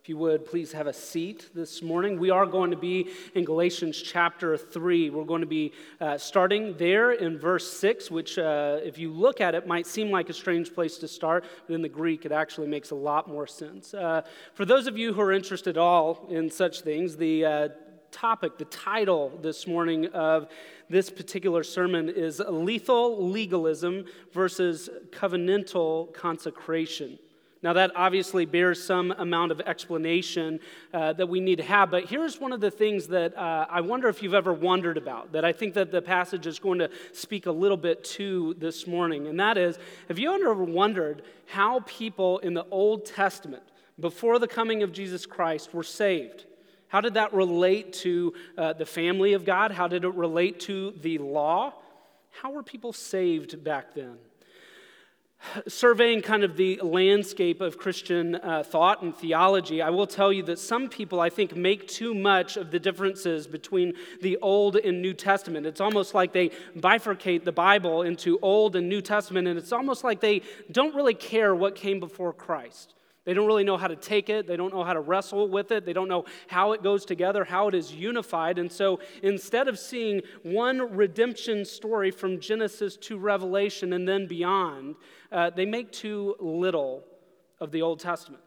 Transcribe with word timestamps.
If 0.00 0.08
you 0.08 0.16
would, 0.16 0.46
please 0.46 0.72
have 0.72 0.86
a 0.86 0.94
seat 0.94 1.50
this 1.54 1.82
morning. 1.82 2.18
We 2.18 2.30
are 2.30 2.46
going 2.46 2.70
to 2.70 2.76
be 2.76 3.10
in 3.34 3.44
Galatians 3.44 4.00
chapter 4.00 4.56
3. 4.56 5.10
We're 5.10 5.24
going 5.24 5.42
to 5.42 5.46
be 5.46 5.74
uh, 6.00 6.16
starting 6.16 6.74
there 6.78 7.12
in 7.12 7.38
verse 7.38 7.70
6, 7.70 8.10
which, 8.10 8.38
uh, 8.38 8.78
if 8.82 8.96
you 8.96 9.12
look 9.12 9.42
at 9.42 9.54
it, 9.54 9.66
might 9.66 9.86
seem 9.86 10.10
like 10.10 10.30
a 10.30 10.32
strange 10.32 10.72
place 10.72 10.96
to 10.98 11.06
start, 11.06 11.44
but 11.66 11.74
in 11.74 11.82
the 11.82 11.88
Greek, 11.88 12.24
it 12.24 12.32
actually 12.32 12.66
makes 12.66 12.92
a 12.92 12.94
lot 12.94 13.28
more 13.28 13.46
sense. 13.46 13.92
Uh, 13.92 14.22
for 14.54 14.64
those 14.64 14.86
of 14.86 14.96
you 14.96 15.12
who 15.12 15.20
are 15.20 15.32
interested 15.32 15.76
at 15.76 15.78
all 15.78 16.26
in 16.30 16.50
such 16.50 16.80
things, 16.80 17.18
the 17.18 17.44
uh, 17.44 17.68
topic, 18.10 18.56
the 18.56 18.64
title 18.64 19.38
this 19.42 19.66
morning 19.66 20.06
of 20.14 20.48
this 20.88 21.10
particular 21.10 21.62
sermon 21.62 22.08
is 22.08 22.40
Lethal 22.48 23.28
Legalism 23.28 24.06
versus 24.32 24.88
Covenantal 25.10 26.14
Consecration. 26.14 27.18
Now, 27.62 27.74
that 27.74 27.92
obviously 27.94 28.46
bears 28.46 28.82
some 28.82 29.10
amount 29.18 29.52
of 29.52 29.60
explanation 29.60 30.60
uh, 30.94 31.12
that 31.12 31.28
we 31.28 31.40
need 31.40 31.56
to 31.56 31.62
have, 31.62 31.90
but 31.90 32.06
here's 32.06 32.40
one 32.40 32.52
of 32.52 32.60
the 32.60 32.70
things 32.70 33.08
that 33.08 33.36
uh, 33.36 33.66
I 33.68 33.82
wonder 33.82 34.08
if 34.08 34.22
you've 34.22 34.32
ever 34.32 34.54
wondered 34.54 34.96
about, 34.96 35.32
that 35.32 35.44
I 35.44 35.52
think 35.52 35.74
that 35.74 35.90
the 35.90 36.00
passage 36.00 36.46
is 36.46 36.58
going 36.58 36.78
to 36.78 36.88
speak 37.12 37.44
a 37.44 37.52
little 37.52 37.76
bit 37.76 38.02
to 38.04 38.54
this 38.54 38.86
morning, 38.86 39.26
and 39.26 39.38
that 39.40 39.58
is 39.58 39.78
have 40.08 40.18
you 40.18 40.32
ever 40.32 40.54
wondered 40.54 41.22
how 41.46 41.80
people 41.80 42.38
in 42.38 42.54
the 42.54 42.64
Old 42.70 43.04
Testament, 43.04 43.62
before 43.98 44.38
the 44.38 44.48
coming 44.48 44.82
of 44.82 44.90
Jesus 44.90 45.26
Christ, 45.26 45.74
were 45.74 45.82
saved? 45.82 46.46
How 46.88 47.02
did 47.02 47.14
that 47.14 47.34
relate 47.34 47.92
to 47.94 48.32
uh, 48.56 48.72
the 48.72 48.86
family 48.86 49.34
of 49.34 49.44
God? 49.44 49.70
How 49.70 49.86
did 49.86 50.04
it 50.04 50.14
relate 50.14 50.60
to 50.60 50.92
the 51.02 51.18
law? 51.18 51.74
How 52.30 52.52
were 52.52 52.62
people 52.62 52.94
saved 52.94 53.62
back 53.62 53.94
then? 53.94 54.16
Surveying 55.66 56.22
kind 56.22 56.44
of 56.44 56.56
the 56.56 56.80
landscape 56.82 57.60
of 57.60 57.78
Christian 57.78 58.34
uh, 58.36 58.62
thought 58.62 59.02
and 59.02 59.14
theology, 59.16 59.82
I 59.82 59.90
will 59.90 60.06
tell 60.06 60.32
you 60.32 60.42
that 60.44 60.58
some 60.58 60.88
people, 60.88 61.20
I 61.20 61.30
think, 61.30 61.56
make 61.56 61.88
too 61.88 62.14
much 62.14 62.56
of 62.56 62.70
the 62.70 62.78
differences 62.78 63.46
between 63.46 63.94
the 64.20 64.36
Old 64.38 64.76
and 64.76 65.02
New 65.02 65.14
Testament. 65.14 65.66
It's 65.66 65.80
almost 65.80 66.14
like 66.14 66.32
they 66.32 66.50
bifurcate 66.76 67.44
the 67.44 67.52
Bible 67.52 68.02
into 68.02 68.38
Old 68.40 68.76
and 68.76 68.88
New 68.88 69.00
Testament, 69.00 69.48
and 69.48 69.58
it's 69.58 69.72
almost 69.72 70.04
like 70.04 70.20
they 70.20 70.42
don't 70.70 70.94
really 70.94 71.14
care 71.14 71.54
what 71.54 71.74
came 71.74 72.00
before 72.00 72.32
Christ. 72.32 72.94
They 73.24 73.34
don't 73.34 73.46
really 73.46 73.64
know 73.64 73.76
how 73.76 73.88
to 73.88 73.96
take 73.96 74.30
it. 74.30 74.46
They 74.46 74.56
don't 74.56 74.72
know 74.72 74.82
how 74.82 74.94
to 74.94 75.00
wrestle 75.00 75.48
with 75.48 75.72
it. 75.72 75.84
They 75.84 75.92
don't 75.92 76.08
know 76.08 76.24
how 76.48 76.72
it 76.72 76.82
goes 76.82 77.04
together, 77.04 77.44
how 77.44 77.68
it 77.68 77.74
is 77.74 77.92
unified. 77.92 78.58
And 78.58 78.72
so 78.72 79.00
instead 79.22 79.68
of 79.68 79.78
seeing 79.78 80.22
one 80.42 80.96
redemption 80.96 81.64
story 81.64 82.10
from 82.10 82.40
Genesis 82.40 82.96
to 82.98 83.18
Revelation 83.18 83.92
and 83.92 84.08
then 84.08 84.26
beyond, 84.26 84.96
uh, 85.30 85.50
they 85.50 85.66
make 85.66 85.92
too 85.92 86.34
little 86.40 87.04
of 87.60 87.70
the 87.70 87.82
Old 87.82 88.00
Testament. 88.00 88.42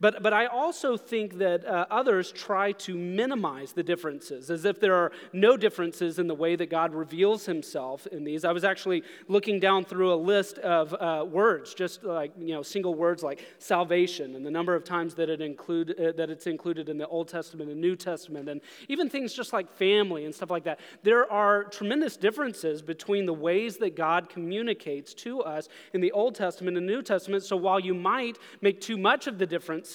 But, 0.00 0.22
but 0.22 0.32
I 0.32 0.46
also 0.46 0.96
think 0.96 1.38
that 1.38 1.66
uh, 1.66 1.86
others 1.90 2.30
try 2.30 2.70
to 2.72 2.96
minimize 2.96 3.72
the 3.72 3.82
differences, 3.82 4.48
as 4.48 4.64
if 4.64 4.78
there 4.78 4.94
are 4.94 5.10
no 5.32 5.56
differences 5.56 6.20
in 6.20 6.28
the 6.28 6.36
way 6.36 6.54
that 6.54 6.70
God 6.70 6.94
reveals 6.94 7.46
himself 7.46 8.06
in 8.06 8.22
these. 8.22 8.44
I 8.44 8.52
was 8.52 8.62
actually 8.62 9.02
looking 9.26 9.58
down 9.58 9.84
through 9.84 10.14
a 10.14 10.14
list 10.14 10.58
of 10.58 10.94
uh, 10.94 11.24
words, 11.28 11.74
just 11.74 12.04
like, 12.04 12.30
you 12.38 12.54
know, 12.54 12.62
single 12.62 12.94
words 12.94 13.24
like 13.24 13.44
salvation 13.58 14.36
and 14.36 14.46
the 14.46 14.52
number 14.52 14.76
of 14.76 14.84
times 14.84 15.14
that, 15.16 15.28
it 15.28 15.40
include, 15.40 15.98
uh, 15.98 16.12
that 16.12 16.30
it's 16.30 16.46
included 16.46 16.88
in 16.88 16.96
the 16.96 17.08
Old 17.08 17.26
Testament 17.26 17.68
and 17.68 17.80
New 17.80 17.96
Testament, 17.96 18.48
and 18.48 18.60
even 18.86 19.10
things 19.10 19.32
just 19.32 19.52
like 19.52 19.68
family 19.68 20.26
and 20.26 20.32
stuff 20.32 20.50
like 20.50 20.62
that. 20.62 20.78
There 21.02 21.30
are 21.32 21.64
tremendous 21.64 22.16
differences 22.16 22.82
between 22.82 23.26
the 23.26 23.34
ways 23.34 23.78
that 23.78 23.96
God 23.96 24.28
communicates 24.28 25.12
to 25.14 25.40
us 25.40 25.68
in 25.92 26.00
the 26.00 26.12
Old 26.12 26.36
Testament 26.36 26.76
and 26.76 26.86
New 26.86 27.02
Testament. 27.02 27.42
So 27.42 27.56
while 27.56 27.80
you 27.80 27.94
might 27.94 28.38
make 28.60 28.80
too 28.80 28.96
much 28.96 29.26
of 29.26 29.38
the 29.38 29.46
difference, 29.46 29.87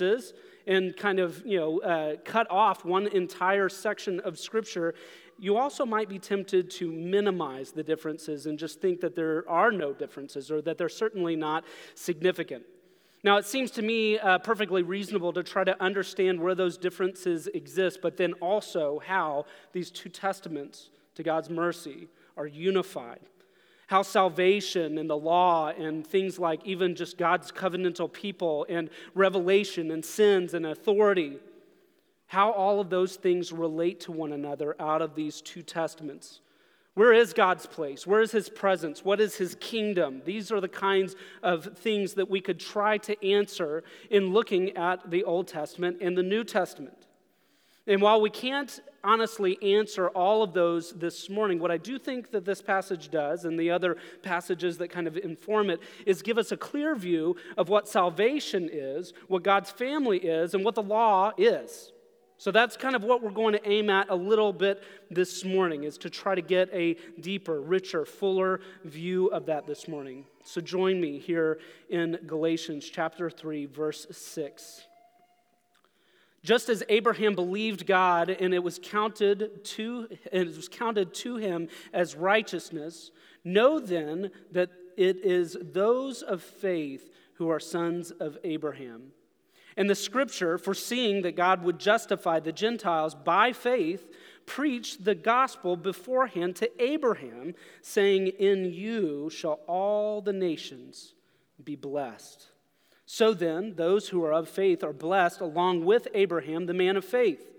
and 0.66 0.96
kind 0.96 1.20
of, 1.20 1.46
you 1.46 1.60
know, 1.60 1.80
uh, 1.82 2.16
cut 2.24 2.50
off 2.50 2.86
one 2.86 3.08
entire 3.08 3.70
section 3.70 4.20
of 4.22 4.40
Scripture, 4.40 4.96
you 5.40 5.58
also 5.58 5.86
might 5.86 6.08
be 6.08 6.20
tempted 6.20 6.70
to 6.70 6.92
minimize 6.92 7.72
the 7.72 7.84
differences 7.84 8.46
and 8.46 8.58
just 8.58 8.80
think 8.80 9.02
that 9.02 9.16
there 9.16 9.44
are 9.50 9.72
no 9.72 9.92
differences 9.94 10.52
or 10.52 10.62
that 10.62 10.78
they're 10.78 10.90
certainly 10.90 11.36
not 11.36 11.66
significant. 11.96 12.64
Now, 13.24 13.38
it 13.38 13.46
seems 13.46 13.72
to 13.72 13.82
me 13.82 14.20
uh, 14.20 14.40
perfectly 14.40 14.84
reasonable 14.84 15.32
to 15.34 15.44
try 15.44 15.64
to 15.64 15.82
understand 15.82 16.40
where 16.40 16.56
those 16.56 16.78
differences 16.78 17.48
exist, 17.48 18.00
but 18.02 18.18
then 18.18 18.34
also 18.34 19.02
how 19.06 19.46
these 19.72 19.92
two 19.92 20.10
testaments 20.10 20.90
to 21.16 21.24
God's 21.24 21.50
mercy 21.50 22.08
are 22.36 22.48
unified 22.48 23.22
how 23.88 24.02
salvation 24.02 24.98
and 24.98 25.10
the 25.10 25.18
law 25.18 25.70
and 25.70 26.06
things 26.06 26.40
like 26.40 26.66
even 26.66 26.96
just 26.96 27.18
God's 27.18 27.52
covenantal 27.52 28.12
people 28.12 28.66
and 28.70 28.90
revelation 29.14 29.92
and 29.92 30.04
sins 30.04 30.54
and 30.54 30.66
authority, 30.66 31.38
how 32.28 32.52
all 32.52 32.80
of 32.80 32.90
those 32.90 33.16
things 33.16 33.52
relate 33.52 34.00
to 34.02 34.12
one 34.12 34.34
another 34.34 34.76
out 34.80 35.02
of 35.02 35.16
these 35.16 35.42
two 35.42 35.62
testaments. 35.62 36.42
Where 36.96 37.14
is 37.14 37.34
God's 37.34 37.66
place? 37.66 38.06
Where 38.06 38.22
is 38.22 38.32
His 38.32 38.50
presence? 38.50 39.04
What 39.04 39.20
is 39.20 39.36
His 39.36 39.56
kingdom? 39.56 40.22
These 40.26 40.52
are 40.52 40.62
the 40.62 40.68
kinds 40.68 41.16
of 41.42 41.78
things 41.78 42.14
that 42.14 42.30
we 42.30 42.40
could 42.40 42.60
try 42.60 43.00
to 43.00 43.28
answer 43.28 43.84
in 44.12 44.32
looking 44.32 44.78
at 44.78 45.10
the 45.10 45.24
Old 45.24 45.48
Testament 45.48 45.98
and 46.02 46.16
the 46.16 46.24
New 46.24 46.44
Testament. 46.44 47.03
And 47.86 48.02
while 48.02 48.22
we 48.22 48.30
can't 48.30 48.80
honestly 49.04 49.62
answer 49.62 50.08
all 50.10 50.42
of 50.42 50.54
those 50.54 50.94
this 50.94 51.30
morning, 51.30 51.60
what 51.60 51.72
I 51.72 51.78
do 51.78 52.00
think 52.00 52.32
that 52.32 52.46
this 52.46 52.62
passage 52.62 53.12
does, 53.12 53.44
and 53.44 53.60
the 53.60 53.72
other 53.72 53.98
passages 54.22 54.78
that 54.78 54.88
kind 54.88 55.06
of 55.06 55.18
inform 55.18 55.70
it, 55.70 55.82
is 56.06 56.22
give 56.22 56.38
us 56.38 56.54
a 56.54 56.58
clear 56.58 56.96
view 56.96 57.36
of 57.58 57.68
what 57.68 57.90
salvation 57.90 58.70
is, 58.72 59.14
what 59.28 59.44
God's 59.44 59.70
family 59.70 60.20
is, 60.20 60.54
and 60.54 60.64
what 60.64 60.76
the 60.76 60.84
law 60.84 61.32
is. 61.38 61.92
So 62.38 62.52
that's 62.52 62.78
kind 62.78 62.96
of 62.96 63.04
what 63.04 63.22
we're 63.22 63.32
going 63.32 63.54
to 63.54 63.70
aim 63.70 63.90
at 63.90 64.10
a 64.10 64.16
little 64.16 64.54
bit 64.54 64.82
this 65.12 65.44
morning, 65.44 65.84
is 65.84 65.98
to 66.00 66.10
try 66.10 66.36
to 66.36 66.42
get 66.42 66.70
a 66.74 66.96
deeper, 67.20 67.62
richer, 67.62 68.06
fuller 68.06 68.62
view 68.86 69.28
of 69.28 69.46
that 69.48 69.68
this 69.68 69.90
morning. 69.90 70.26
So 70.46 70.62
join 70.62 71.02
me 71.02 71.20
here 71.20 71.60
in 71.90 72.20
Galatians 72.26 72.90
chapter 72.90 73.30
3, 73.30 73.66
verse 73.66 74.08
6. 74.10 74.88
Just 76.44 76.68
as 76.68 76.84
Abraham 76.90 77.36
believed 77.36 77.88
God 77.88 78.30
and 78.30 78.54
it 78.54 78.64
was 78.64 78.80
counted 78.82 79.64
to 79.64 80.10
and 80.32 80.50
it 80.50 80.56
was 80.56 80.68
counted 80.68 81.14
to 81.16 81.38
him 81.38 81.70
as 81.94 82.16
righteousness, 82.16 83.12
know 83.46 83.80
then 83.80 84.32
that 84.52 84.70
it 84.98 85.24
is 85.24 85.58
those 85.62 86.22
of 86.22 86.42
faith 86.42 87.10
who 87.36 87.50
are 87.50 87.60
sons 87.60 88.12
of 88.12 88.38
Abraham. 88.44 89.12
And 89.76 89.90
the 89.90 89.96
scripture, 89.96 90.58
foreseeing 90.58 91.24
that 91.24 91.36
God 91.36 91.64
would 91.64 91.80
justify 91.80 92.40
the 92.40 92.52
Gentiles 92.52 93.16
by 93.16 93.54
faith, 93.54 94.08
preached 94.46 95.04
the 95.04 95.16
gospel 95.16 95.76
beforehand 95.76 96.56
to 96.58 96.84
Abraham, 96.84 97.56
saying, 97.82 98.28
In 98.28 98.66
you 98.66 99.30
shall 99.32 99.62
all 99.66 100.22
the 100.22 100.34
nations 100.34 101.14
be 101.64 101.76
blessed. 101.76 102.50
So 103.06 103.34
then, 103.34 103.76
those 103.76 104.10
who 104.10 104.24
are 104.24 104.34
of 104.34 104.50
faith 104.50 104.84
are 104.84 104.94
blessed 104.94 105.42
along 105.42 105.86
with 105.86 106.08
Abraham, 106.14 106.66
the 106.66 106.74
man 106.74 106.96
of 106.96 107.06
faith. 107.06 107.50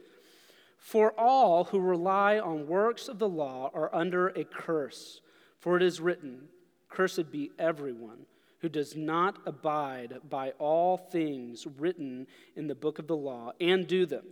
For 0.78 1.12
all 1.18 1.64
who 1.64 1.80
rely 1.80 2.38
on 2.38 2.66
works 2.66 3.08
of 3.08 3.18
the 3.18 3.28
law 3.28 3.70
are 3.74 3.94
under 3.94 4.28
a 4.28 4.44
curse. 4.44 5.20
For 5.58 5.76
it 5.76 5.82
is 5.82 6.00
written, 6.00 6.48
Cursed 6.88 7.30
be 7.30 7.50
everyone 7.58 8.26
who 8.60 8.68
does 8.68 8.96
not 8.96 9.38
abide 9.44 10.20
by 10.28 10.52
all 10.58 10.96
things 10.96 11.66
written 11.78 12.26
in 12.56 12.66
the 12.66 12.74
book 12.74 12.98
of 12.98 13.06
the 13.06 13.16
law 13.16 13.52
and 13.60 13.86
do 13.86 14.06
them. 14.06 14.24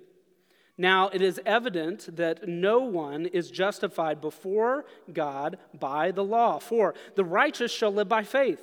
Now, 0.79 1.09
it 1.09 1.21
is 1.21 1.41
evident 1.45 2.17
that 2.17 2.49
no 2.49 2.81
one 2.81 3.27
is 3.27 3.51
justified 3.51 4.21
before 4.21 4.87
God 5.13 5.59
by 5.79 6.13
the 6.13 6.25
law, 6.25 6.59
for 6.59 6.95
the 7.15 7.25
righteous 7.25 7.71
shall 7.71 7.93
live 7.93 8.09
by 8.09 8.25
faith. 8.25 8.63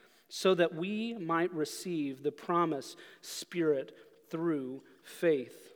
so 0.33 0.55
that 0.55 0.73
we 0.73 1.13
might 1.13 1.53
receive 1.53 2.23
the 2.23 2.31
promised 2.31 2.95
Spirit 3.19 3.93
through 4.29 4.81
faith. 5.03 5.73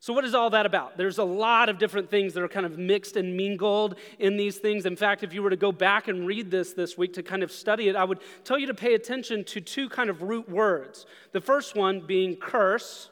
So, 0.00 0.12
what 0.12 0.26
is 0.26 0.34
all 0.34 0.50
that 0.50 0.66
about? 0.66 0.98
There's 0.98 1.16
a 1.16 1.24
lot 1.24 1.70
of 1.70 1.78
different 1.78 2.10
things 2.10 2.34
that 2.34 2.42
are 2.42 2.48
kind 2.48 2.66
of 2.66 2.78
mixed 2.78 3.16
and 3.16 3.38
mingled 3.38 3.94
in 4.18 4.36
these 4.36 4.58
things. 4.58 4.84
In 4.84 4.96
fact, 4.96 5.22
if 5.22 5.32
you 5.32 5.42
were 5.42 5.48
to 5.48 5.56
go 5.56 5.72
back 5.72 6.08
and 6.08 6.26
read 6.26 6.50
this 6.50 6.74
this 6.74 6.98
week 6.98 7.14
to 7.14 7.22
kind 7.22 7.42
of 7.42 7.50
study 7.50 7.88
it, 7.88 7.96
I 7.96 8.04
would 8.04 8.18
tell 8.44 8.58
you 8.58 8.66
to 8.66 8.74
pay 8.74 8.92
attention 8.92 9.44
to 9.44 9.62
two 9.62 9.88
kind 9.88 10.10
of 10.10 10.20
root 10.20 10.46
words. 10.46 11.06
The 11.32 11.40
first 11.40 11.74
one 11.74 12.00
being 12.00 12.36
curse, 12.36 13.08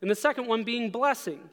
and 0.00 0.10
the 0.10 0.16
second 0.16 0.48
one 0.48 0.64
being 0.64 0.90
blessing. 0.90 1.48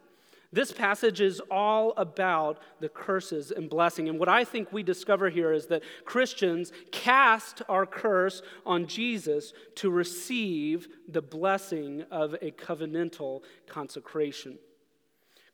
This 0.51 0.71
passage 0.71 1.21
is 1.21 1.39
all 1.51 1.93
about 1.95 2.59
the 2.79 2.89
curses 2.89 3.51
and 3.51 3.69
blessing. 3.69 4.09
And 4.09 4.17
what 4.17 4.29
I 4.29 4.43
think 4.43 4.73
we 4.73 4.81
discover 4.81 5.29
here 5.29 5.53
is 5.53 5.67
that 5.67 5.83
Christians 6.05 6.71
cast 6.91 7.61
our 7.69 7.85
curse 7.85 8.41
on 8.65 8.87
Jesus 8.87 9.53
to 9.75 9.91
receive 9.91 10.87
the 11.07 11.21
blessing 11.21 12.03
of 12.09 12.33
a 12.41 12.49
covenantal 12.51 13.43
consecration. 13.67 14.57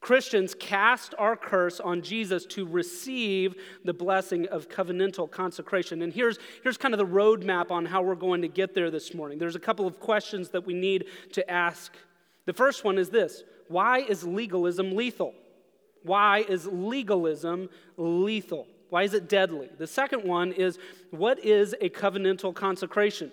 Christians 0.00 0.54
cast 0.54 1.14
our 1.18 1.36
curse 1.36 1.78
on 1.78 2.00
Jesus 2.00 2.46
to 2.46 2.64
receive 2.64 3.54
the 3.84 3.92
blessing 3.92 4.46
of 4.48 4.68
covenantal 4.68 5.30
consecration. 5.30 6.00
And 6.00 6.12
here's, 6.12 6.38
here's 6.62 6.78
kind 6.78 6.94
of 6.94 6.98
the 6.98 7.06
roadmap 7.06 7.70
on 7.70 7.84
how 7.84 8.02
we're 8.02 8.14
going 8.14 8.40
to 8.42 8.48
get 8.48 8.72
there 8.72 8.90
this 8.90 9.14
morning. 9.14 9.38
There's 9.38 9.56
a 9.56 9.60
couple 9.60 9.86
of 9.86 10.00
questions 10.00 10.50
that 10.50 10.64
we 10.64 10.74
need 10.74 11.06
to 11.32 11.50
ask. 11.50 11.92
The 12.46 12.52
first 12.52 12.84
one 12.84 12.96
is 12.96 13.10
this 13.10 13.42
why 13.68 13.98
is 13.98 14.24
legalism 14.24 14.94
lethal? 14.94 15.34
Why 16.02 16.44
is 16.48 16.66
legalism 16.66 17.68
lethal? 17.96 18.66
Why 18.90 19.02
is 19.02 19.14
it 19.14 19.28
deadly? 19.28 19.68
The 19.76 19.86
second 19.86 20.22
one 20.22 20.52
is 20.52 20.78
what 21.10 21.44
is 21.44 21.74
a 21.80 21.88
covenantal 21.88 22.54
consecration? 22.54 23.32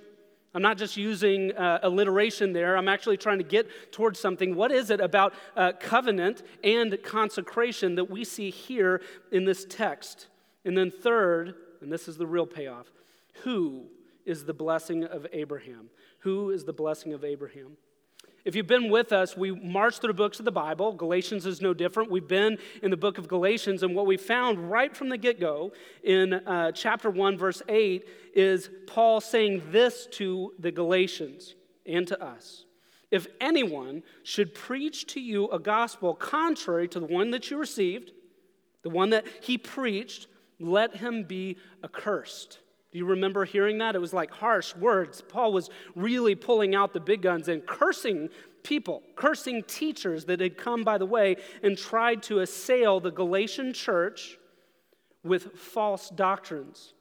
I'm 0.56 0.62
not 0.62 0.78
just 0.78 0.98
using 0.98 1.52
uh, 1.54 1.80
alliteration 1.82 2.54
there. 2.54 2.78
I'm 2.78 2.88
actually 2.88 3.18
trying 3.18 3.40
to 3.40 3.44
get 3.44 3.92
towards 3.92 4.20
something. 4.20 4.56
What 4.56 4.72
is 4.72 4.92
it 4.92 5.00
about 5.00 5.34
uh, 5.56 5.72
covenant 5.80 6.44
and 6.64 6.98
consecration 7.04 7.96
that 7.96 8.06
we 8.06 8.24
see 8.24 8.52
here 8.52 9.02
in 9.32 9.46
this 9.46 9.66
text? 9.68 10.28
And 10.64 10.78
then, 10.78 10.92
third, 10.92 11.56
and 11.82 11.92
this 11.92 12.08
is 12.08 12.18
the 12.18 12.28
real 12.28 12.46
payoff 12.46 12.92
who 13.42 13.86
is 14.26 14.46
the 14.46 14.54
blessing 14.54 15.04
of 15.04 15.26
Abraham? 15.34 15.90
Who 16.20 16.52
is 16.52 16.64
the 16.64 16.74
blessing 16.74 17.14
of 17.14 17.24
Abraham? 17.24 17.78
If 18.45 18.56
you've 18.56 18.68
been 18.68 18.90
with 18.90 19.13
us, 19.13 19.38
we 19.38 19.51
marched 19.51 20.01
through 20.01 20.13
books 20.16 20.38
of 20.40 20.45
the 20.45 20.51
Bible. 20.51 20.92
Galatians 20.92 21.45
is 21.45 21.62
no 21.62 21.74
different. 21.74 22.12
We've 22.12 22.28
been 22.28 22.57
in 22.81 22.92
the 22.92 22.98
book 22.98 23.18
of 23.18 23.30
Galatians, 23.30 23.84
and 23.84 23.95
what 23.95 24.06
we 24.06 24.18
found 24.18 24.69
right 24.69 24.94
from 24.95 25.07
the 25.07 25.18
get 25.18 25.40
go 25.40 25.72
in 26.04 26.34
uh, 26.34 26.74
chapter 26.74 27.10
1, 27.10 27.38
verse 27.38 27.62
8, 27.69 28.06
is 28.36 28.69
Paul 28.86 29.22
saying 29.22 29.63
this 29.72 30.07
to 30.13 30.54
the 30.60 30.72
Galatians 30.72 31.56
and 31.86 32.06
to 32.07 32.22
us 32.22 32.66
If 33.12 33.28
anyone 33.40 34.04
should 34.24 34.54
preach 34.54 35.07
to 35.13 35.22
you 35.22 35.50
a 35.50 35.60
gospel 35.60 36.13
contrary 36.13 36.89
to 36.89 37.00
the 37.00 37.06
one 37.06 37.31
that 37.31 37.50
you 37.50 37.57
received, 37.57 38.12
the 38.81 38.89
one 38.89 39.12
that 39.12 39.25
he 39.39 39.57
preached, 39.57 40.28
let 40.60 40.98
him 40.98 41.24
be 41.24 41.56
accursed. 41.81 42.60
Do 42.94 43.00
you 43.00 43.06
remember 43.06 43.44
hearing 43.44 43.80
that? 43.80 43.95
It 43.95 44.00
was 44.00 44.13
like 44.13 44.31
harsh 44.31 44.75
words. 44.75 45.19
Paul 45.19 45.51
was 45.51 45.72
really 45.95 46.36
pulling 46.36 46.75
out 46.75 46.94
the 46.94 47.00
big 47.00 47.24
guns 47.24 47.48
and 47.48 47.66
cursing 47.66 48.30
people, 48.62 49.01
cursing 49.16 49.63
teachers 49.63 50.25
that 50.25 50.40
had 50.40 50.57
come 50.57 50.84
by 50.84 51.00
the 51.00 51.06
way 51.06 51.38
and 51.63 51.75
tried 51.75 52.22
to 52.24 52.42
assail 52.42 53.00
the 53.00 53.10
Galatian 53.10 53.74
church 53.74 54.38
with 55.24 55.57
false 55.57 56.10
doctrines. 56.12 56.94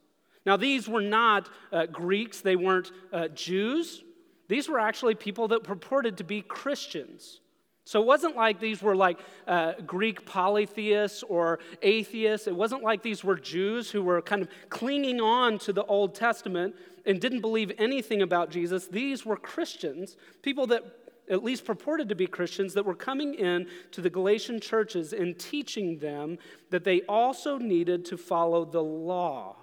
Now, 0.47 0.57
these 0.57 0.89
were 0.89 1.03
not 1.03 1.51
uh, 1.71 1.85
Greeks, 1.87 2.41
they 2.41 2.57
weren't 2.57 2.91
uh, 3.13 3.29
Jews. 3.29 4.03
These 4.49 4.71
were 4.71 4.81
actually 4.81 5.15
people 5.15 5.49
that 5.49 5.63
purported 5.63 6.17
to 6.17 6.25
be 6.25 6.41
Christians. 6.41 7.41
So 7.85 8.01
it 8.01 8.07
wasn't 8.07 8.37
like 8.37 8.61
these 8.61 8.81
were 8.81 8.95
like 8.95 9.19
uh, 9.47 9.73
Greek 9.85 10.25
polytheists 10.25 11.23
or 11.25 11.59
atheists. 11.83 12.47
It 12.47 12.55
wasn't 12.55 12.83
like 12.83 13.03
these 13.03 13.25
were 13.25 13.37
Jews 13.37 13.91
who 13.91 14.03
were 14.03 14.23
kind 14.23 14.43
of 14.43 14.49
clinging 14.69 15.21
on 15.21 15.59
to 15.61 15.73
the 15.73 15.85
Old 15.85 16.15
Testament 16.15 16.77
and 17.05 17.21
didn't 17.21 17.41
believe 17.41 17.73
anything 17.79 18.23
about 18.23 18.51
Jesus. 18.51 18.87
These 18.87 19.27
were 19.27 19.37
Christians, 19.37 20.17
people 20.43 20.67
that 20.69 20.85
at 21.29 21.43
least 21.43 21.65
purported 21.65 22.09
to 22.09 22.15
be 22.15 22.27
Christians, 22.27 22.75
that 22.75 22.85
were 22.85 22.95
coming 22.95 23.35
in 23.35 23.67
to 23.93 24.01
the 24.01 24.11
Galatian 24.11 24.61
churches 24.61 25.13
and 25.13 25.39
teaching 25.39 25.99
them 25.99 26.39
that 26.71 26.85
they 26.85 27.03
also 27.03 27.59
needed 27.59 28.05
to 28.07 28.17
follow 28.17 28.65
the 28.65 28.83
law. 28.83 29.57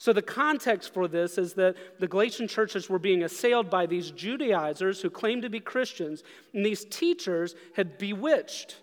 So, 0.00 0.12
the 0.12 0.22
context 0.22 0.94
for 0.94 1.08
this 1.08 1.38
is 1.38 1.54
that 1.54 1.76
the 1.98 2.06
Galatian 2.06 2.46
churches 2.46 2.88
were 2.88 3.00
being 3.00 3.24
assailed 3.24 3.68
by 3.68 3.86
these 3.86 4.12
Judaizers 4.12 5.02
who 5.02 5.10
claimed 5.10 5.42
to 5.42 5.50
be 5.50 5.58
Christians, 5.58 6.22
and 6.54 6.64
these 6.64 6.84
teachers 6.84 7.56
had 7.74 7.98
bewitched. 7.98 8.76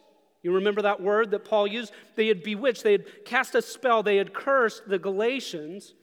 You 0.44 0.54
remember 0.54 0.82
that 0.82 1.02
word 1.02 1.32
that 1.32 1.46
Paul 1.46 1.68
used? 1.68 1.94
They 2.16 2.28
had 2.28 2.44
bewitched, 2.44 2.84
they 2.84 2.92
had 2.92 3.26
cast 3.26 3.56
a 3.56 3.62
spell, 3.62 4.04
they 4.04 4.18
had 4.18 4.34
cursed 4.34 4.88
the 4.88 5.00
Galatians. 5.00 5.94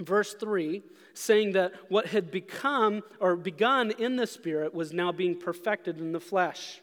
Verse 0.00 0.32
3 0.34 0.82
saying 1.12 1.52
that 1.52 1.72
what 1.88 2.06
had 2.06 2.30
become 2.30 3.02
or 3.20 3.36
begun 3.36 3.90
in 3.92 4.16
the 4.16 4.26
Spirit 4.26 4.74
was 4.74 4.92
now 4.92 5.12
being 5.12 5.38
perfected 5.38 5.98
in 5.98 6.12
the 6.12 6.20
flesh. 6.20 6.80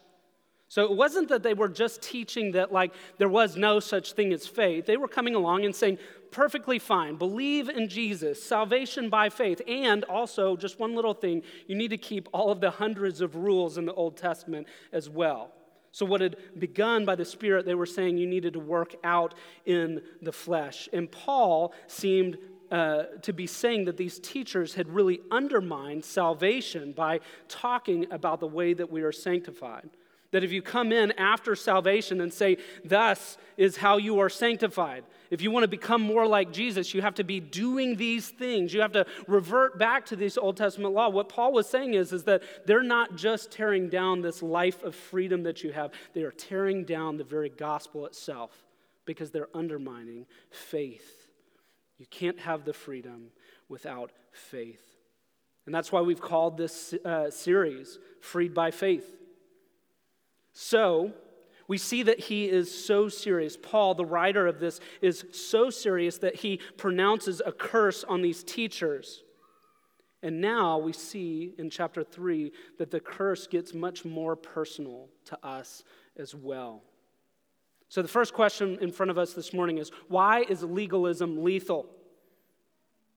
So 0.68 0.84
it 0.84 0.92
wasn't 0.92 1.28
that 1.30 1.42
they 1.42 1.54
were 1.54 1.68
just 1.68 2.02
teaching 2.02 2.52
that, 2.52 2.70
like, 2.70 2.92
there 3.16 3.28
was 3.28 3.56
no 3.56 3.80
such 3.80 4.12
thing 4.12 4.34
as 4.34 4.46
faith. 4.46 4.84
They 4.84 4.98
were 4.98 5.08
coming 5.08 5.34
along 5.34 5.64
and 5.64 5.74
saying, 5.74 5.98
perfectly 6.30 6.78
fine, 6.78 7.16
believe 7.16 7.70
in 7.70 7.88
Jesus, 7.88 8.42
salvation 8.42 9.08
by 9.08 9.30
faith. 9.30 9.62
And 9.66 10.04
also, 10.04 10.56
just 10.56 10.78
one 10.78 10.94
little 10.94 11.14
thing, 11.14 11.42
you 11.66 11.74
need 11.74 11.88
to 11.88 11.96
keep 11.96 12.28
all 12.32 12.50
of 12.50 12.60
the 12.60 12.70
hundreds 12.70 13.22
of 13.22 13.34
rules 13.34 13.78
in 13.78 13.86
the 13.86 13.94
Old 13.94 14.18
Testament 14.18 14.66
as 14.92 15.08
well. 15.08 15.52
So, 15.90 16.04
what 16.04 16.20
had 16.20 16.36
begun 16.58 17.06
by 17.06 17.14
the 17.14 17.24
Spirit, 17.24 17.64
they 17.64 17.74
were 17.74 17.86
saying 17.86 18.18
you 18.18 18.26
needed 18.26 18.52
to 18.52 18.60
work 18.60 18.94
out 19.02 19.34
in 19.64 20.02
the 20.20 20.32
flesh. 20.32 20.86
And 20.92 21.10
Paul 21.10 21.72
seemed 21.86 22.36
uh, 22.70 23.04
to 23.22 23.32
be 23.32 23.46
saying 23.46 23.86
that 23.86 23.96
these 23.96 24.18
teachers 24.18 24.74
had 24.74 24.88
really 24.90 25.20
undermined 25.30 26.04
salvation 26.04 26.92
by 26.92 27.20
talking 27.48 28.06
about 28.10 28.40
the 28.40 28.46
way 28.46 28.74
that 28.74 28.90
we 28.90 29.00
are 29.00 29.12
sanctified. 29.12 29.88
That 30.30 30.44
if 30.44 30.52
you 30.52 30.60
come 30.60 30.92
in 30.92 31.12
after 31.12 31.56
salvation 31.56 32.20
and 32.20 32.32
say, 32.32 32.58
Thus 32.84 33.38
is 33.56 33.78
how 33.78 33.96
you 33.96 34.18
are 34.18 34.28
sanctified, 34.28 35.04
if 35.30 35.42
you 35.42 35.50
want 35.50 35.64
to 35.64 35.68
become 35.68 36.02
more 36.02 36.26
like 36.26 36.52
Jesus, 36.52 36.94
you 36.94 37.02
have 37.02 37.14
to 37.16 37.24
be 37.24 37.40
doing 37.40 37.96
these 37.96 38.28
things. 38.28 38.72
You 38.72 38.80
have 38.80 38.92
to 38.92 39.06
revert 39.26 39.78
back 39.78 40.06
to 40.06 40.16
this 40.16 40.38
Old 40.38 40.56
Testament 40.56 40.94
law. 40.94 41.08
What 41.08 41.28
Paul 41.28 41.52
was 41.52 41.68
saying 41.68 41.94
is, 41.94 42.12
is 42.12 42.24
that 42.24 42.42
they're 42.66 42.82
not 42.82 43.16
just 43.16 43.50
tearing 43.50 43.88
down 43.88 44.22
this 44.22 44.42
life 44.42 44.82
of 44.82 44.94
freedom 44.94 45.42
that 45.42 45.62
you 45.62 45.72
have, 45.72 45.92
they 46.14 46.22
are 46.22 46.30
tearing 46.30 46.84
down 46.84 47.16
the 47.16 47.24
very 47.24 47.50
gospel 47.50 48.06
itself 48.06 48.50
because 49.04 49.30
they're 49.30 49.48
undermining 49.54 50.26
faith. 50.50 51.26
You 51.98 52.06
can't 52.06 52.38
have 52.40 52.64
the 52.64 52.72
freedom 52.72 53.28
without 53.68 54.12
faith. 54.32 54.82
And 55.66 55.74
that's 55.74 55.92
why 55.92 56.00
we've 56.00 56.20
called 56.20 56.56
this 56.56 56.94
uh, 57.04 57.30
series 57.30 57.98
Freed 58.20 58.54
by 58.54 58.70
Faith. 58.70 59.17
So, 60.60 61.12
we 61.68 61.78
see 61.78 62.02
that 62.02 62.18
he 62.18 62.46
is 62.46 62.84
so 62.84 63.08
serious. 63.08 63.56
Paul, 63.56 63.94
the 63.94 64.04
writer 64.04 64.48
of 64.48 64.58
this, 64.58 64.80
is 65.00 65.24
so 65.30 65.70
serious 65.70 66.18
that 66.18 66.34
he 66.34 66.58
pronounces 66.76 67.40
a 67.46 67.52
curse 67.52 68.02
on 68.02 68.22
these 68.22 68.42
teachers. 68.42 69.22
And 70.20 70.40
now 70.40 70.78
we 70.78 70.92
see 70.92 71.54
in 71.58 71.70
chapter 71.70 72.02
3 72.02 72.50
that 72.78 72.90
the 72.90 72.98
curse 72.98 73.46
gets 73.46 73.72
much 73.72 74.04
more 74.04 74.34
personal 74.34 75.10
to 75.26 75.38
us 75.46 75.84
as 76.16 76.34
well. 76.34 76.82
So, 77.88 78.02
the 78.02 78.08
first 78.08 78.34
question 78.34 78.78
in 78.80 78.90
front 78.90 79.10
of 79.10 79.16
us 79.16 79.34
this 79.34 79.52
morning 79.52 79.78
is 79.78 79.92
why 80.08 80.40
is 80.48 80.64
legalism 80.64 81.44
lethal? 81.44 81.86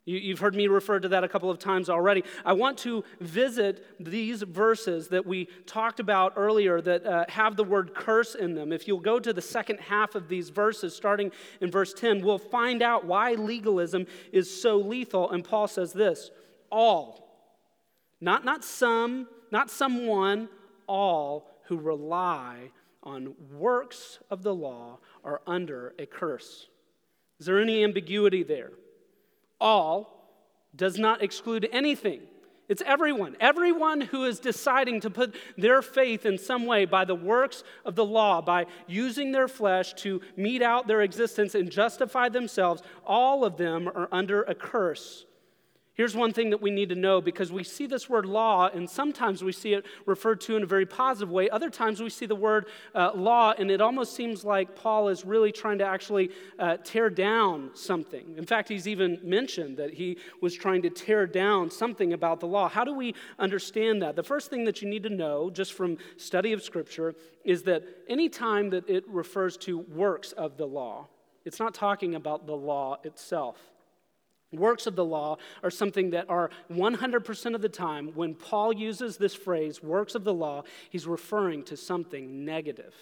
You, 0.05 0.31
have 0.31 0.39
heard 0.39 0.55
me 0.55 0.67
refer 0.67 1.00
to 1.00 1.10
that 1.10 1.24
a 1.24 1.27
couple 1.27 1.51
of 1.51 1.60
times 1.60 1.88
already. 1.88 2.24
I 2.43 2.53
want 2.53 2.79
to 2.79 3.03
visit 3.20 3.86
these 4.00 4.41
verses 4.41 5.10
that 5.10 5.27
we 5.27 5.48
talked 5.67 6.00
about 6.00 6.34
earlier 6.36 6.81
that 6.81 7.05
uh, 7.05 7.25
have 7.29 7.55
the 7.55 7.63
word 7.63 7.93
curse 7.93 8.34
in 8.34 8.55
them. 8.55 8.74
If 8.74 8.88
you'll 8.88 9.00
go 9.00 9.20
to 9.20 9.31
the 9.31 9.43
second 9.43 9.79
half 9.79 10.15
of 10.15 10.27
these 10.27 10.50
verses, 10.50 10.96
starting 10.96 11.31
in 11.62 11.70
verse 11.70 11.93
10, 11.93 12.24
we'll 12.24 12.39
find 12.39 12.81
out 12.81 13.05
why 13.05 13.34
legalism 13.34 14.08
is 14.31 14.50
so 14.62 14.77
lethal. 14.77 15.29
And 15.29 15.43
Paul 15.43 15.67
says 15.67 15.93
this 15.93 16.31
all, 16.72 17.48
not, 18.20 18.43
not 18.43 18.63
some, 18.63 19.27
not 19.51 19.70
someone, 19.70 20.50
all 20.88 21.48
who 21.65 21.77
rely 21.77 22.72
on 23.03 23.36
works 23.51 24.17
of 24.31 24.41
the 24.41 24.53
law 24.53 24.98
are 25.24 25.41
under 25.46 25.93
a 26.00 26.08
curse. 26.08 26.70
Is 27.39 27.46
there 27.46 27.62
any 27.62 27.84
ambiguity 27.84 28.41
there? 28.41 28.72
All 29.61 30.17
does 30.75 30.97
not 30.97 31.21
exclude 31.21 31.69
anything. 31.71 32.21
It's 32.67 32.81
everyone. 32.85 33.35
Everyone 33.41 33.99
who 33.99 34.23
is 34.23 34.39
deciding 34.39 35.01
to 35.01 35.09
put 35.09 35.35
their 35.57 35.81
faith 35.81 36.25
in 36.25 36.37
some 36.37 36.65
way 36.65 36.85
by 36.85 37.03
the 37.03 37.15
works 37.15 37.63
of 37.83 37.95
the 37.95 38.05
law, 38.05 38.41
by 38.41 38.65
using 38.87 39.31
their 39.33 39.49
flesh 39.49 39.93
to 39.95 40.21
mete 40.37 40.61
out 40.61 40.87
their 40.87 41.01
existence 41.01 41.53
and 41.53 41.69
justify 41.69 42.29
themselves, 42.29 42.81
all 43.05 43.43
of 43.43 43.57
them 43.57 43.89
are 43.89 44.07
under 44.11 44.43
a 44.43 44.55
curse. 44.55 45.25
Here's 46.01 46.15
one 46.15 46.34
thing 46.34 46.50
that 46.50 46.63
we 46.63 46.72
need 46.72 46.89
to 46.89 46.96
know 46.96 47.22
because 47.22 47.51
we 47.51 47.63
see 47.63 47.86
this 47.86 48.10
word 48.10 48.25
law, 48.25 48.72
and 48.74 48.89
sometimes 48.89 49.43
we 49.43 49.51
see 49.51 49.74
it 49.74 49.86
referred 50.08 50.41
to 50.41 50.58
in 50.58 50.63
a 50.63 50.65
very 50.65 50.88
positive 50.88 51.29
way. 51.29 51.48
Other 51.48 51.70
times 51.70 52.01
we 52.01 52.10
see 52.10 52.25
the 52.25 52.34
word 52.34 52.70
uh, 52.96 53.12
law, 53.13 53.53
and 53.55 53.70
it 53.70 53.81
almost 53.81 54.15
seems 54.15 54.43
like 54.43 54.75
Paul 54.75 55.10
is 55.10 55.24
really 55.24 55.51
trying 55.51 55.77
to 55.77 55.86
actually 55.86 56.31
uh, 56.58 56.77
tear 56.84 57.12
down 57.12 57.70
something. 57.75 58.34
In 58.36 58.48
fact, 58.48 58.67
he's 58.67 58.88
even 58.88 59.20
mentioned 59.22 59.77
that 59.77 59.93
he 59.93 60.17
was 60.41 60.55
trying 60.55 60.81
to 60.81 60.89
tear 60.89 61.27
down 61.27 61.70
something 61.70 62.13
about 62.13 62.39
the 62.39 62.48
law. 62.48 62.67
How 62.67 62.84
do 62.84 62.96
we 62.96 63.13
understand 63.38 64.01
that? 64.01 64.15
The 64.15 64.24
first 64.24 64.50
thing 64.50 64.65
that 64.65 64.81
you 64.81 64.89
need 64.89 65.03
to 65.03 65.12
know, 65.12 65.51
just 65.51 65.74
from 65.74 66.00
study 66.17 66.51
of 66.51 66.63
Scripture, 66.63 67.13
is 67.46 67.62
that 67.65 67.84
any 68.10 68.27
time 68.27 68.72
that 68.72 68.89
it 68.89 69.08
refers 69.08 69.55
to 69.58 69.77
works 69.77 70.31
of 70.31 70.58
the 70.58 70.65
law, 70.65 71.10
it's 71.46 71.60
not 71.60 71.75
talking 71.75 72.15
about 72.15 72.48
the 72.48 72.55
law 72.55 72.98
itself. 73.03 73.70
Works 74.51 74.86
of 74.86 74.96
the 74.96 75.05
law 75.05 75.38
are 75.63 75.72
something 75.72 76.10
that 76.10 76.29
are 76.29 76.50
100% 76.72 77.55
of 77.55 77.62
the 77.62 77.70
time, 77.70 78.10
when 78.15 78.36
Paul 78.36 78.74
uses 78.74 79.17
this 79.17 79.34
phrase, 79.34 79.81
works 79.81 80.13
of 80.13 80.25
the 80.25 80.34
law, 80.34 80.63
he's 80.89 81.08
referring 81.08 81.63
to 81.63 81.77
something 81.77 82.43
negative. 82.43 82.93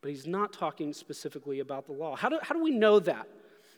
But 0.00 0.10
he's 0.10 0.26
not 0.26 0.52
talking 0.52 0.92
specifically 0.92 1.60
about 1.60 1.86
the 1.86 1.92
law. 1.92 2.16
How 2.16 2.28
do, 2.28 2.38
how 2.42 2.54
do 2.54 2.62
we 2.62 2.72
know 2.72 2.98
that? 2.98 3.28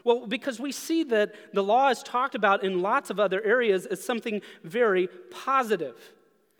Well, 0.02 0.26
because 0.26 0.58
we 0.58 0.72
see 0.72 1.02
that 1.04 1.34
the 1.52 1.62
law 1.62 1.88
is 1.88 2.02
talked 2.02 2.34
about 2.34 2.64
in 2.64 2.80
lots 2.80 3.10
of 3.10 3.20
other 3.20 3.42
areas 3.42 3.86
as 3.86 4.02
something 4.02 4.40
very 4.62 5.08
positive. 5.30 5.96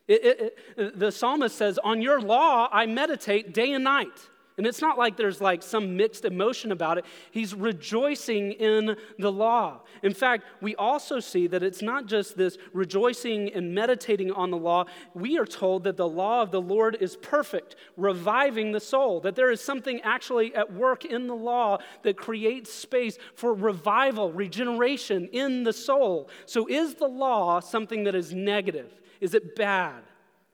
It, 0.09 0.25
it, 0.25 0.59
it, 0.77 0.99
the 0.99 1.11
psalmist 1.11 1.57
says, 1.57 1.79
On 1.83 2.03
your 2.03 2.21
law 2.21 2.69
I 2.71 2.87
meditate 2.87 3.55
day 3.55 3.73
and 3.73 3.85
night. 3.85 4.29
And 4.59 4.67
it's 4.67 4.81
not 4.81 4.97
like 4.97 5.19
there's 5.19 5.41
like 5.43 5.63
some 5.63 5.99
mixed 5.99 6.25
emotion 6.25 6.73
about 6.73 6.97
it. 6.97 7.05
He's 7.31 7.55
rejoicing 7.55 8.53
in 8.53 8.97
the 9.19 9.31
law. 9.31 9.83
In 10.03 10.15
fact, 10.15 10.45
we 10.63 10.75
also 10.77 11.21
see 11.21 11.47
that 11.49 11.63
it's 11.63 11.83
not 11.83 12.07
just 12.07 12.39
this 12.39 12.57
rejoicing 12.73 13.53
and 13.53 13.75
meditating 13.75 14.33
on 14.33 14.51
the 14.51 14.57
law. 14.57 14.87
We 15.13 15.39
are 15.39 15.45
told 15.45 15.85
that 15.85 15.99
the 15.99 16.09
law 16.09 16.41
of 16.41 16.53
the 16.53 16.61
Lord 16.61 16.97
is 17.03 17.17
perfect, 17.17 17.77
reviving 17.99 18.73
the 18.73 18.81
soul, 18.81 19.21
that 19.21 19.37
there 19.37 19.51
is 19.51 19.61
something 19.61 20.01
actually 20.01 20.55
at 20.55 20.73
work 20.73 21.05
in 21.05 21.27
the 21.27 21.37
law 21.37 21.77
that 22.03 22.17
creates 22.17 22.73
space 22.73 23.19
for 23.35 23.53
revival, 23.53 24.33
regeneration 24.33 25.29
in 25.33 25.65
the 25.65 25.73
soul. 25.75 26.31
So, 26.47 26.67
is 26.67 26.95
the 26.95 27.09
law 27.09 27.61
something 27.61 28.05
that 28.05 28.15
is 28.15 28.33
negative? 28.33 28.91
Is 29.21 29.35
it 29.35 29.55
bad? 29.55 30.03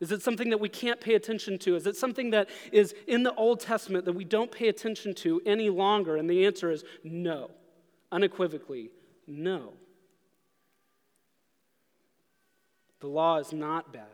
Is 0.03 0.11
it 0.11 0.21
something 0.21 0.51
that 0.51 0.59
we 0.59 0.69
can't 0.69 1.01
pay 1.01 1.15
attention 1.15 1.59
to? 1.61 1.77
Is 1.77 1.87
it 1.87 1.97
something 1.97 2.31
that 2.31 2.51
is 2.73 2.93
in 3.07 3.23
the 3.23 3.33
Old 3.37 3.61
Testament 3.61 4.05
that 4.07 4.15
we 4.15 4.25
don't 4.25 4.51
pay 4.51 4.67
attention 4.67 5.15
to 5.15 5.41
any 5.47 5.71
longer? 5.71 6.17
And 6.17 6.29
the 6.29 6.45
answer 6.45 6.73
is 6.73 6.83
no, 7.05 7.53
unequivocally, 8.11 8.91
no. 9.29 9.75
The 12.99 13.07
law 13.07 13.37
is 13.39 13.53
not 13.53 13.93
bad. 13.93 14.09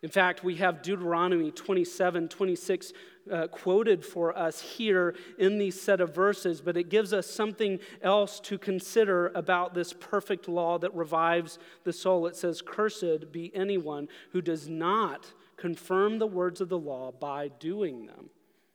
In 0.00 0.08
fact, 0.08 0.42
we 0.42 0.54
have 0.56 0.80
Deuteronomy 0.80 1.50
27, 1.50 2.28
26 2.28 2.92
uh, 3.30 3.46
quoted 3.48 4.04
for 4.04 4.36
us 4.36 4.60
here 4.60 5.14
in 5.38 5.58
these 5.58 5.80
set 5.80 6.00
of 6.00 6.14
verses, 6.14 6.60
but 6.60 6.76
it 6.76 6.88
gives 6.88 7.12
us 7.12 7.26
something 7.26 7.78
else 8.02 8.40
to 8.40 8.58
consider 8.58 9.28
about 9.34 9.74
this 9.74 9.92
perfect 9.92 10.48
law 10.48 10.78
that 10.78 10.94
revives 10.94 11.58
the 11.84 11.92
soul. 11.92 12.26
It 12.26 12.36
says, 12.36 12.62
Cursed 12.62 13.30
be 13.32 13.54
anyone 13.54 14.08
who 14.32 14.40
does 14.40 14.68
not 14.68 15.32
confirm 15.56 16.18
the 16.18 16.26
words 16.26 16.60
of 16.60 16.68
the 16.68 16.78
law 16.78 17.12
by 17.12 17.48
doing 17.48 18.06
them. 18.06 18.30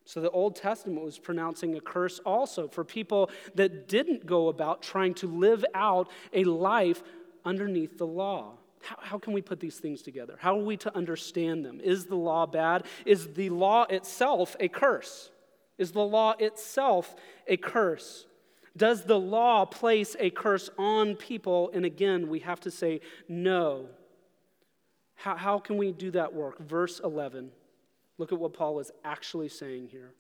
So 0.05 0.21
the 0.21 0.31
Old 0.31 0.55
Testament 0.55 1.03
was 1.03 1.19
pronouncing 1.19 1.75
a 1.75 1.81
curse 1.81 2.19
also 2.19 2.69
for 2.69 2.85
people 2.85 3.29
that 3.55 3.89
didn't 3.89 4.25
go 4.25 4.47
about 4.47 4.81
trying 4.81 5.13
to 5.15 5.27
live 5.27 5.65
out 5.73 6.09
a 6.31 6.45
life 6.45 7.03
underneath 7.43 7.97
the 7.97 8.07
law. 8.07 8.53
How, 8.87 8.95
how 9.01 9.17
can 9.17 9.33
we 9.33 9.41
put 9.41 9.59
these 9.59 9.79
things 9.79 10.01
together? 10.01 10.37
How 10.39 10.57
are 10.57 10.63
we 10.63 10.77
to 10.77 10.95
understand 10.95 11.65
them? 11.65 11.81
Is 11.81 12.05
the 12.05 12.15
law 12.15 12.45
bad? 12.45 12.85
Is 13.05 13.33
the 13.33 13.49
law 13.49 13.83
itself 13.83 14.55
a 14.61 14.69
curse? 14.69 15.29
Is 15.77 15.91
the 15.91 16.05
law 16.05 16.35
itself 16.39 17.13
a 17.47 17.57
curse? 17.57 18.25
Does 18.77 19.03
the 19.03 19.19
law 19.19 19.65
place 19.65 20.15
a 20.19 20.29
curse 20.29 20.69
on 20.77 21.15
people? 21.15 21.69
And 21.73 21.83
again, 21.83 22.29
we 22.29 22.39
have 22.39 22.61
to 22.61 22.71
say 22.71 23.01
no. 23.27 23.87
How, 25.15 25.35
how 25.35 25.59
can 25.59 25.75
we 25.75 25.91
do 25.91 26.11
that 26.11 26.33
work? 26.33 26.59
Verse 26.59 27.01
11. 27.03 27.51
Look 28.17 28.31
at 28.31 28.39
what 28.39 28.53
Paul 28.53 28.79
is 28.79 28.91
actually 29.03 29.49
saying 29.49 29.89
here. 29.91 30.13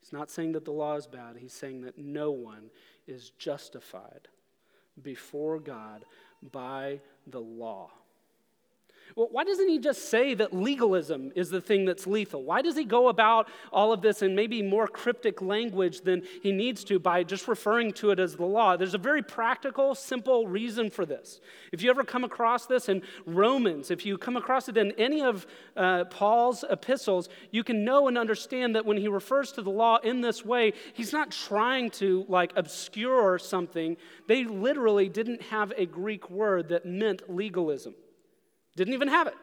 He's 0.00 0.12
not 0.12 0.30
saying 0.30 0.52
that 0.52 0.66
the 0.66 0.72
law 0.72 0.96
is 0.96 1.06
bad, 1.06 1.36
he's 1.38 1.54
saying 1.54 1.82
that 1.82 1.96
no 1.96 2.32
one 2.32 2.70
is 3.06 3.30
justified 3.38 4.28
before 5.02 5.58
God 5.58 6.04
by 6.52 7.00
the 7.26 7.40
law. 7.40 7.90
Well, 9.16 9.28
why 9.30 9.44
doesn't 9.44 9.68
he 9.68 9.78
just 9.78 10.08
say 10.08 10.34
that 10.34 10.54
legalism 10.54 11.32
is 11.34 11.50
the 11.50 11.60
thing 11.60 11.84
that's 11.84 12.06
lethal? 12.06 12.44
Why 12.44 12.62
does 12.62 12.76
he 12.76 12.84
go 12.84 13.08
about 13.08 13.48
all 13.72 13.92
of 13.92 14.02
this 14.02 14.22
in 14.22 14.34
maybe 14.34 14.62
more 14.62 14.86
cryptic 14.86 15.42
language 15.42 16.02
than 16.02 16.22
he 16.42 16.52
needs 16.52 16.84
to 16.84 16.98
by 16.98 17.24
just 17.24 17.48
referring 17.48 17.92
to 17.94 18.10
it 18.10 18.20
as 18.20 18.36
the 18.36 18.44
law? 18.44 18.76
There's 18.76 18.94
a 18.94 18.98
very 18.98 19.22
practical, 19.22 19.94
simple 19.94 20.46
reason 20.46 20.90
for 20.90 21.04
this. 21.04 21.40
If 21.72 21.82
you 21.82 21.90
ever 21.90 22.04
come 22.04 22.24
across 22.24 22.66
this 22.66 22.88
in 22.88 23.02
Romans, 23.26 23.90
if 23.90 24.06
you 24.06 24.16
come 24.16 24.36
across 24.36 24.68
it 24.68 24.76
in 24.76 24.92
any 24.92 25.22
of 25.22 25.46
uh, 25.76 26.04
Paul's 26.04 26.64
epistles, 26.70 27.28
you 27.50 27.64
can 27.64 27.84
know 27.84 28.08
and 28.08 28.16
understand 28.16 28.76
that 28.76 28.86
when 28.86 28.96
he 28.96 29.08
refers 29.08 29.52
to 29.52 29.62
the 29.62 29.70
law 29.70 29.98
in 29.98 30.20
this 30.20 30.44
way, 30.44 30.72
he's 30.94 31.12
not 31.12 31.30
trying 31.30 31.90
to 31.90 32.24
like 32.28 32.52
obscure 32.56 33.38
something. 33.38 33.96
They 34.26 34.44
literally 34.44 35.08
didn't 35.08 35.42
have 35.42 35.72
a 35.76 35.86
Greek 35.86 36.30
word 36.30 36.68
that 36.68 36.86
meant 36.86 37.22
legalism. 37.28 37.94
Didn't 38.76 38.94
even 38.94 39.08
have 39.08 39.26
it. 39.26 39.34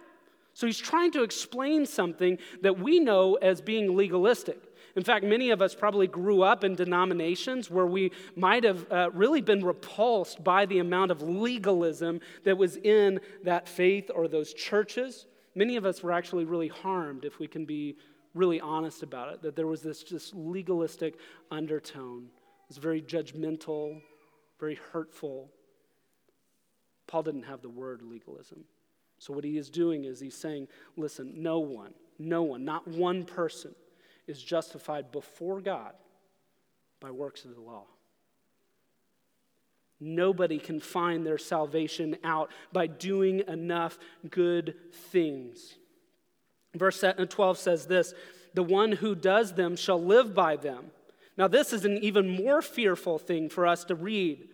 So 0.53 0.65
he's 0.65 0.79
trying 0.79 1.11
to 1.11 1.23
explain 1.23 1.85
something 1.85 2.39
that 2.63 2.79
we 2.79 2.99
know 2.99 3.35
as 3.35 3.61
being 3.61 3.95
legalistic. 3.95 4.59
In 4.95 5.03
fact, 5.03 5.23
many 5.23 5.51
of 5.51 5.61
us 5.61 5.75
probably 5.75 6.07
grew 6.07 6.41
up 6.41 6.63
in 6.63 6.73
denominations 6.73 7.69
where 7.69 7.85
we 7.85 8.11
might 8.35 8.63
have 8.63 8.91
uh, 8.91 9.11
really 9.13 9.41
been 9.41 9.63
repulsed 9.63 10.43
by 10.43 10.65
the 10.65 10.79
amount 10.79 11.11
of 11.11 11.21
legalism 11.21 12.19
that 12.43 12.57
was 12.57 12.77
in 12.77 13.19
that 13.43 13.69
faith 13.69 14.09
or 14.15 14.27
those 14.27 14.55
churches. 14.55 15.27
Many 15.53 15.75
of 15.75 15.85
us 15.85 16.01
were 16.01 16.11
actually 16.11 16.45
really 16.45 16.69
harmed, 16.69 17.25
if 17.25 17.37
we 17.37 17.47
can 17.47 17.63
be 17.63 17.95
really 18.33 18.59
honest 18.59 19.03
about 19.03 19.31
it, 19.31 19.43
that 19.43 19.55
there 19.55 19.67
was 19.67 19.83
this 19.83 20.01
just 20.01 20.33
legalistic 20.33 21.19
undertone. 21.51 22.29
It 22.63 22.69
was 22.69 22.77
very 22.77 23.03
judgmental, 23.03 24.01
very 24.59 24.79
hurtful. 24.91 25.51
Paul 27.05 27.21
didn't 27.21 27.43
have 27.43 27.61
the 27.61 27.69
word 27.69 28.01
legalism. 28.01 28.65
So, 29.19 29.33
what 29.33 29.43
he 29.43 29.57
is 29.57 29.69
doing 29.69 30.05
is 30.05 30.19
he's 30.19 30.35
saying, 30.35 30.67
listen, 30.95 31.33
no 31.37 31.59
one, 31.59 31.93
no 32.19 32.43
one, 32.43 32.65
not 32.65 32.87
one 32.87 33.25
person 33.25 33.73
is 34.27 34.41
justified 34.41 35.11
before 35.11 35.61
God 35.61 35.93
by 36.99 37.11
works 37.11 37.45
of 37.45 37.55
the 37.55 37.61
law. 37.61 37.85
Nobody 39.99 40.59
can 40.59 40.79
find 40.79 41.25
their 41.25 41.39
salvation 41.39 42.17
out 42.23 42.51
by 42.71 42.85
doing 42.85 43.41
enough 43.47 43.97
good 44.29 44.75
things. 44.91 45.75
Verse 46.75 47.03
uh, 47.03 47.13
12 47.13 47.57
says 47.57 47.87
this 47.87 48.13
The 48.53 48.63
one 48.63 48.91
who 48.91 49.15
does 49.15 49.53
them 49.53 49.75
shall 49.75 50.01
live 50.01 50.35
by 50.35 50.55
them. 50.55 50.91
Now, 51.37 51.47
this 51.47 51.71
is 51.73 51.85
an 51.85 51.97
even 51.99 52.29
more 52.29 52.61
fearful 52.61 53.19
thing 53.19 53.49
for 53.49 53.65
us 53.65 53.83
to 53.85 53.95
read 53.95 54.49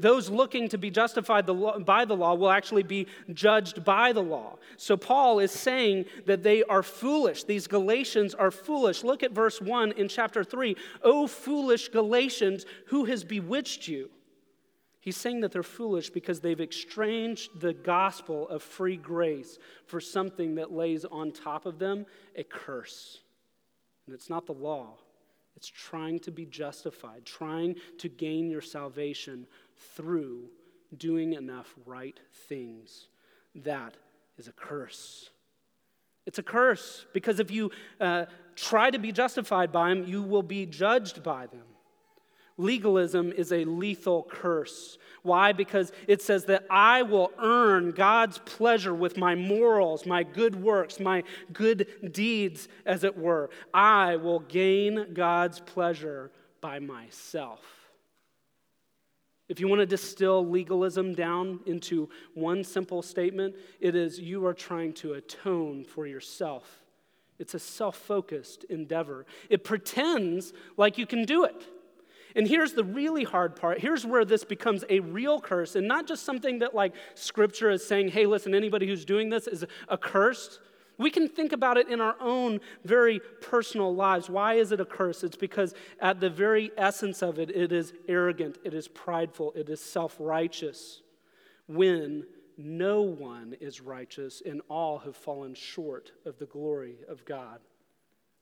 those 0.00 0.30
looking 0.30 0.68
to 0.68 0.78
be 0.78 0.90
justified 0.90 1.46
by 1.84 2.04
the 2.04 2.16
law 2.16 2.34
will 2.34 2.50
actually 2.50 2.82
be 2.82 3.06
judged 3.32 3.84
by 3.84 4.12
the 4.12 4.22
law. 4.22 4.56
So 4.76 4.96
Paul 4.96 5.38
is 5.40 5.52
saying 5.52 6.06
that 6.26 6.42
they 6.42 6.62
are 6.64 6.82
foolish. 6.82 7.44
These 7.44 7.66
Galatians 7.66 8.34
are 8.34 8.50
foolish. 8.50 9.04
Look 9.04 9.22
at 9.22 9.32
verse 9.32 9.60
1 9.60 9.92
in 9.92 10.08
chapter 10.08 10.44
3. 10.44 10.76
O 11.02 11.26
foolish 11.26 11.88
Galatians, 11.88 12.66
who 12.86 13.04
has 13.04 13.24
bewitched 13.24 13.88
you? 13.88 14.10
He's 15.00 15.16
saying 15.16 15.40
that 15.40 15.52
they're 15.52 15.62
foolish 15.62 16.10
because 16.10 16.40
they've 16.40 16.60
exchanged 16.60 17.60
the 17.60 17.72
gospel 17.72 18.46
of 18.48 18.62
free 18.62 18.98
grace 18.98 19.58
for 19.86 19.98
something 19.98 20.56
that 20.56 20.72
lays 20.72 21.06
on 21.06 21.32
top 21.32 21.64
of 21.64 21.78
them 21.78 22.04
a 22.36 22.44
curse. 22.44 23.20
And 24.06 24.14
it's 24.14 24.28
not 24.28 24.44
the 24.44 24.52
law, 24.52 24.98
it's 25.56 25.68
trying 25.68 26.18
to 26.20 26.30
be 26.30 26.44
justified, 26.44 27.24
trying 27.24 27.76
to 27.98 28.08
gain 28.08 28.50
your 28.50 28.60
salvation 28.60 29.46
through 29.96 30.48
doing 30.96 31.32
enough 31.32 31.74
right 31.86 32.18
things. 32.48 33.08
That 33.54 33.96
is 34.38 34.48
a 34.48 34.52
curse. 34.52 35.30
It's 36.26 36.38
a 36.38 36.42
curse 36.42 37.06
because 37.12 37.40
if 37.40 37.50
you 37.50 37.70
uh, 38.00 38.26
try 38.54 38.90
to 38.90 38.98
be 38.98 39.12
justified 39.12 39.72
by 39.72 39.90
them, 39.90 40.04
you 40.04 40.22
will 40.22 40.42
be 40.42 40.66
judged 40.66 41.22
by 41.22 41.46
them. 41.46 41.64
Legalism 42.56 43.32
is 43.32 43.52
a 43.52 43.64
lethal 43.64 44.26
curse. 44.30 44.98
Why? 45.22 45.52
Because 45.52 45.92
it 46.06 46.20
says 46.20 46.44
that 46.44 46.66
I 46.68 47.02
will 47.02 47.32
earn 47.38 47.92
God's 47.92 48.38
pleasure 48.38 48.94
with 48.94 49.16
my 49.16 49.34
morals, 49.34 50.04
my 50.04 50.22
good 50.22 50.62
works, 50.62 51.00
my 51.00 51.24
good 51.54 52.12
deeds, 52.12 52.68
as 52.84 53.02
it 53.02 53.16
were. 53.16 53.48
I 53.72 54.16
will 54.16 54.40
gain 54.40 55.14
God's 55.14 55.60
pleasure 55.60 56.30
by 56.60 56.80
myself. 56.80 57.79
If 59.50 59.58
you 59.58 59.66
want 59.66 59.80
to 59.80 59.86
distill 59.86 60.46
legalism 60.46 61.12
down 61.12 61.58
into 61.66 62.08
one 62.34 62.62
simple 62.62 63.02
statement, 63.02 63.56
it 63.80 63.96
is 63.96 64.20
you 64.20 64.46
are 64.46 64.54
trying 64.54 64.92
to 64.94 65.14
atone 65.14 65.82
for 65.82 66.06
yourself. 66.06 66.84
It's 67.40 67.54
a 67.54 67.58
self 67.58 67.96
focused 67.96 68.62
endeavor. 68.64 69.26
It 69.48 69.64
pretends 69.64 70.52
like 70.76 70.98
you 70.98 71.06
can 71.06 71.24
do 71.24 71.42
it. 71.42 71.66
And 72.36 72.46
here's 72.46 72.74
the 72.74 72.84
really 72.84 73.24
hard 73.24 73.56
part. 73.56 73.80
Here's 73.80 74.06
where 74.06 74.24
this 74.24 74.44
becomes 74.44 74.84
a 74.88 75.00
real 75.00 75.40
curse, 75.40 75.74
and 75.74 75.88
not 75.88 76.06
just 76.06 76.24
something 76.24 76.60
that, 76.60 76.72
like, 76.72 76.94
scripture 77.16 77.70
is 77.70 77.84
saying, 77.84 78.10
hey, 78.10 78.26
listen, 78.26 78.54
anybody 78.54 78.86
who's 78.86 79.04
doing 79.04 79.30
this 79.30 79.48
is 79.48 79.64
accursed. 79.90 80.60
We 81.00 81.10
can 81.10 81.28
think 81.28 81.52
about 81.52 81.78
it 81.78 81.88
in 81.88 81.98
our 82.02 82.14
own 82.20 82.60
very 82.84 83.20
personal 83.40 83.94
lives. 83.94 84.28
Why 84.28 84.54
is 84.54 84.70
it 84.70 84.80
a 84.80 84.84
curse? 84.84 85.24
It's 85.24 85.34
because 85.34 85.72
at 85.98 86.20
the 86.20 86.28
very 86.28 86.72
essence 86.76 87.22
of 87.22 87.38
it, 87.38 87.48
it 87.48 87.72
is 87.72 87.94
arrogant, 88.06 88.58
it 88.64 88.74
is 88.74 88.86
prideful, 88.86 89.54
it 89.56 89.70
is 89.70 89.80
self 89.80 90.14
righteous. 90.20 91.00
When 91.66 92.26
no 92.58 93.00
one 93.00 93.56
is 93.62 93.80
righteous 93.80 94.42
and 94.44 94.60
all 94.68 94.98
have 94.98 95.16
fallen 95.16 95.54
short 95.54 96.12
of 96.26 96.38
the 96.38 96.44
glory 96.44 96.96
of 97.08 97.24
God. 97.24 97.60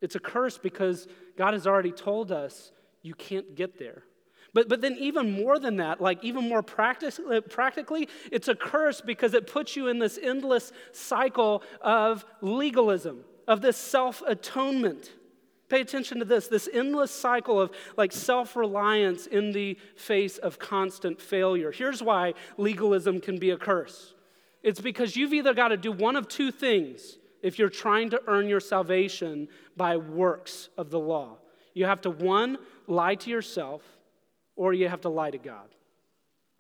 It's 0.01 0.17
a 0.17 0.21
curse 0.21 0.59
because 0.59 1.07
God 1.37 1.53
has 1.55 1.65
already 1.65 1.93
told 1.93 2.33
us 2.33 2.73
you 3.03 3.15
can't 3.15 3.55
get 3.55 3.79
there. 3.79 4.03
But, 4.55 4.69
but 4.69 4.81
then, 4.81 4.97
even 4.99 5.31
more 5.31 5.59
than 5.59 5.77
that, 5.77 6.01
like 6.01 6.25
even 6.25 6.49
more 6.49 6.61
uh, 6.61 7.41
practically, 7.49 8.09
it's 8.33 8.49
a 8.49 8.55
curse 8.55 9.01
because 9.01 9.35
it 9.35 9.47
puts 9.47 9.77
you 9.77 9.89
in 9.89 9.99
this 9.99 10.19
endless 10.21 10.73
cycle 10.93 11.63
of 11.81 12.25
legalism, 12.41 13.25
of 13.47 13.61
this 13.61 13.77
self 13.77 14.23
atonement. 14.27 15.13
Pay 15.69 15.83
attention 15.83 16.19
to 16.21 16.25
this 16.25 16.49
this 16.49 16.67
endless 16.73 17.11
cycle 17.11 17.61
of 17.61 17.71
like 17.99 18.11
self 18.11 18.57
reliance 18.57 19.27
in 19.27 19.53
the 19.53 19.77
face 19.97 20.39
of 20.39 20.59
constant 20.59 21.21
failure. 21.21 21.71
Here's 21.71 22.03
why 22.03 22.33
legalism 22.57 23.21
can 23.21 23.39
be 23.39 23.51
a 23.51 23.59
curse 23.59 24.15
it's 24.63 24.81
because 24.81 25.17
you've 25.17 25.33
either 25.35 25.55
got 25.55 25.69
to 25.69 25.77
do 25.77 25.93
one 25.93 26.17
of 26.17 26.29
two 26.29 26.51
things 26.51 27.19
if 27.43 27.59
you're 27.59 27.69
trying 27.69 28.11
to 28.11 28.21
earn 28.27 28.49
your 28.49 28.61
salvation 28.61 29.49
by 29.77 29.97
works 29.97 30.69
of 30.77 30.91
the 30.91 30.99
law. 30.99 31.37
You 31.75 31.87
have 31.87 32.01
to, 32.03 32.11
one, 32.11 32.59
lie 32.89 33.15
to 33.15 33.31
yourself 33.31 33.83
or 34.59 34.75
you 34.75 34.89
have 34.89 35.01
to 35.03 35.09
lie 35.09 35.31
to 35.31 35.39
God. 35.39 35.75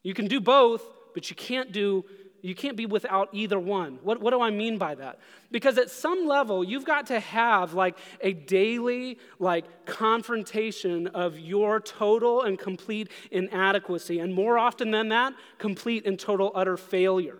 You 0.02 0.14
can 0.14 0.26
do 0.26 0.40
both, 0.40 0.82
but 1.12 1.28
you 1.28 1.36
can't 1.36 1.72
do 1.72 2.04
you 2.40 2.54
can't 2.54 2.76
be 2.76 2.86
without 2.86 3.30
either 3.32 3.58
one. 3.58 3.98
What, 4.04 4.20
what 4.20 4.30
do 4.30 4.40
I 4.40 4.50
mean 4.50 4.78
by 4.78 4.94
that? 4.94 5.18
Because 5.50 5.76
at 5.76 5.90
some 5.90 6.24
level, 6.24 6.62
you've 6.62 6.84
got 6.84 7.06
to 7.06 7.18
have 7.18 7.74
like 7.74 7.98
a 8.20 8.32
daily 8.32 9.18
like 9.40 9.86
confrontation 9.86 11.08
of 11.08 11.36
your 11.36 11.80
total 11.80 12.42
and 12.42 12.56
complete 12.56 13.10
inadequacy. 13.32 14.20
And 14.20 14.32
more 14.32 14.56
often 14.56 14.92
than 14.92 15.08
that, 15.08 15.32
complete 15.58 16.06
and 16.06 16.16
total 16.16 16.52
utter 16.54 16.76
failure. 16.76 17.38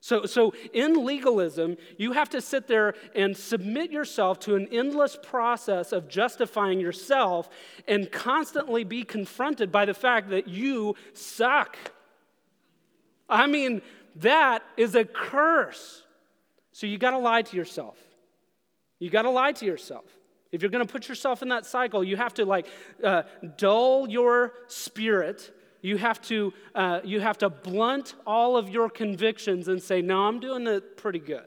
So, 0.00 0.24
so 0.24 0.54
in 0.72 1.04
legalism, 1.04 1.76
you 1.98 2.12
have 2.12 2.30
to 2.30 2.40
sit 2.40 2.66
there 2.66 2.94
and 3.14 3.36
submit 3.36 3.90
yourself 3.90 4.40
to 4.40 4.54
an 4.54 4.66
endless 4.72 5.18
process 5.22 5.92
of 5.92 6.08
justifying 6.08 6.80
yourself 6.80 7.50
and 7.86 8.10
constantly 8.10 8.82
be 8.82 9.04
confronted 9.04 9.70
by 9.70 9.84
the 9.84 9.92
fact 9.92 10.30
that 10.30 10.48
you 10.48 10.94
suck. 11.12 11.76
I 13.28 13.46
mean, 13.46 13.82
that 14.16 14.62
is 14.78 14.94
a 14.94 15.04
curse. 15.04 16.02
So 16.72 16.86
you 16.86 16.96
got 16.96 17.10
to 17.10 17.18
lie 17.18 17.42
to 17.42 17.56
yourself. 17.56 17.98
You 18.98 19.10
got 19.10 19.22
to 19.22 19.30
lie 19.30 19.52
to 19.52 19.66
yourself. 19.66 20.04
If 20.50 20.62
you're 20.62 20.70
going 20.70 20.84
to 20.84 20.90
put 20.90 21.08
yourself 21.08 21.42
in 21.42 21.48
that 21.50 21.66
cycle, 21.66 22.02
you 22.02 22.16
have 22.16 22.34
to 22.34 22.46
like 22.46 22.66
uh, 23.04 23.22
dull 23.58 24.08
your 24.08 24.54
spirit 24.66 25.52
you 25.82 25.96
have 25.96 26.20
to, 26.22 26.52
uh, 26.74 27.00
you 27.04 27.20
have 27.20 27.38
to 27.38 27.50
blunt 27.50 28.14
all 28.26 28.56
of 28.56 28.68
your 28.68 28.88
convictions 28.90 29.68
and 29.68 29.82
say, 29.82 30.02
No, 30.02 30.24
I'm 30.24 30.40
doing 30.40 30.66
it 30.66 30.96
pretty 30.96 31.18
good. 31.18 31.46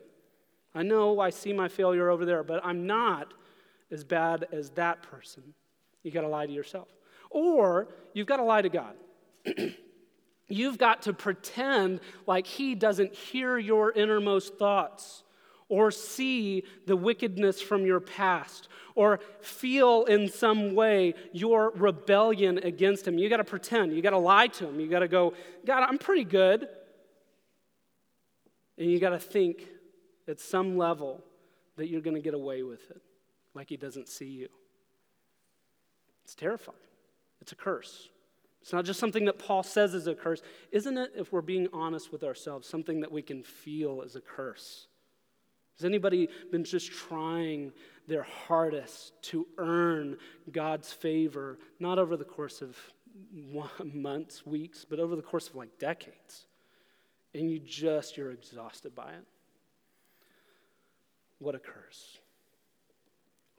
I 0.75 0.83
know 0.83 1.19
I 1.19 1.29
see 1.29 1.53
my 1.53 1.67
failure 1.67 2.09
over 2.09 2.25
there, 2.25 2.43
but 2.43 2.65
I'm 2.65 2.87
not 2.87 3.33
as 3.91 4.03
bad 4.03 4.47
as 4.51 4.71
that 4.71 5.03
person. 5.03 5.43
You 6.01 6.11
got 6.11 6.21
to 6.21 6.27
lie 6.27 6.47
to 6.47 6.51
yourself. 6.51 6.87
Or 7.29 7.89
you've 8.13 8.27
got 8.27 8.37
to 8.37 8.43
lie 8.43 8.63
to 8.63 8.69
God. 8.69 8.95
you've 10.47 10.77
got 10.77 11.03
to 11.03 11.13
pretend 11.13 11.99
like 12.25 12.47
He 12.47 12.75
doesn't 12.75 13.13
hear 13.13 13.57
your 13.57 13.91
innermost 13.91 14.57
thoughts 14.57 15.23
or 15.73 15.89
see 15.89 16.63
the 16.85 16.95
wickedness 16.95 17.59
from 17.59 17.83
your 17.83 17.99
past 17.99 18.67
or 18.93 19.19
feel 19.41 20.03
in 20.03 20.29
some 20.29 20.75
way 20.75 21.15
your 21.31 21.71
rebellion 21.71 22.59
against 22.59 23.07
him. 23.07 23.17
You 23.17 23.27
got 23.27 23.37
to 23.37 23.43
pretend. 23.43 23.91
You 23.95 24.03
got 24.03 24.11
to 24.11 24.19
lie 24.19 24.47
to 24.47 24.67
him. 24.67 24.79
You 24.79 24.87
got 24.87 24.99
to 24.99 25.07
go, 25.07 25.33
God, 25.65 25.83
I'm 25.89 25.97
pretty 25.97 26.25
good. 26.25 26.67
And 28.77 28.91
you 28.91 28.99
got 28.99 29.09
to 29.09 29.19
think 29.19 29.67
at 30.27 30.39
some 30.39 30.77
level 30.77 31.23
that 31.77 31.89
you're 31.89 32.01
going 32.01 32.15
to 32.15 32.21
get 32.21 32.35
away 32.35 32.61
with 32.61 32.91
it, 32.91 33.01
like 33.55 33.69
he 33.69 33.77
doesn't 33.77 34.09
see 34.09 34.29
you. 34.29 34.49
It's 36.23 36.35
terrifying. 36.35 36.77
It's 37.41 37.51
a 37.51 37.55
curse. 37.55 38.09
It's 38.61 38.71
not 38.71 38.85
just 38.85 38.99
something 38.99 39.25
that 39.25 39.39
Paul 39.39 39.63
says 39.63 39.95
is 39.95 40.05
a 40.05 40.13
curse. 40.13 40.43
Isn't 40.71 40.99
it, 40.99 41.13
if 41.17 41.33
we're 41.33 41.41
being 41.41 41.67
honest 41.73 42.11
with 42.11 42.23
ourselves, 42.23 42.69
something 42.69 43.01
that 43.01 43.11
we 43.11 43.23
can 43.23 43.41
feel 43.41 44.03
as 44.05 44.15
a 44.15 44.21
curse? 44.21 44.87
Has 45.77 45.85
anybody 45.85 46.29
been 46.51 46.63
just 46.63 46.91
trying 46.91 47.71
their 48.07 48.23
hardest 48.23 49.13
to 49.23 49.47
earn 49.57 50.17
God's 50.51 50.91
favor, 50.91 51.57
not 51.79 51.97
over 51.97 52.17
the 52.17 52.25
course 52.25 52.61
of 52.61 52.77
months, 53.83 54.45
weeks, 54.45 54.85
but 54.87 54.99
over 54.99 55.15
the 55.15 55.21
course 55.21 55.49
of 55.49 55.55
like 55.55 55.79
decades? 55.79 56.45
And 57.33 57.49
you 57.49 57.59
just, 57.59 58.17
you're 58.17 58.31
exhausted 58.31 58.93
by 58.93 59.11
it. 59.13 59.25
What 61.39 61.55
a 61.55 61.59
curse. 61.59 62.19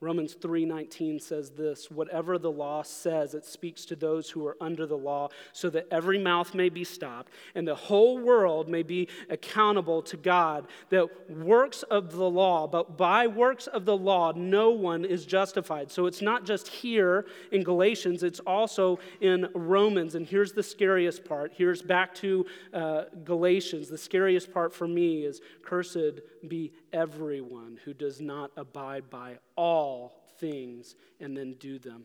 Romans 0.04 0.34
3:19 0.34 1.18
says 1.18 1.50
this, 1.50 1.90
whatever 1.90 2.36
the 2.36 2.50
law 2.50 2.82
says 2.82 3.32
it 3.34 3.46
speaks 3.46 3.86
to 3.86 3.96
those 3.96 4.28
who 4.28 4.46
are 4.46 4.56
under 4.60 4.86
the 4.86 4.98
law 4.98 5.30
so 5.54 5.70
that 5.70 5.86
every 5.90 6.18
mouth 6.18 6.54
may 6.54 6.68
be 6.68 6.84
stopped 6.84 7.32
and 7.54 7.66
the 7.66 7.74
whole 7.74 8.18
world 8.18 8.68
may 8.68 8.82
be 8.82 9.08
accountable 9.30 10.02
to 10.02 10.18
God 10.18 10.66
that 10.90 11.30
works 11.30 11.82
of 11.84 12.12
the 12.12 12.28
law 12.28 12.66
but 12.66 12.98
by 12.98 13.26
works 13.26 13.66
of 13.66 13.86
the 13.86 13.96
law 13.96 14.32
no 14.36 14.70
one 14.70 15.06
is 15.06 15.24
justified. 15.24 15.90
So 15.90 16.04
it's 16.04 16.20
not 16.20 16.44
just 16.44 16.68
here 16.68 17.24
in 17.50 17.62
Galatians 17.62 18.22
it's 18.22 18.40
also 18.40 18.98
in 19.22 19.48
Romans 19.54 20.14
and 20.16 20.26
here's 20.26 20.52
the 20.52 20.62
scariest 20.62 21.24
part. 21.24 21.52
Here's 21.56 21.80
back 21.80 22.14
to 22.16 22.44
uh, 22.74 23.04
Galatians. 23.24 23.88
The 23.88 23.96
scariest 23.96 24.52
part 24.52 24.74
for 24.74 24.86
me 24.86 25.24
is 25.24 25.40
cursed 25.62 26.20
be 26.46 26.72
everyone 26.94 27.78
who 27.84 27.92
does 27.92 28.20
not 28.20 28.52
abide 28.56 29.10
by 29.10 29.38
all 29.56 30.24
things 30.38 30.94
and 31.20 31.36
then 31.36 31.54
do 31.54 31.78
them. 31.78 32.04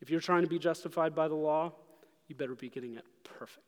If 0.00 0.10
you're 0.10 0.20
trying 0.20 0.42
to 0.42 0.48
be 0.48 0.58
justified 0.58 1.14
by 1.14 1.26
the 1.26 1.34
law, 1.34 1.72
you 2.28 2.34
better 2.34 2.54
be 2.54 2.68
getting 2.68 2.94
it 2.94 3.04
perfect. 3.24 3.62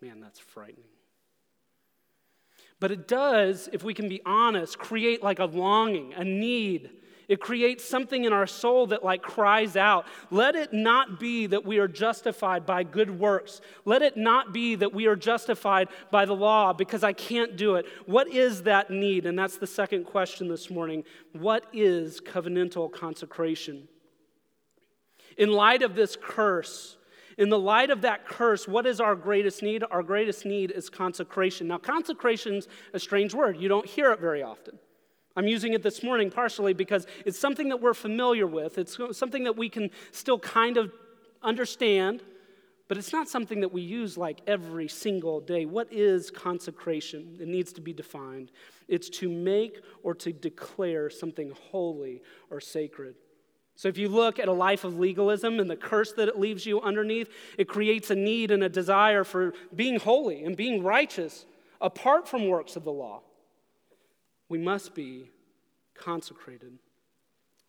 Man, 0.00 0.20
that's 0.20 0.38
frightening. 0.38 0.84
But 2.80 2.90
it 2.90 3.06
does, 3.06 3.68
if 3.72 3.84
we 3.84 3.94
can 3.94 4.08
be 4.08 4.22
honest, 4.24 4.78
create 4.78 5.22
like 5.22 5.38
a 5.38 5.44
longing, 5.44 6.14
a 6.14 6.24
need 6.24 6.90
it 7.28 7.40
creates 7.40 7.84
something 7.84 8.24
in 8.24 8.32
our 8.32 8.46
soul 8.46 8.86
that 8.88 9.04
like 9.04 9.22
cries 9.22 9.76
out. 9.76 10.06
Let 10.30 10.54
it 10.54 10.72
not 10.72 11.20
be 11.20 11.46
that 11.46 11.64
we 11.64 11.78
are 11.78 11.88
justified 11.88 12.66
by 12.66 12.82
good 12.82 13.18
works. 13.18 13.60
Let 13.84 14.02
it 14.02 14.16
not 14.16 14.52
be 14.52 14.74
that 14.76 14.92
we 14.92 15.06
are 15.06 15.16
justified 15.16 15.88
by 16.10 16.24
the 16.24 16.34
law 16.34 16.72
because 16.72 17.02
I 17.02 17.12
can't 17.12 17.56
do 17.56 17.76
it. 17.76 17.86
What 18.06 18.28
is 18.28 18.64
that 18.64 18.90
need? 18.90 19.26
And 19.26 19.38
that's 19.38 19.58
the 19.58 19.66
second 19.66 20.04
question 20.04 20.48
this 20.48 20.70
morning. 20.70 21.04
What 21.32 21.64
is 21.72 22.20
covenantal 22.20 22.92
consecration? 22.92 23.88
In 25.38 25.50
light 25.50 25.82
of 25.82 25.94
this 25.94 26.16
curse, 26.20 26.96
in 27.38 27.48
the 27.48 27.58
light 27.58 27.90
of 27.90 28.02
that 28.02 28.26
curse, 28.26 28.68
what 28.68 28.86
is 28.86 29.00
our 29.00 29.14
greatest 29.14 29.62
need? 29.62 29.84
Our 29.90 30.02
greatest 30.02 30.44
need 30.44 30.70
is 30.70 30.90
consecration. 30.90 31.68
Now, 31.68 31.78
consecration's 31.78 32.68
a 32.92 32.98
strange 32.98 33.34
word. 33.34 33.56
You 33.56 33.68
don't 33.68 33.86
hear 33.86 34.12
it 34.12 34.20
very 34.20 34.42
often. 34.42 34.78
I'm 35.36 35.48
using 35.48 35.72
it 35.72 35.82
this 35.82 36.02
morning 36.02 36.30
partially 36.30 36.74
because 36.74 37.06
it's 37.24 37.38
something 37.38 37.68
that 37.70 37.80
we're 37.80 37.94
familiar 37.94 38.46
with. 38.46 38.78
It's 38.78 38.98
something 39.12 39.44
that 39.44 39.56
we 39.56 39.68
can 39.68 39.90
still 40.10 40.38
kind 40.38 40.76
of 40.76 40.92
understand, 41.42 42.22
but 42.88 42.98
it's 42.98 43.12
not 43.12 43.28
something 43.28 43.60
that 43.60 43.72
we 43.72 43.80
use 43.80 44.18
like 44.18 44.40
every 44.46 44.88
single 44.88 45.40
day. 45.40 45.64
What 45.64 45.92
is 45.92 46.30
consecration? 46.30 47.38
It 47.40 47.48
needs 47.48 47.72
to 47.74 47.80
be 47.80 47.92
defined. 47.92 48.52
It's 48.88 49.08
to 49.10 49.30
make 49.30 49.80
or 50.02 50.14
to 50.16 50.32
declare 50.32 51.08
something 51.08 51.52
holy 51.70 52.22
or 52.50 52.60
sacred. 52.60 53.14
So, 53.74 53.88
if 53.88 53.96
you 53.96 54.10
look 54.10 54.38
at 54.38 54.48
a 54.48 54.52
life 54.52 54.84
of 54.84 54.98
legalism 54.98 55.58
and 55.58 55.68
the 55.68 55.76
curse 55.76 56.12
that 56.12 56.28
it 56.28 56.38
leaves 56.38 56.66
you 56.66 56.82
underneath, 56.82 57.30
it 57.56 57.68
creates 57.68 58.10
a 58.10 58.14
need 58.14 58.50
and 58.50 58.62
a 58.62 58.68
desire 58.68 59.24
for 59.24 59.54
being 59.74 59.98
holy 59.98 60.44
and 60.44 60.54
being 60.54 60.82
righteous 60.82 61.46
apart 61.80 62.28
from 62.28 62.48
works 62.48 62.76
of 62.76 62.84
the 62.84 62.92
law 62.92 63.22
we 64.52 64.58
must 64.58 64.94
be 64.94 65.30
consecrated. 65.94 66.78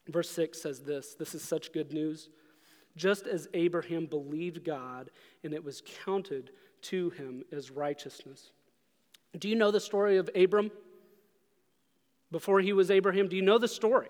Verse 0.09 0.29
6 0.31 0.61
says 0.61 0.81
this 0.81 1.15
this 1.17 1.33
is 1.33 1.41
such 1.41 1.71
good 1.71 1.93
news. 1.93 2.27
just 2.97 3.25
as 3.25 3.47
Abraham 3.53 4.05
believed 4.05 4.65
God 4.65 5.09
and 5.43 5.53
it 5.53 5.63
was 5.63 5.81
counted 6.03 6.51
to 6.81 7.09
him 7.11 7.45
as 7.53 7.71
righteousness. 7.71 8.51
Do 9.39 9.47
you 9.47 9.55
know 9.55 9.71
the 9.71 9.79
story 9.79 10.17
of 10.17 10.29
Abram? 10.35 10.71
Before 12.31 12.59
he 12.59 12.73
was 12.73 12.91
Abraham, 12.91 13.29
do 13.29 13.37
you 13.37 13.41
know 13.41 13.57
the 13.57 13.69
story? 13.69 14.09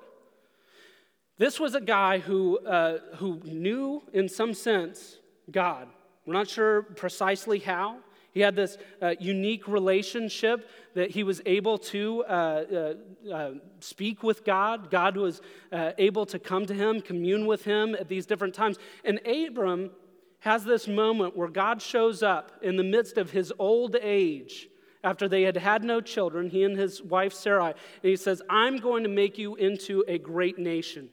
This 1.37 1.59
was 1.59 1.75
a 1.75 1.81
guy 1.81 2.17
who, 2.17 2.57
uh, 2.57 2.97
who 3.17 3.39
knew, 3.45 4.01
in 4.13 4.27
some 4.27 4.53
sense, 4.55 5.17
God. 5.51 5.87
We're 6.25 6.33
not 6.33 6.49
sure 6.49 6.81
precisely 6.81 7.59
how. 7.59 7.97
He 8.33 8.39
had 8.39 8.55
this 8.55 8.77
uh, 9.01 9.13
unique 9.19 9.67
relationship 9.67 10.69
that 10.95 11.11
he 11.11 11.23
was 11.23 11.41
able 11.45 11.77
to 11.77 12.23
uh, 12.23 12.93
uh, 13.29 13.31
uh 13.31 13.51
speak 13.79 14.23
with 14.23 14.43
God. 14.43 14.89
God 14.89 15.17
was 15.17 15.41
uh, 15.71 15.91
able 15.97 16.25
to 16.27 16.39
come 16.39 16.65
to 16.65 16.73
him, 16.73 17.01
commune 17.01 17.45
with 17.45 17.63
him 17.63 17.95
at 17.95 18.07
these 18.07 18.25
different 18.25 18.55
times. 18.55 18.77
And 19.03 19.19
Abram 19.25 19.91
has 20.39 20.63
this 20.63 20.87
moment 20.87 21.37
where 21.37 21.47
God 21.47 21.81
shows 21.81 22.23
up 22.23 22.51
in 22.61 22.75
the 22.75 22.83
midst 22.83 23.17
of 23.17 23.31
his 23.31 23.53
old 23.59 23.95
age 24.01 24.67
after 25.03 25.27
they 25.27 25.43
had 25.43 25.57
had 25.57 25.83
no 25.83 26.01
children, 26.01 26.49
he 26.49 26.63
and 26.63 26.77
his 26.77 27.01
wife 27.01 27.33
Sarai, 27.33 27.71
and 27.71 28.09
he 28.09 28.15
says, 28.15 28.41
I'm 28.49 28.77
going 28.77 29.03
to 29.03 29.09
make 29.09 29.37
you 29.37 29.55
into 29.55 30.03
a 30.07 30.17
great 30.17 30.57
nation. 30.57 31.09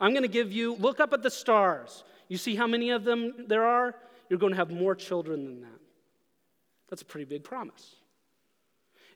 I'm 0.00 0.12
going 0.12 0.22
to 0.22 0.28
give 0.28 0.52
you, 0.52 0.76
look 0.76 1.00
up 1.00 1.12
at 1.12 1.22
the 1.22 1.30
stars. 1.30 2.04
You 2.28 2.38
see 2.38 2.54
how 2.54 2.66
many 2.66 2.90
of 2.90 3.04
them 3.04 3.46
there 3.48 3.64
are? 3.64 3.94
You're 4.28 4.38
going 4.38 4.52
to 4.52 4.56
have 4.56 4.70
more 4.70 4.94
children 4.94 5.44
than 5.44 5.60
that. 5.62 5.80
That's 6.88 7.02
a 7.02 7.06
pretty 7.06 7.24
big 7.24 7.44
promise. 7.44 7.96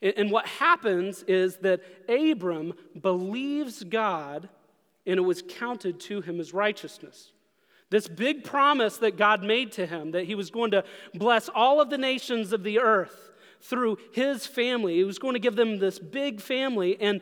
And 0.02 0.30
what 0.30 0.46
happens 0.46 1.22
is 1.24 1.56
that 1.58 1.82
Abram 2.08 2.72
believes 3.00 3.84
God 3.84 4.48
and 5.06 5.18
it 5.18 5.22
was 5.22 5.42
counted 5.46 6.00
to 6.00 6.20
him 6.20 6.40
as 6.40 6.54
righteousness. 6.54 7.32
This 7.90 8.06
big 8.06 8.44
promise 8.44 8.98
that 8.98 9.16
God 9.16 9.42
made 9.42 9.72
to 9.72 9.84
him 9.84 10.12
that 10.12 10.24
he 10.24 10.34
was 10.34 10.50
going 10.50 10.70
to 10.70 10.84
bless 11.14 11.48
all 11.48 11.80
of 11.80 11.90
the 11.90 11.98
nations 11.98 12.52
of 12.52 12.62
the 12.62 12.78
earth 12.78 13.30
through 13.60 13.98
his 14.12 14.46
family. 14.46 14.96
He 14.96 15.04
was 15.04 15.18
going 15.18 15.34
to 15.34 15.40
give 15.40 15.56
them 15.56 15.78
this 15.78 15.98
big 15.98 16.40
family. 16.40 16.96
And 17.00 17.20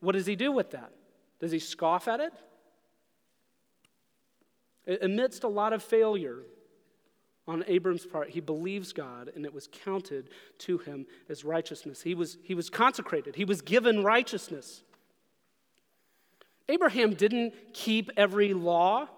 what 0.00 0.12
does 0.12 0.26
he 0.26 0.34
do 0.34 0.50
with 0.50 0.70
that? 0.70 0.92
Does 1.40 1.52
he 1.52 1.58
scoff 1.58 2.08
at 2.08 2.20
it? 2.20 2.32
Amidst 5.02 5.44
a 5.44 5.48
lot 5.48 5.72
of 5.72 5.82
failure, 5.82 6.38
on 7.48 7.64
Abram's 7.66 8.04
part, 8.04 8.28
he 8.28 8.40
believes 8.40 8.92
God, 8.92 9.32
and 9.34 9.46
it 9.46 9.54
was 9.54 9.68
counted 9.84 10.28
to 10.58 10.76
him 10.78 11.06
as 11.30 11.44
righteousness. 11.44 12.02
He 12.02 12.14
was, 12.14 12.36
he 12.44 12.54
was 12.54 12.68
consecrated, 12.68 13.34
he 13.34 13.46
was 13.46 13.62
given 13.62 14.04
righteousness. 14.04 14.82
Abraham 16.68 17.14
didn't 17.14 17.54
keep 17.72 18.10
every 18.18 18.52
law, 18.52 19.08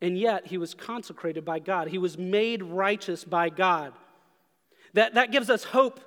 and 0.00 0.16
yet 0.16 0.46
he 0.46 0.56
was 0.56 0.74
consecrated 0.74 1.44
by 1.44 1.58
God. 1.58 1.88
He 1.88 1.98
was 1.98 2.16
made 2.16 2.62
righteous 2.62 3.24
by 3.24 3.48
God. 3.48 3.92
That, 4.94 5.14
that 5.14 5.32
gives 5.32 5.50
us 5.50 5.64
hope. 5.64 6.00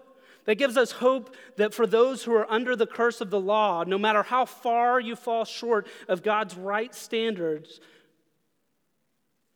That 0.46 0.56
gives 0.56 0.78
us 0.78 0.92
hope 0.92 1.36
that 1.58 1.74
for 1.74 1.88
those 1.88 2.24
who 2.24 2.34
are 2.36 2.50
under 2.50 2.76
the 2.76 2.86
curse 2.86 3.20
of 3.20 3.32
the 3.32 3.40
law, 3.40 3.84
no 3.84 3.98
matter 3.98 4.22
how 4.22 4.46
far 4.46 5.00
you 5.00 5.16
fall 5.16 5.44
short 5.44 5.88
of 6.08 6.22
God's 6.22 6.56
right 6.56 6.94
standards, 6.94 7.82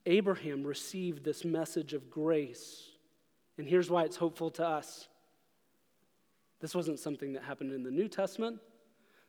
Abraham 0.09 0.63
received 0.63 1.23
this 1.23 1.45
message 1.45 1.93
of 1.93 2.09
grace. 2.09 2.89
And 3.57 3.67
here's 3.67 3.89
why 3.89 4.03
it's 4.03 4.17
hopeful 4.17 4.49
to 4.51 4.65
us 4.65 5.07
this 6.59 6.75
wasn't 6.75 6.99
something 6.99 7.33
that 7.33 7.43
happened 7.43 7.71
in 7.71 7.83
the 7.83 7.91
New 7.91 8.09
Testament. 8.09 8.59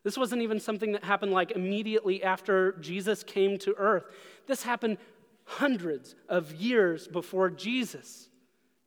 This 0.03 0.17
wasn't 0.17 0.43
even 0.43 0.59
something 0.59 0.93
that 0.93 1.05
happened 1.05 1.31
like 1.31 1.53
immediately 1.53 2.25
after 2.25 2.73
Jesus 2.81 3.23
came 3.23 3.57
to 3.59 3.75
earth. 3.77 4.05
This 4.49 4.63
happened 4.63 4.99
hundreds 5.45 6.17
of 6.29 6.53
years 6.55 7.07
before 7.07 7.51
Jesus. 7.51 8.29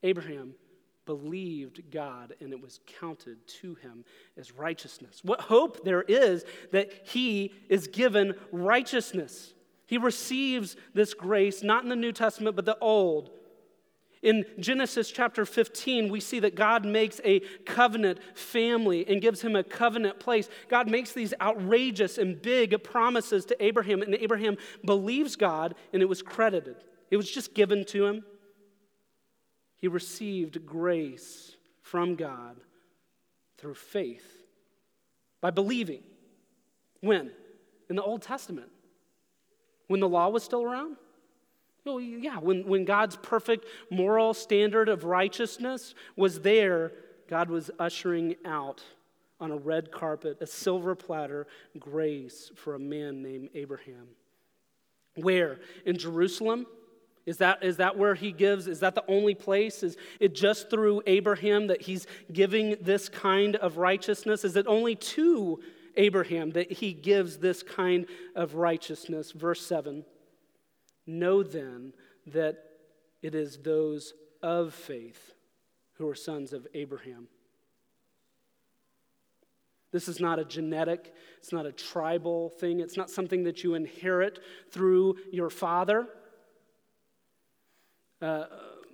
Abraham 0.02 0.56
believed 1.06 1.92
God 1.92 2.34
and 2.42 2.52
it 2.52 2.62
was 2.62 2.80
counted 3.00 3.46
to 3.62 3.76
him 3.76 4.04
as 4.38 4.52
righteousness. 4.52 5.22
What 5.24 5.42
hope 5.42 5.86
there 5.86 6.02
is 6.02 6.44
that 6.72 6.92
he 7.06 7.54
is 7.70 7.88
given 7.88 8.34
righteousness. 8.52 9.54
He 9.86 9.98
receives 9.98 10.76
this 10.94 11.14
grace, 11.14 11.64
not 11.64 11.84
in 11.84 11.90
the 11.90 11.96
New 11.96 12.12
Testament, 12.12 12.56
but 12.56 12.66
the 12.66 12.78
Old. 12.80 13.30
In 14.22 14.46
Genesis 14.58 15.12
chapter 15.12 15.46
15, 15.46 16.10
we 16.10 16.22
see 16.22 16.40
that 16.40 16.56
God 16.56 16.86
makes 16.86 17.20
a 17.26 17.42
covenant 17.66 18.20
family 18.38 19.06
and 19.06 19.22
gives 19.22 19.42
him 19.42 19.54
a 19.54 19.66
covenant 19.66 20.18
place. 20.22 20.48
God 20.70 20.90
makes 20.90 21.12
these 21.12 21.34
outrageous 21.42 22.18
and 22.18 22.42
big 22.42 22.82
promises 22.84 23.44
to 23.46 23.64
Abraham, 23.64 24.02
and 24.02 24.16
Abraham 24.16 24.56
believes 24.86 25.36
God, 25.36 25.76
and 25.92 26.02
it 26.02 26.08
was 26.08 26.22
credited. 26.22 26.78
It 27.12 27.18
was 27.18 27.30
just 27.30 27.54
given 27.54 27.84
to 27.88 28.06
him. 28.06 28.24
He 29.76 29.90
received 29.90 30.66
grace 30.66 31.58
from 31.82 32.16
God 32.16 32.56
through 33.58 33.76
faith 33.76 34.26
by 35.42 35.52
believing. 35.52 36.02
When? 37.02 37.30
In 37.90 37.98
the 37.98 38.04
Old 38.04 38.22
Testament. 38.22 38.70
When 39.88 40.00
the 40.00 40.10
law 40.10 40.30
was 40.30 40.44
still 40.44 40.64
around? 40.64 40.98
Well, 41.86 42.00
yeah, 42.00 42.38
when, 42.38 42.66
when 42.66 42.86
God's 42.86 43.18
perfect 43.18 43.66
moral 43.90 44.34
standard 44.34 44.88
of 44.88 45.04
righteousness 45.04 45.94
was 46.16 46.42
there, 46.42 46.94
God 47.28 47.50
was 47.50 47.70
ushering 47.78 48.36
out 48.46 48.84
on 49.40 49.52
a 49.52 49.58
red 49.58 49.92
carpet, 49.92 50.38
a 50.40 50.48
silver 50.48 50.96
platter, 50.96 51.48
grace 51.78 52.52
for 52.56 52.76
a 52.76 52.80
man 52.80 53.22
named 53.22 53.50
Abraham. 53.54 54.08
Where? 55.16 55.60
In 55.86 55.98
Jerusalem? 55.98 56.66
Is 57.26 57.38
that, 57.38 57.64
is 57.64 57.78
that 57.78 57.98
where 57.98 58.16
he 58.16 58.32
gives? 58.32 58.68
Is 58.68 58.82
that 58.82 58.96
the 58.96 59.04
only 59.08 59.34
place? 59.34 59.84
Is 59.84 59.96
it 60.20 60.36
just 60.36 60.70
through 60.70 61.02
Abraham 61.06 61.68
that 61.68 61.82
he's 61.82 62.06
giving 62.32 62.78
this 62.82 63.08
kind 63.08 63.56
of 63.58 63.78
righteousness? 63.78 64.44
Is 64.44 64.56
it 64.56 64.68
only 64.68 64.96
to 64.96 65.62
Abraham 65.96 66.52
that 66.52 66.72
he 66.72 66.94
gives 66.94 67.38
this 67.38 67.64
kind 67.64 68.06
of 68.36 68.56
righteousness. 68.56 69.32
Verse 69.32 69.66
7 69.66 70.06
Know 71.06 71.44
then 71.44 71.94
that 72.28 72.58
it 73.22 73.36
is 73.36 73.58
those 73.58 74.14
of 74.42 74.74
faith 74.74 75.34
who 75.94 76.08
are 76.08 76.16
sons 76.16 76.54
of 76.54 76.68
Abraham. 76.74 77.28
This 79.92 80.08
is 80.08 80.20
not 80.20 80.40
a 80.40 80.46
genetic, 80.46 81.14
it's 81.38 81.54
not 81.54 81.68
a 81.68 81.72
tribal 81.72 82.50
thing, 82.50 82.80
it's 82.80 82.98
not 82.98 83.12
something 83.12 83.44
that 83.44 83.64
you 83.64 83.76
inherit 83.76 84.40
through 84.72 85.18
your 85.32 85.52
father. 85.52 86.08
Uh, 88.20 88.46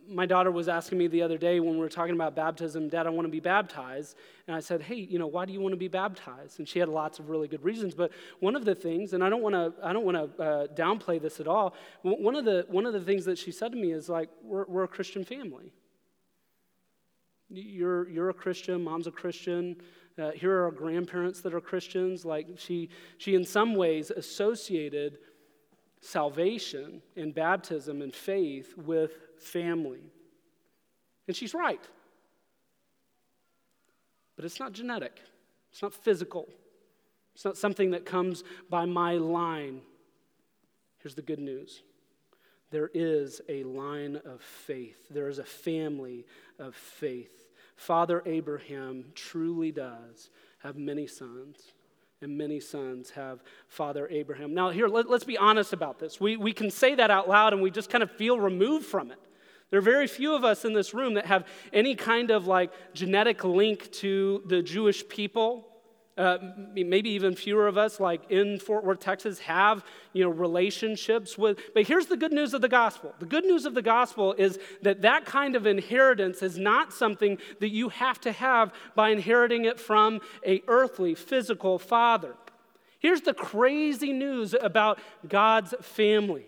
my 0.09 0.25
daughter 0.25 0.51
was 0.51 0.67
asking 0.67 0.97
me 0.97 1.07
the 1.07 1.21
other 1.21 1.37
day 1.37 1.59
when 1.59 1.73
we 1.73 1.79
were 1.79 1.89
talking 1.89 2.15
about 2.15 2.35
baptism, 2.35 2.89
Dad, 2.89 3.05
I 3.05 3.09
want 3.11 3.27
to 3.27 3.31
be 3.31 3.39
baptized. 3.39 4.17
And 4.47 4.55
I 4.55 4.59
said, 4.59 4.81
Hey, 4.81 4.95
you 4.95 5.19
know, 5.19 5.27
why 5.27 5.45
do 5.45 5.53
you 5.53 5.61
want 5.61 5.73
to 5.73 5.77
be 5.77 5.87
baptized? 5.87 6.59
And 6.59 6.67
she 6.67 6.79
had 6.79 6.89
lots 6.89 7.19
of 7.19 7.29
really 7.29 7.47
good 7.47 7.63
reasons. 7.63 7.93
But 7.93 8.11
one 8.39 8.55
of 8.55 8.65
the 8.65 8.75
things, 8.75 9.13
and 9.13 9.23
I 9.23 9.29
don't 9.29 9.41
want 9.41 9.55
to, 9.55 9.73
I 9.83 9.93
don't 9.93 10.05
want 10.05 10.17
to 10.17 10.43
uh, 10.43 10.67
downplay 10.67 11.21
this 11.21 11.39
at 11.39 11.47
all. 11.47 11.75
One 12.01 12.35
of 12.35 12.45
the 12.45 12.65
one 12.67 12.85
of 12.85 12.93
the 12.93 13.01
things 13.01 13.25
that 13.25 13.37
she 13.37 13.51
said 13.51 13.71
to 13.71 13.77
me 13.77 13.91
is 13.91 14.09
like, 14.09 14.29
We're, 14.43 14.65
we're 14.65 14.83
a 14.83 14.87
Christian 14.87 15.23
family. 15.23 15.71
You're 17.49 18.09
you're 18.09 18.29
a 18.29 18.33
Christian. 18.33 18.83
Mom's 18.83 19.07
a 19.07 19.11
Christian. 19.11 19.77
Uh, 20.17 20.31
here 20.31 20.51
are 20.51 20.65
our 20.65 20.71
grandparents 20.71 21.41
that 21.41 21.53
are 21.53 21.61
Christians. 21.61 22.25
Like 22.25 22.47
she 22.57 22.89
she 23.17 23.35
in 23.35 23.45
some 23.45 23.75
ways 23.75 24.11
associated 24.11 25.17
salvation 26.01 27.01
and 27.15 27.33
baptism 27.33 28.01
and 28.01 28.13
faith 28.13 28.77
with 28.77 29.11
family. 29.37 30.11
And 31.27 31.35
she's 31.35 31.53
right. 31.53 31.81
But 34.35 34.45
it's 34.45 34.59
not 34.59 34.71
genetic, 34.71 35.19
it's 35.71 35.81
not 35.81 35.93
physical, 35.93 36.47
it's 37.35 37.43
not 37.43 37.57
something 37.57 37.91
that 37.91 38.05
comes 38.05 38.43
by 38.69 38.85
my 38.85 39.15
line. 39.15 39.81
Here's 40.99 41.15
the 41.15 41.21
good 41.21 41.39
news 41.39 41.83
there 42.71 42.91
is 42.93 43.41
a 43.49 43.63
line 43.63 44.21
of 44.25 44.41
faith, 44.41 45.07
there 45.09 45.27
is 45.27 45.39
a 45.39 45.43
family 45.43 46.25
of 46.57 46.75
faith. 46.75 47.47
Father 47.75 48.21
Abraham 48.25 49.05
truly 49.15 49.71
does 49.71 50.29
have 50.59 50.77
many 50.77 51.07
sons 51.07 51.73
and 52.21 52.37
many 52.37 52.59
sons 52.59 53.11
have 53.11 53.41
Father 53.69 54.05
Abraham. 54.09 54.53
Now, 54.53 54.71
here, 54.71 54.89
let, 54.89 55.07
us 55.07 55.23
be 55.23 55.37
honest 55.37 55.71
about 55.71 55.99
this. 55.99 56.19
We, 56.19 56.35
we 56.35 56.51
can 56.51 56.69
say 56.69 56.95
that 56.95 57.09
out 57.09 57.29
loud 57.29 57.53
and 57.53 57.61
we 57.61 57.71
just 57.71 57.89
kind 57.89 58.03
of 58.03 58.11
feel 58.11 58.37
removed 58.37 58.85
from 58.85 59.11
it. 59.11 59.19
There 59.69 59.79
are 59.79 59.81
very 59.81 60.07
few 60.07 60.35
of 60.35 60.43
us 60.43 60.65
in 60.65 60.73
this 60.73 60.93
room 60.93 61.13
that 61.13 61.27
have 61.27 61.47
any 61.71 61.95
kind 61.95 62.31
of 62.31 62.45
like 62.45 62.71
genetic 62.93 63.45
link 63.45 63.89
to 63.93 64.43
the 64.47 64.61
Jewish 64.61 65.07
people 65.07 65.68
uh, 66.19 66.37
maybe 66.75 67.09
even 67.11 67.33
fewer 67.33 67.65
of 67.65 67.77
us, 67.77 67.97
like 67.97 68.29
in 68.29 68.59
Fort 68.59 68.83
Worth, 68.83 68.99
Texas, 68.99 69.39
have 69.39 69.85
you 70.11 70.21
know 70.21 70.29
relationships 70.29 71.37
with. 71.37 71.59
But 71.73 71.87
here's 71.87 72.07
the 72.07 72.17
good 72.17 72.33
news 72.33 72.53
of 72.53 72.59
the 72.59 72.67
gospel. 72.67 73.15
The 73.19 73.25
good 73.25 73.45
news 73.45 73.65
of 73.65 73.73
the 73.73 73.81
gospel 73.81 74.33
is 74.33 74.59
that 74.81 75.01
that 75.03 75.23
kind 75.23 75.55
of 75.55 75.65
inheritance 75.65 76.43
is 76.43 76.57
not 76.57 76.91
something 76.91 77.37
that 77.61 77.69
you 77.69 77.87
have 77.87 78.19
to 78.21 78.33
have 78.33 78.73
by 78.95 79.11
inheriting 79.11 79.63
it 79.63 79.79
from 79.79 80.19
a 80.45 80.61
earthly, 80.67 81.15
physical 81.15 81.79
father. 81.79 82.35
Here's 82.99 83.21
the 83.21 83.33
crazy 83.33 84.11
news 84.11 84.53
about 84.59 84.99
God's 85.25 85.73
family. 85.81 86.47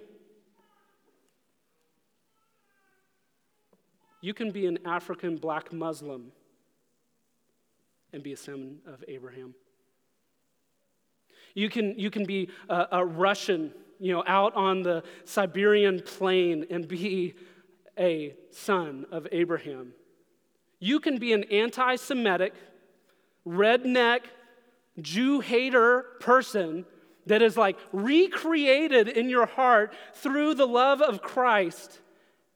You 4.19 4.33
can 4.33 4.51
be 4.51 4.65
an 4.67 4.79
African 4.85 5.37
black 5.37 5.71
Muslim 5.71 6.33
and 8.13 8.23
be 8.23 8.33
a 8.33 8.37
son 8.37 8.79
of 8.85 9.03
Abraham. 9.07 9.55
You 11.53 11.69
can, 11.69 11.97
you 11.99 12.09
can 12.09 12.25
be 12.25 12.49
a, 12.69 12.87
a 12.93 13.05
Russian, 13.05 13.73
you 13.99 14.13
know, 14.13 14.23
out 14.25 14.55
on 14.55 14.83
the 14.83 15.03
Siberian 15.25 16.01
plain 16.01 16.65
and 16.69 16.87
be 16.87 17.35
a 17.97 18.35
son 18.51 19.05
of 19.11 19.27
Abraham. 19.31 19.93
You 20.79 20.99
can 20.99 21.17
be 21.17 21.33
an 21.33 21.43
anti 21.45 21.95
Semitic, 21.95 22.53
redneck, 23.45 24.21
Jew 24.99 25.39
hater 25.39 26.05
person 26.19 26.85
that 27.27 27.41
is 27.41 27.55
like 27.55 27.77
recreated 27.91 29.07
in 29.07 29.29
your 29.29 29.45
heart 29.45 29.93
through 30.13 30.55
the 30.55 30.65
love 30.65 31.01
of 31.01 31.21
Christ. 31.21 32.01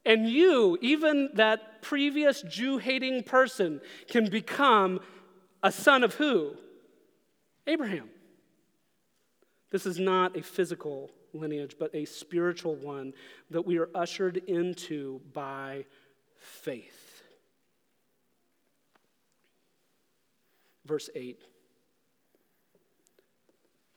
And 0.04 0.28
you, 0.28 0.78
even 0.80 1.30
that 1.34 1.82
previous 1.82 2.42
Jew 2.42 2.78
hating 2.78 3.24
person, 3.24 3.80
can 4.08 4.28
become 4.28 5.00
a 5.62 5.72
son 5.72 6.04
of 6.04 6.14
who? 6.14 6.54
Abraham. 7.66 8.08
This 9.70 9.86
is 9.86 9.98
not 9.98 10.36
a 10.36 10.42
physical 10.42 11.10
lineage, 11.32 11.76
but 11.78 11.94
a 11.94 12.04
spiritual 12.04 12.76
one 12.76 13.12
that 13.50 13.66
we 13.66 13.78
are 13.78 13.88
ushered 13.94 14.36
into 14.46 15.20
by 15.32 15.84
faith. 16.36 17.22
Verse 20.84 21.10
8 21.14 21.42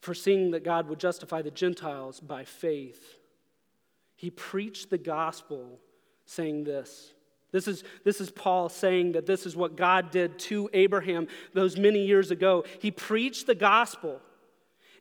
Foreseeing 0.02 0.52
that 0.52 0.64
God 0.64 0.88
would 0.88 1.00
justify 1.00 1.42
the 1.42 1.52
Gentiles 1.52 2.20
by 2.20 2.44
faith, 2.46 3.20
he 4.16 4.30
preached 4.30 4.90
the 4.90 4.98
gospel, 4.98 5.80
saying 6.26 6.64
this. 6.64 7.14
This 7.52 7.68
is, 7.68 7.84
this 8.04 8.22
is 8.22 8.30
Paul 8.30 8.70
saying 8.70 9.14
that 9.14 9.26
this 9.26 9.46
is 9.46 9.56
what 9.56 9.76
God 9.76 10.12
did 10.12 10.38
to 10.40 10.70
Abraham 10.74 11.28
those 11.54 11.78
many 11.78 12.06
years 12.06 12.32
ago. 12.32 12.64
He 12.80 12.92
preached 12.92 13.48
the 13.48 13.56
gospel. 13.56 14.22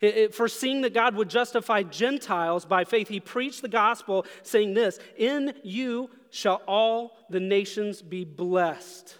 It, 0.01 0.17
it, 0.17 0.35
foreseeing 0.35 0.83
that 0.83 0.95
God 0.95 1.15
would 1.17 1.29
justify 1.29 1.83
Gentiles 1.83 2.65
by 2.65 2.85
faith, 2.85 3.09
he 3.09 3.21
preached 3.21 3.63
the 3.63 3.69
gospel 3.69 4.25
saying 4.43 4.75
this 4.75 4.99
In 5.17 5.55
you 5.63 6.11
shall 6.31 6.63
all 6.67 7.17
the 7.29 7.41
nations 7.41 8.01
be 8.01 8.25
blessed. 8.25 9.17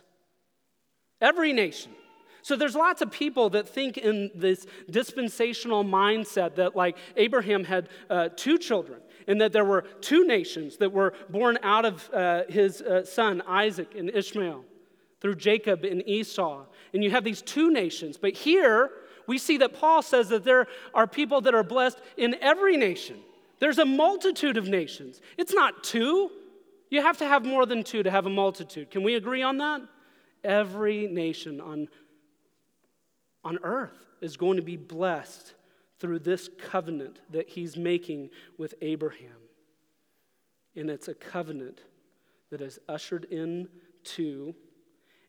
Every 1.21 1.53
nation. 1.53 1.93
So 2.43 2.57
there's 2.57 2.77
lots 2.77 3.03
of 3.03 3.11
people 3.11 3.51
that 3.51 3.69
think 3.69 3.99
in 3.99 4.31
this 4.35 4.67
dispensational 4.89 5.85
mindset 5.85 6.55
that, 6.55 6.75
like, 6.75 6.97
Abraham 7.17 7.65
had 7.65 7.91
uh, 8.09 8.31
two 8.35 8.57
children 8.57 9.01
and 9.29 9.41
that 9.43 9.53
there 9.53 9.65
were 9.65 9.83
two 10.01 10.27
nations 10.27 10.79
that 10.79 10.91
were 10.91 11.13
born 11.29 11.59
out 11.63 11.85
of 11.85 12.11
uh, 12.13 12.43
his 12.49 12.81
uh, 12.81 13.05
son, 13.05 13.43
Isaac 13.47 13.95
and 13.95 14.11
Ishmael, 14.11 14.65
through 15.21 15.37
Jacob 15.37 15.85
and 15.85 16.03
Esau. 16.09 16.65
And 16.95 17.05
you 17.05 17.11
have 17.11 17.23
these 17.23 17.43
two 17.43 17.71
nations. 17.71 18.17
But 18.17 18.33
here, 18.33 18.91
we 19.27 19.37
see 19.37 19.59
that 19.59 19.75
Paul 19.75 20.01
says 20.01 20.31
that 20.31 20.45
there 20.45 20.67
are 20.95 21.07
people 21.07 21.43
that 21.43 21.55
are 21.55 21.63
blessed 21.63 22.01
in 22.17 22.37
every 22.41 22.79
nation. 22.79 23.19
There's 23.61 23.79
a 23.79 23.85
multitude 23.85 24.57
of 24.57 24.67
nations. 24.67 25.21
It's 25.37 25.53
not 25.53 25.85
two. 25.85 26.31
You 26.91 27.03
have 27.03 27.19
to 27.19 27.27
have 27.27 27.45
more 27.45 27.67
than 27.67 27.85
two 27.85 28.03
to 28.03 28.11
have 28.11 28.25
a 28.25 28.31
multitude. 28.31 28.91
Can 28.91 29.03
we 29.03 29.15
agree 29.17 29.43
on 29.43 29.59
that? 29.59 29.83
Every 30.43 31.07
nation 31.07 31.61
on, 31.61 31.89
on 33.45 33.59
earth 33.63 33.99
is 34.23 34.39
going 34.39 34.57
to 34.57 34.63
be 34.63 34.77
blessed 34.77 35.53
through 35.99 36.21
this 36.21 36.49
covenant 36.59 37.21
that 37.31 37.49
he's 37.49 37.77
making 37.77 38.31
with 38.57 38.75
Abraham. 38.81 39.37
And 40.77 40.91
it's 40.91 41.09
a 41.09 41.15
covenant 41.15 41.81
that 42.51 42.61
is 42.61 42.79
ushered 42.89 43.25
in 43.25 43.69
to 44.05 44.55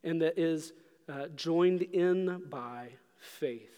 and 0.04 0.22
that 0.22 0.38
is 0.38 0.74
uh, 1.10 1.28
joined 1.36 1.82
in 1.82 2.44
by 2.50 2.90
faith. 3.18 3.76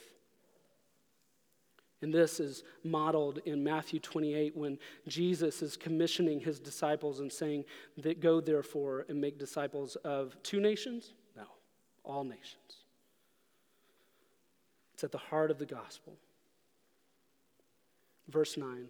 And 2.02 2.14
this 2.14 2.40
is 2.40 2.64
modeled 2.84 3.40
in 3.46 3.64
Matthew 3.64 4.00
28 4.00 4.58
when 4.58 4.80
Jesus 5.08 5.62
is 5.62 5.78
commissioning 5.78 6.40
his 6.40 6.60
disciples 6.60 7.20
and 7.20 7.32
saying 7.32 7.64
that 7.98 8.20
go 8.20 8.42
therefore 8.42 9.06
and 9.08 9.22
make 9.22 9.38
disciples 9.38 9.96
of 9.98 10.36
two 10.42 10.60
nations? 10.60 11.14
No, 11.38 11.44
all 12.04 12.24
nations. 12.24 12.86
It's 14.96 15.04
at 15.04 15.12
the 15.12 15.20
heart 15.20 15.52
of 15.52 15.60
the 15.60 15.66
gospel. 15.66 16.18
Verse 18.32 18.58
9 18.58 18.88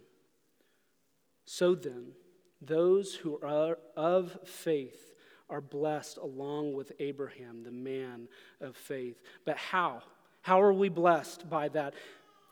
So 1.44 1.74
then, 1.74 2.12
those 2.60 3.14
who 3.14 3.38
are 3.42 3.78
of 3.96 4.38
faith 4.44 5.12
are 5.50 5.60
blessed 5.60 6.16
along 6.16 6.74
with 6.74 6.92
Abraham, 6.98 7.62
the 7.62 7.72
man 7.72 8.28
of 8.60 8.76
faith. 8.76 9.20
But 9.44 9.56
how? 9.56 10.02
How 10.40 10.62
are 10.62 10.72
we 10.72 10.88
blessed 10.88 11.50
by 11.50 11.68
that? 11.68 11.94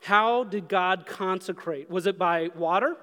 How 0.01 0.43
did 0.43 0.67
God 0.67 1.05
consecrate? 1.05 1.89
Was 1.89 2.07
it 2.07 2.17
by 2.17 2.49
water? 2.55 2.97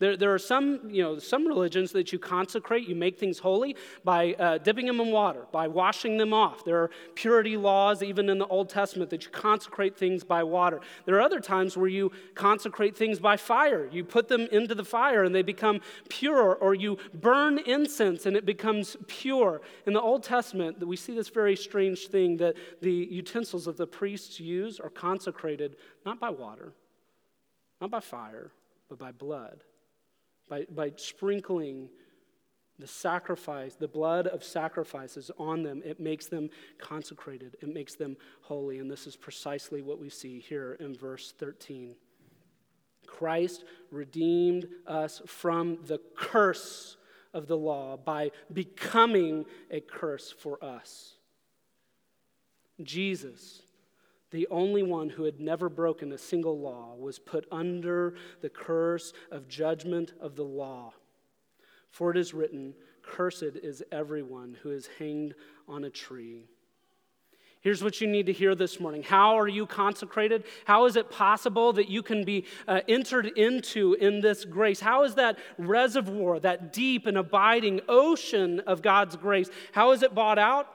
There, 0.00 0.16
there 0.16 0.34
are 0.34 0.40
some, 0.40 0.80
you 0.90 1.04
know, 1.04 1.18
some 1.20 1.46
religions 1.46 1.92
that 1.92 2.12
you 2.12 2.18
consecrate, 2.18 2.88
you 2.88 2.96
make 2.96 3.16
things 3.16 3.38
holy 3.38 3.76
by 4.02 4.34
uh, 4.34 4.58
dipping 4.58 4.86
them 4.86 4.98
in 4.98 5.12
water, 5.12 5.46
by 5.52 5.68
washing 5.68 6.18
them 6.18 6.32
off. 6.32 6.64
There 6.64 6.78
are 6.78 6.90
purity 7.14 7.56
laws, 7.56 8.02
even 8.02 8.28
in 8.28 8.38
the 8.38 8.46
Old 8.48 8.68
Testament, 8.68 9.10
that 9.10 9.24
you 9.24 9.30
consecrate 9.30 9.96
things 9.96 10.24
by 10.24 10.42
water. 10.42 10.80
There 11.04 11.14
are 11.14 11.20
other 11.20 11.38
times 11.38 11.76
where 11.76 11.88
you 11.88 12.10
consecrate 12.34 12.96
things 12.96 13.20
by 13.20 13.36
fire. 13.36 13.88
You 13.92 14.02
put 14.02 14.26
them 14.26 14.48
into 14.50 14.74
the 14.74 14.84
fire 14.84 15.22
and 15.22 15.32
they 15.32 15.42
become 15.42 15.80
pure, 16.08 16.56
or 16.56 16.74
you 16.74 16.98
burn 17.14 17.58
incense 17.58 18.26
and 18.26 18.36
it 18.36 18.44
becomes 18.44 18.96
pure. 19.06 19.60
In 19.86 19.92
the 19.92 20.02
Old 20.02 20.24
Testament, 20.24 20.84
we 20.84 20.96
see 20.96 21.14
this 21.14 21.28
very 21.28 21.54
strange 21.54 22.08
thing 22.08 22.36
that 22.38 22.56
the 22.82 22.92
utensils 22.92 23.66
that 23.66 23.76
the 23.76 23.86
priests 23.86 24.40
use 24.40 24.80
are 24.80 24.90
consecrated 24.90 25.76
not 26.04 26.18
by 26.18 26.30
water, 26.30 26.72
not 27.80 27.92
by 27.92 28.00
fire, 28.00 28.50
but 28.88 28.98
by 28.98 29.12
blood 29.12 29.62
by, 30.48 30.66
by 30.74 30.92
sprinkling 30.96 31.88
the 32.78 32.86
sacrifice, 32.86 33.74
the 33.74 33.88
blood 33.88 34.26
of 34.26 34.42
sacrifices 34.42 35.30
on 35.38 35.62
them, 35.62 35.82
it 35.84 36.00
makes 36.00 36.26
them 36.26 36.50
consecrated, 36.78 37.56
it 37.62 37.72
makes 37.72 37.94
them 37.94 38.16
holy. 38.42 38.78
And 38.78 38.90
this 38.90 39.06
is 39.06 39.16
precisely 39.16 39.80
what 39.80 40.00
we 40.00 40.08
see 40.08 40.40
here 40.40 40.76
in 40.80 40.94
verse 40.94 41.32
13. 41.38 41.94
Christ 43.06 43.64
redeemed 43.90 44.66
us 44.86 45.22
from 45.26 45.78
the 45.86 46.00
curse 46.16 46.96
of 47.32 47.46
the 47.46 47.56
law 47.56 47.96
by 47.96 48.30
becoming 48.52 49.44
a 49.70 49.80
curse 49.80 50.32
for 50.32 50.62
us. 50.64 51.14
Jesus 52.82 53.62
the 54.34 54.48
only 54.50 54.82
one 54.82 55.08
who 55.08 55.22
had 55.22 55.38
never 55.38 55.68
broken 55.68 56.10
a 56.10 56.18
single 56.18 56.58
law, 56.58 56.96
was 56.98 57.20
put 57.20 57.46
under 57.52 58.16
the 58.42 58.48
curse 58.48 59.12
of 59.30 59.46
judgment 59.46 60.12
of 60.20 60.34
the 60.34 60.42
law. 60.42 60.92
For 61.88 62.10
it 62.10 62.16
is 62.16 62.34
written, 62.34 62.74
Cursed 63.00 63.56
is 63.62 63.84
everyone 63.92 64.56
who 64.60 64.72
is 64.72 64.88
hanged 64.98 65.36
on 65.68 65.84
a 65.84 65.90
tree. 65.90 66.48
Here's 67.60 67.84
what 67.84 68.00
you 68.00 68.08
need 68.08 68.26
to 68.26 68.32
hear 68.32 68.56
this 68.56 68.80
morning. 68.80 69.04
How 69.04 69.38
are 69.38 69.46
you 69.46 69.66
consecrated? 69.66 70.42
How 70.64 70.86
is 70.86 70.96
it 70.96 71.12
possible 71.12 71.72
that 71.74 71.88
you 71.88 72.02
can 72.02 72.24
be 72.24 72.44
uh, 72.66 72.80
entered 72.88 73.26
into 73.38 73.92
in 74.00 74.20
this 74.20 74.44
grace? 74.44 74.80
How 74.80 75.04
is 75.04 75.14
that 75.14 75.38
reservoir, 75.58 76.40
that 76.40 76.72
deep 76.72 77.06
and 77.06 77.16
abiding 77.16 77.82
ocean 77.88 78.58
of 78.66 78.82
God's 78.82 79.14
grace, 79.14 79.48
how 79.70 79.92
is 79.92 80.02
it 80.02 80.12
bought 80.12 80.40
out? 80.40 80.66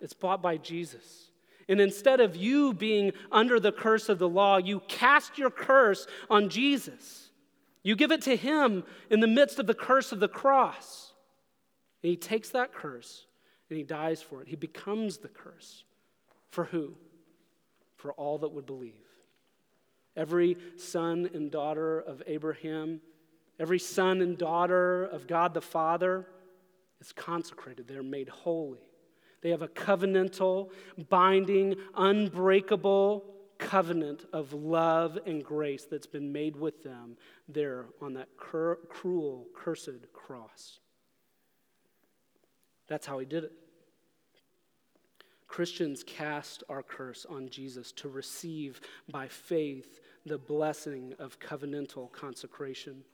It's 0.00 0.14
bought 0.14 0.40
by 0.40 0.56
Jesus. 0.56 1.23
And 1.68 1.80
instead 1.80 2.20
of 2.20 2.36
you 2.36 2.74
being 2.74 3.12
under 3.32 3.58
the 3.58 3.72
curse 3.72 4.08
of 4.08 4.18
the 4.18 4.28
law, 4.28 4.58
you 4.58 4.80
cast 4.80 5.38
your 5.38 5.50
curse 5.50 6.06
on 6.28 6.48
Jesus. 6.48 7.30
You 7.82 7.96
give 7.96 8.12
it 8.12 8.22
to 8.22 8.36
him 8.36 8.84
in 9.10 9.20
the 9.20 9.26
midst 9.26 9.58
of 9.58 9.66
the 9.66 9.74
curse 9.74 10.12
of 10.12 10.20
the 10.20 10.28
cross. 10.28 11.12
And 12.02 12.10
he 12.10 12.16
takes 12.16 12.50
that 12.50 12.72
curse 12.72 13.26
and 13.70 13.78
he 13.78 13.84
dies 13.84 14.20
for 14.22 14.42
it. 14.42 14.48
He 14.48 14.56
becomes 14.56 15.18
the 15.18 15.28
curse. 15.28 15.84
For 16.50 16.64
who? 16.64 16.94
For 17.96 18.12
all 18.12 18.38
that 18.38 18.52
would 18.52 18.66
believe. 18.66 18.92
Every 20.16 20.56
son 20.76 21.28
and 21.34 21.50
daughter 21.50 21.98
of 22.00 22.22
Abraham, 22.26 23.00
every 23.58 23.78
son 23.78 24.20
and 24.20 24.38
daughter 24.38 25.04
of 25.04 25.26
God 25.26 25.54
the 25.54 25.60
Father 25.60 26.26
is 27.00 27.12
consecrated. 27.12 27.88
They're 27.88 28.02
made 28.02 28.28
holy 28.28 28.78
they 29.44 29.50
have 29.50 29.60
a 29.60 29.68
covenantal, 29.68 30.70
binding, 31.10 31.76
unbreakable 31.94 33.26
covenant 33.58 34.24
of 34.32 34.54
love 34.54 35.18
and 35.26 35.44
grace 35.44 35.84
that's 35.84 36.06
been 36.06 36.32
made 36.32 36.56
with 36.56 36.82
them 36.82 37.18
there 37.46 37.84
on 38.00 38.14
that 38.14 38.28
cur- 38.38 38.78
cruel, 38.88 39.46
cursed 39.54 40.10
cross. 40.14 40.78
That's 42.88 43.04
how 43.04 43.18
he 43.18 43.26
did 43.26 43.44
it. 43.44 43.52
Christians 45.46 46.02
cast 46.02 46.64
our 46.70 46.82
curse 46.82 47.26
on 47.28 47.50
Jesus 47.50 47.92
to 47.92 48.08
receive 48.08 48.80
by 49.10 49.28
faith 49.28 50.00
the 50.24 50.38
blessing 50.38 51.12
of 51.18 51.38
covenantal 51.38 52.10
consecration. 52.12 53.04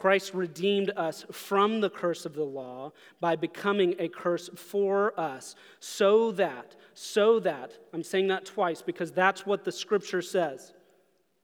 Christ 0.00 0.32
redeemed 0.32 0.92
us 0.96 1.26
from 1.30 1.82
the 1.82 1.90
curse 1.90 2.24
of 2.24 2.32
the 2.32 2.42
law 2.42 2.92
by 3.20 3.36
becoming 3.36 3.94
a 3.98 4.08
curse 4.08 4.48
for 4.56 5.12
us, 5.20 5.54
so 5.78 6.32
that, 6.32 6.74
so 6.94 7.38
that, 7.40 7.72
I'm 7.92 8.02
saying 8.02 8.28
that 8.28 8.46
twice 8.46 8.80
because 8.80 9.12
that's 9.12 9.44
what 9.44 9.62
the 9.62 9.70
scripture 9.70 10.22
says. 10.22 10.72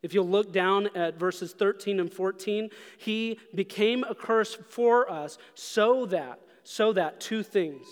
If 0.02 0.14
you'll 0.14 0.26
look 0.26 0.54
down 0.54 0.88
at 0.94 1.18
verses 1.18 1.52
13 1.52 2.00
and 2.00 2.10
14, 2.10 2.70
he 2.96 3.38
became 3.54 4.04
a 4.04 4.14
curse 4.14 4.56
for 4.70 5.10
us 5.10 5.36
so 5.54 6.06
that, 6.06 6.40
so 6.64 6.94
that, 6.94 7.20
two 7.20 7.42
things. 7.42 7.84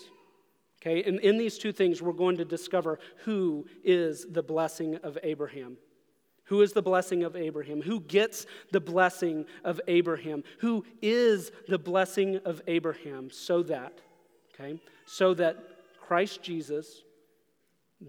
Okay, 0.80 1.02
and 1.02 1.20
in 1.20 1.36
these 1.36 1.58
two 1.58 1.72
things, 1.72 2.00
we're 2.00 2.12
going 2.12 2.38
to 2.38 2.44
discover 2.46 2.98
who 3.24 3.66
is 3.84 4.24
the 4.30 4.42
blessing 4.42 4.96
of 5.02 5.18
Abraham. 5.22 5.76
Who 6.44 6.60
is 6.60 6.72
the 6.72 6.82
blessing 6.82 7.22
of 7.24 7.36
Abraham? 7.36 7.80
Who 7.80 8.00
gets 8.00 8.46
the 8.70 8.80
blessing 8.80 9.46
of 9.64 9.80
Abraham? 9.88 10.44
Who 10.58 10.84
is 11.00 11.50
the 11.68 11.78
blessing 11.78 12.36
of 12.44 12.60
Abraham? 12.66 13.30
So 13.30 13.62
that, 13.64 14.00
okay, 14.54 14.78
so 15.06 15.32
that 15.34 15.56
Christ 16.00 16.42
Jesus, 16.42 17.02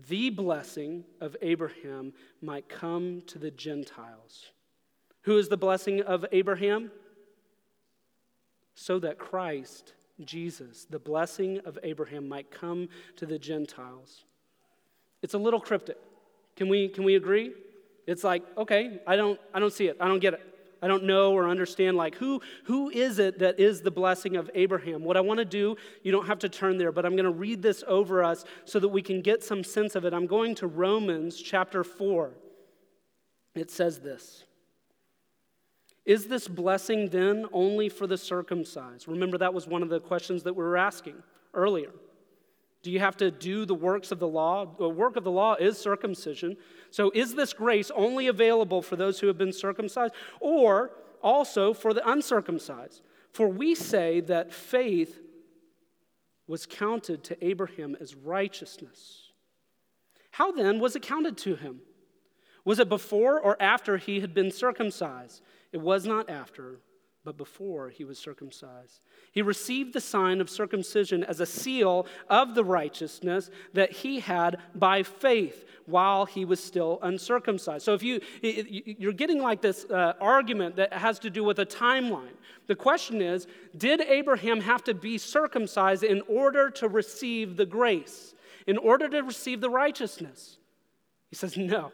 the 0.09 0.31
blessing 0.31 1.05
of 1.21 1.37
Abraham, 1.41 2.11
might 2.41 2.67
come 2.67 3.21
to 3.27 3.39
the 3.39 3.51
Gentiles. 3.51 4.51
Who 5.21 5.37
is 5.37 5.47
the 5.47 5.57
blessing 5.57 6.01
of 6.01 6.25
Abraham? 6.33 6.91
So 8.75 8.99
that 8.99 9.17
Christ, 9.17 9.93
Jesus, 10.25 10.85
the 10.89 10.99
blessing 10.99 11.61
of 11.65 11.79
Abraham, 11.83 12.27
might 12.27 12.51
come 12.51 12.89
to 13.15 13.25
the 13.25 13.39
Gentiles. 13.39 14.25
It's 15.21 15.33
a 15.33 15.37
little 15.39 15.61
cryptic. 15.61 15.97
Can 16.57 16.67
we, 16.67 16.89
can 16.89 17.05
we 17.05 17.15
agree? 17.15 17.53
It's 18.07 18.23
like, 18.23 18.43
okay, 18.57 18.99
I 19.07 19.15
don't, 19.15 19.39
I 19.53 19.59
don't 19.59 19.73
see 19.73 19.87
it. 19.87 19.97
I 19.99 20.07
don't 20.07 20.19
get 20.19 20.33
it. 20.35 20.55
I 20.81 20.87
don't 20.87 21.05
know 21.05 21.31
or 21.31 21.49
understand 21.49 21.97
like 21.97 22.13
who 22.15 22.41
who 22.65 22.89
is 22.91 23.17
it 23.17 23.39
that 23.39 23.59
is 23.59 23.81
the 23.81 23.89
blessing 23.89 24.35
of 24.35 24.51
Abraham. 24.53 25.03
What 25.03 25.17
I 25.17 25.21
want 25.21 25.39
to 25.39 25.45
do, 25.45 25.77
you 26.03 26.11
don't 26.11 26.27
have 26.27 26.37
to 26.39 26.49
turn 26.49 26.77
there, 26.77 26.91
but 26.91 27.05
I'm 27.07 27.13
going 27.13 27.25
to 27.25 27.31
read 27.31 27.63
this 27.63 27.83
over 27.87 28.23
us 28.23 28.45
so 28.65 28.79
that 28.79 28.89
we 28.89 29.01
can 29.01 29.21
get 29.21 29.43
some 29.43 29.63
sense 29.63 29.95
of 29.95 30.05
it. 30.05 30.13
I'm 30.13 30.27
going 30.27 30.53
to 30.55 30.67
Romans 30.67 31.41
chapter 31.41 31.83
4. 31.83 32.31
It 33.55 33.71
says 33.71 33.99
this. 33.99 34.43
Is 36.05 36.27
this 36.27 36.47
blessing 36.47 37.09
then 37.09 37.47
only 37.51 37.89
for 37.89 38.05
the 38.05 38.17
circumcised? 38.17 39.07
Remember 39.07 39.39
that 39.39 39.55
was 39.55 39.65
one 39.65 39.81
of 39.81 39.89
the 39.89 39.99
questions 39.99 40.43
that 40.43 40.53
we 40.53 40.63
were 40.63 40.77
asking 40.77 41.15
earlier. 41.55 41.89
Do 42.85 42.91
you 42.91 42.99
have 42.99 43.17
to 43.17 43.31
do 43.31 43.65
the 43.65 43.73
works 43.73 44.11
of 44.11 44.19
the 44.19 44.27
law? 44.27 44.63
The 44.63 44.87
work 44.87 45.15
of 45.15 45.23
the 45.23 45.31
law 45.31 45.55
is 45.55 45.75
circumcision. 45.75 46.55
So 46.91 47.11
is 47.15 47.33
this 47.33 47.51
grace 47.51 47.89
only 47.95 48.27
available 48.27 48.83
for 48.83 48.95
those 48.95 49.19
who 49.19 49.25
have 49.25 49.39
been 49.39 49.51
circumcised 49.51 50.13
or 50.39 50.91
also 51.19 51.73
for 51.73 51.95
the 51.95 52.07
uncircumcised? 52.07 53.01
For 53.33 53.47
we 53.47 53.73
say 53.73 54.19
that 54.19 54.53
faith 54.53 55.19
was 56.45 56.67
counted 56.67 57.23
to 57.23 57.43
Abraham 57.43 57.97
as 57.99 58.13
righteousness. 58.13 59.31
How 60.29 60.51
then 60.51 60.79
was 60.79 60.95
it 60.95 61.01
counted 61.01 61.37
to 61.39 61.55
him? 61.55 61.79
Was 62.65 62.77
it 62.77 62.87
before 62.87 63.39
or 63.39 63.59
after 63.59 63.97
he 63.97 64.19
had 64.19 64.35
been 64.35 64.51
circumcised? 64.51 65.41
It 65.71 65.81
was 65.81 66.05
not 66.05 66.29
after, 66.29 66.81
but 67.25 67.37
before 67.37 67.89
he 67.89 68.05
was 68.05 68.19
circumcised. 68.19 69.01
He 69.31 69.41
received 69.41 69.93
the 69.93 69.99
sign 69.99 70.39
of 70.39 70.49
circumcision 70.49 71.23
as 71.23 71.39
a 71.39 71.45
seal 71.45 72.05
of 72.29 72.53
the 72.53 72.63
righteousness 72.63 73.49
that 73.73 73.91
he 73.91 74.19
had 74.19 74.59
by 74.75 75.01
faith 75.03 75.65
while 75.87 76.25
he 76.25 76.45
was 76.45 76.63
still 76.63 76.99
uncircumcised. 77.01 77.83
So 77.83 77.93
if 77.93 78.03
you 78.03 78.21
you're 78.41 79.11
getting 79.11 79.41
like 79.41 79.61
this 79.61 79.85
uh, 79.85 80.13
argument 80.21 80.75
that 80.75 80.93
has 80.93 81.19
to 81.19 81.29
do 81.29 81.43
with 81.43 81.59
a 81.59 81.65
timeline. 81.65 82.37
The 82.67 82.75
question 82.75 83.21
is, 83.21 83.47
did 83.77 84.01
Abraham 84.01 84.61
have 84.61 84.83
to 84.85 84.93
be 84.93 85.17
circumcised 85.17 86.03
in 86.03 86.21
order 86.27 86.69
to 86.71 86.87
receive 86.87 87.57
the 87.57 87.65
grace, 87.65 88.33
in 88.65 88.77
order 88.77 89.09
to 89.09 89.21
receive 89.21 89.61
the 89.61 89.69
righteousness? 89.69 90.57
He 91.29 91.35
says, 91.35 91.57
no. 91.57 91.91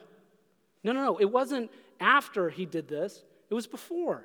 No, 0.84 0.92
no, 0.92 1.04
no. 1.04 1.16
It 1.18 1.30
wasn't 1.30 1.70
after 2.00 2.50
he 2.50 2.66
did 2.66 2.88
this, 2.88 3.24
it 3.50 3.54
was 3.54 3.66
before. 3.66 4.24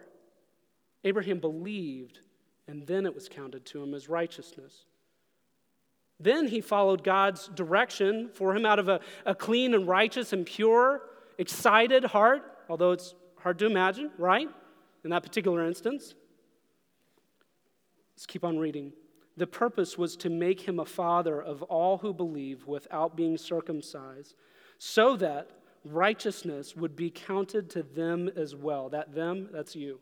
Abraham 1.08 1.40
believed, 1.40 2.20
and 2.68 2.86
then 2.86 3.06
it 3.06 3.16
was 3.16 3.30
counted 3.30 3.66
to 3.68 3.82
him 3.82 3.94
as 3.94 4.10
righteousness. 4.10 4.86
Then 6.20 6.48
he 6.48 6.62
followed 6.62 7.04
God's 7.04 7.48
direction 7.50 8.30
for 8.34 8.56
him 8.56 8.66
out 8.66 8.80
of 8.80 8.90
a, 8.90 9.00
a 9.26 9.36
clean 9.36 9.74
and 9.74 9.88
righteous 9.88 10.34
and 10.34 10.46
pure, 10.46 11.02
excited 11.38 12.04
heart, 12.04 12.42
although 12.70 12.92
it's 12.92 13.14
hard 13.38 13.60
to 13.60 13.66
imagine, 13.66 14.12
right? 14.18 14.50
In 15.04 15.12
that 15.12 15.24
particular 15.24 15.66
instance. 15.66 16.16
Let's 18.16 18.26
keep 18.26 18.44
on 18.44 18.58
reading. 18.58 18.94
The 19.38 19.48
purpose 19.48 19.98
was 19.98 20.18
to 20.18 20.30
make 20.30 20.62
him 20.62 20.80
a 20.80 20.86
father 20.86 21.40
of 21.40 21.62
all 21.64 22.00
who 22.00 22.14
believe 22.14 22.66
without 22.66 23.16
being 23.16 23.38
circumcised, 23.38 24.34
so 24.80 25.16
that 25.18 25.52
righteousness 25.86 26.76
would 26.76 26.96
be 26.96 27.12
counted 27.12 27.70
to 27.70 27.84
them 27.84 28.30
as 28.36 28.56
well. 28.56 28.90
That 28.90 29.14
them, 29.14 29.50
that's 29.54 29.76
you. 29.76 30.00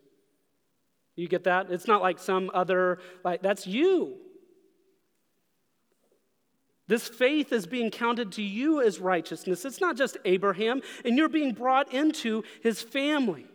You 1.16 1.28
get 1.28 1.46
that? 1.46 1.72
It's 1.72 1.88
not 1.88 2.02
like 2.02 2.20
some 2.20 2.52
other, 2.54 3.00
like, 3.24 3.42
that's 3.42 3.66
you. 3.66 4.18
This 6.88 7.08
faith 7.08 7.52
is 7.52 7.66
being 7.66 7.90
counted 7.90 8.34
to 8.34 8.44
you 8.44 8.82
as 8.82 9.00
righteousness. 9.00 9.66
It's 9.66 9.82
not 9.82 9.98
just 9.98 10.18
Abraham, 10.26 10.82
and 11.04 11.18
you're 11.18 11.30
being 11.30 11.54
brought 11.54 11.94
into 11.94 12.44
his 12.62 12.82
family. 12.82 13.48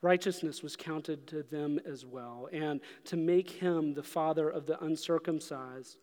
Righteousness 0.00 0.62
was 0.62 0.76
counted 0.76 1.26
to 1.28 1.42
them 1.42 1.80
as 1.84 2.06
well, 2.06 2.48
and 2.52 2.80
to 3.06 3.16
make 3.16 3.50
him 3.50 3.94
the 3.94 4.02
father 4.02 4.48
of 4.48 4.64
the 4.64 4.82
uncircumcised 4.82 5.98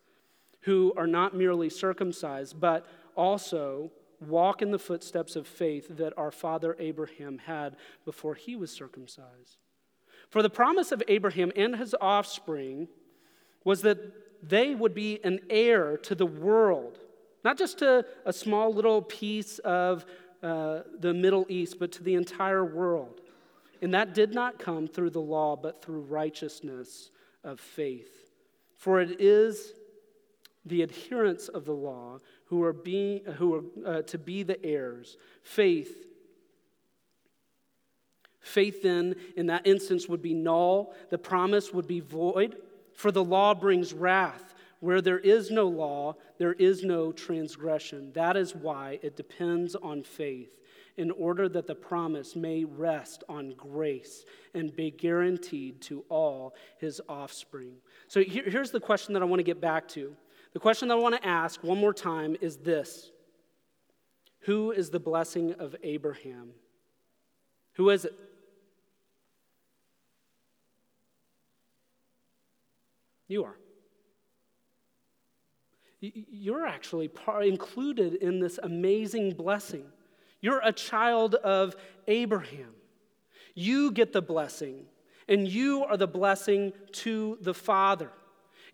who 0.66 0.92
are 0.96 1.06
not 1.06 1.34
merely 1.34 1.70
circumcised, 1.70 2.60
but 2.60 2.84
also 3.16 3.90
walk 4.20 4.62
in 4.62 4.72
the 4.72 4.78
footsteps 4.78 5.36
of 5.36 5.46
faith 5.46 5.96
that 5.96 6.12
our 6.16 6.32
father 6.32 6.76
Abraham 6.80 7.38
had 7.38 7.76
before 8.04 8.34
he 8.34 8.56
was 8.56 8.70
circumcised. 8.72 9.58
For 10.28 10.42
the 10.42 10.50
promise 10.50 10.90
of 10.90 11.02
Abraham 11.06 11.52
and 11.54 11.76
his 11.76 11.94
offspring 12.00 12.88
was 13.62 13.82
that 13.82 13.98
they 14.42 14.74
would 14.74 14.92
be 14.92 15.20
an 15.22 15.38
heir 15.48 15.96
to 15.98 16.16
the 16.16 16.26
world, 16.26 16.98
not 17.44 17.56
just 17.56 17.78
to 17.78 18.04
a 18.24 18.32
small 18.32 18.74
little 18.74 19.02
piece 19.02 19.60
of 19.60 20.04
uh, 20.42 20.80
the 20.98 21.14
Middle 21.14 21.46
East, 21.48 21.78
but 21.78 21.92
to 21.92 22.02
the 22.02 22.14
entire 22.14 22.64
world. 22.64 23.20
And 23.80 23.94
that 23.94 24.14
did 24.14 24.34
not 24.34 24.58
come 24.58 24.88
through 24.88 25.10
the 25.10 25.20
law, 25.20 25.54
but 25.54 25.80
through 25.80 26.00
righteousness 26.00 27.10
of 27.44 27.60
faith. 27.60 28.32
For 28.74 29.00
it 29.00 29.20
is 29.20 29.72
the 30.66 30.82
adherents 30.82 31.48
of 31.48 31.64
the 31.64 31.72
law 31.72 32.20
who 32.46 32.62
are, 32.62 32.72
being, 32.72 33.24
who 33.38 33.54
are 33.54 33.62
uh, 33.86 34.02
to 34.02 34.18
be 34.18 34.42
the 34.42 34.62
heirs. 34.64 35.16
Faith. 35.42 36.06
Faith, 38.40 38.82
then, 38.82 39.16
in 39.36 39.46
that 39.46 39.66
instance, 39.66 40.08
would 40.08 40.22
be 40.22 40.34
null. 40.34 40.94
The 41.10 41.18
promise 41.18 41.72
would 41.72 41.86
be 41.86 42.00
void. 42.00 42.56
For 42.94 43.10
the 43.10 43.24
law 43.24 43.54
brings 43.54 43.92
wrath. 43.92 44.54
Where 44.80 45.00
there 45.00 45.18
is 45.18 45.50
no 45.50 45.66
law, 45.68 46.16
there 46.38 46.52
is 46.52 46.84
no 46.84 47.10
transgression. 47.10 48.12
That 48.12 48.36
is 48.36 48.54
why 48.54 48.98
it 49.02 49.16
depends 49.16 49.74
on 49.74 50.02
faith, 50.02 50.60
in 50.98 51.10
order 51.12 51.48
that 51.48 51.66
the 51.66 51.74
promise 51.74 52.36
may 52.36 52.64
rest 52.64 53.24
on 53.26 53.54
grace 53.56 54.24
and 54.52 54.76
be 54.76 54.90
guaranteed 54.90 55.80
to 55.82 56.04
all 56.10 56.54
his 56.78 57.00
offspring. 57.08 57.76
So 58.06 58.20
here, 58.22 58.44
here's 58.46 58.70
the 58.70 58.78
question 58.78 59.14
that 59.14 59.22
I 59.22 59.24
want 59.24 59.40
to 59.40 59.44
get 59.44 59.62
back 59.62 59.88
to 59.88 60.14
the 60.56 60.60
question 60.60 60.90
I 60.90 60.94
want 60.94 61.14
to 61.14 61.28
ask 61.28 61.62
one 61.62 61.76
more 61.76 61.92
time 61.92 62.34
is 62.40 62.56
this 62.56 63.10
Who 64.46 64.70
is 64.70 64.88
the 64.88 64.98
blessing 64.98 65.52
of 65.58 65.76
Abraham? 65.82 66.52
Who 67.74 67.90
is 67.90 68.06
it? 68.06 68.14
You 73.28 73.44
are. 73.44 73.58
You're 76.00 76.66
actually 76.66 77.10
included 77.42 78.14
in 78.14 78.40
this 78.40 78.58
amazing 78.62 79.32
blessing. 79.32 79.84
You're 80.40 80.62
a 80.64 80.72
child 80.72 81.34
of 81.34 81.76
Abraham. 82.08 82.72
You 83.54 83.92
get 83.92 84.14
the 84.14 84.22
blessing, 84.22 84.86
and 85.28 85.46
you 85.46 85.84
are 85.84 85.98
the 85.98 86.08
blessing 86.08 86.72
to 86.92 87.36
the 87.42 87.52
Father. 87.52 88.10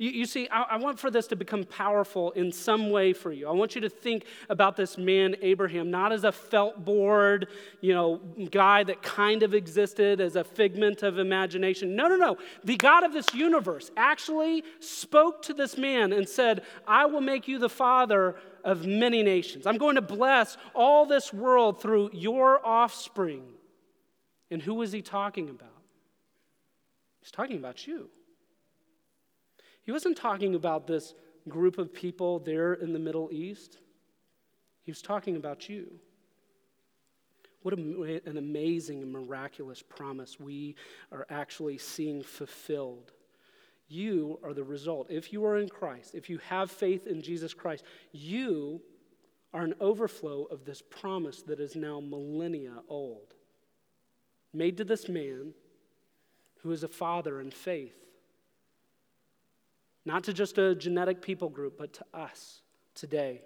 You, 0.03 0.11
you 0.11 0.27
see, 0.27 0.49
I, 0.51 0.63
I 0.63 0.77
want 0.79 0.99
for 0.99 1.13
this 1.13 1.29
to 1.29 1.37
become 1.37 1.63
powerful 1.63 2.33
in 2.33 2.51
some 2.51 2.91
way 2.91 3.13
for 3.13 3.31
you. 3.31 3.47
I 3.47 3.53
want 3.53 3.77
you 3.77 3.81
to 3.83 3.89
think 3.89 4.25
about 4.49 4.75
this 4.75 4.99
man, 4.99 5.37
Abraham, 5.43 5.93
not 5.93 6.11
as 6.11 6.25
a 6.25 6.33
felt 6.33 6.85
board, 6.85 7.47
you 7.81 7.95
know, 7.95 8.21
guy 8.51 8.83
that 8.83 9.01
kind 9.01 9.45
of 9.45 9.55
existed 9.55 10.21
as 10.21 10.35
a 10.35 10.43
figment 10.43 11.05
of 11.05 11.21
imagination. 11.21 11.95
No, 11.95 12.09
no, 12.09 12.17
no. 12.17 12.37
The 12.65 12.77
God 12.77 13.05
of 13.05 13.13
this 13.13 13.33
universe 13.33 13.93
actually 13.97 14.65
spoke 14.81 15.41
to 15.43 15.55
this 15.55 15.79
man 15.79 16.13
and 16.13 16.29
said, 16.29 16.63
I 16.85 17.07
will 17.07 17.21
make 17.21 17.47
you 17.47 17.61
the 17.61 17.69
father 17.69 18.35
of 18.65 18.85
many 18.85 19.23
nations. 19.23 19.69
I'm 19.69 19.79
going 19.79 19.95
to 19.95 20.03
bless 20.03 20.57
all 20.75 21.07
this 21.07 21.33
world 21.33 21.81
through 21.81 22.11
your 22.13 22.67
offspring. 22.67 23.45
And 24.51 24.61
who 24.61 24.75
was 24.75 24.91
he 24.91 25.01
talking 25.01 25.49
about? 25.49 25.69
He's 27.21 27.31
talking 27.31 27.57
about 27.57 27.87
you. 27.87 28.11
He 29.83 29.93
wasn't 29.93 30.17
talking 30.17 30.55
about 30.55 30.87
this 30.87 31.15
group 31.49 31.79
of 31.79 31.93
people 31.93 32.39
there 32.39 32.75
in 32.75 32.93
the 32.93 32.99
Middle 32.99 33.29
East. 33.33 33.79
He 34.83 34.91
was 34.91 35.03
talking 35.03 35.37
about 35.37 35.69
you. 35.69 35.99
What 37.63 37.75
an 37.75 38.37
amazing 38.39 39.03
and 39.03 39.13
miraculous 39.13 39.83
promise 39.83 40.39
we 40.41 40.75
are 41.13 41.27
actually 41.31 41.79
seeing 41.79 42.23
fulfilled. 42.23 43.13
You 43.89 44.41
are 44.43 44.55
the 44.55 44.65
result. 44.65 45.11
If 45.11 45.33
you 45.33 45.45
are 45.45 45.59
in 45.59 45.69
Christ, 45.69 46.15
if 46.15 46.29
you 46.29 46.39
have 46.39 46.71
faith 46.71 47.07
in 47.07 47.23
Jesus 47.23 47.55
Christ, 47.55 47.85
you 48.11 48.81
are 49.55 49.63
an 49.63 49.75
overflow 49.81 50.45
of 50.45 50.65
this 50.65 50.83
promise 50.83 51.43
that 51.43 51.61
is 51.61 51.77
now 51.77 52.01
millennia 52.01 52.83
old. 52.89 53.35
Made 54.53 54.77
to 54.79 54.85
this 54.85 55.09
man 55.09 55.55
who 56.63 56.73
is 56.73 56.83
a 56.83 56.89
father 56.89 57.41
in 57.41 57.51
faith. 57.51 57.95
Not 60.05 60.25
to 60.25 60.33
just 60.33 60.59
a 60.59 60.75
genetic 60.75 61.23
people 61.23 61.49
group, 61.49 61.79
but 61.79 61.93
to 61.95 62.05
us 62.13 62.63
today. 62.95 63.43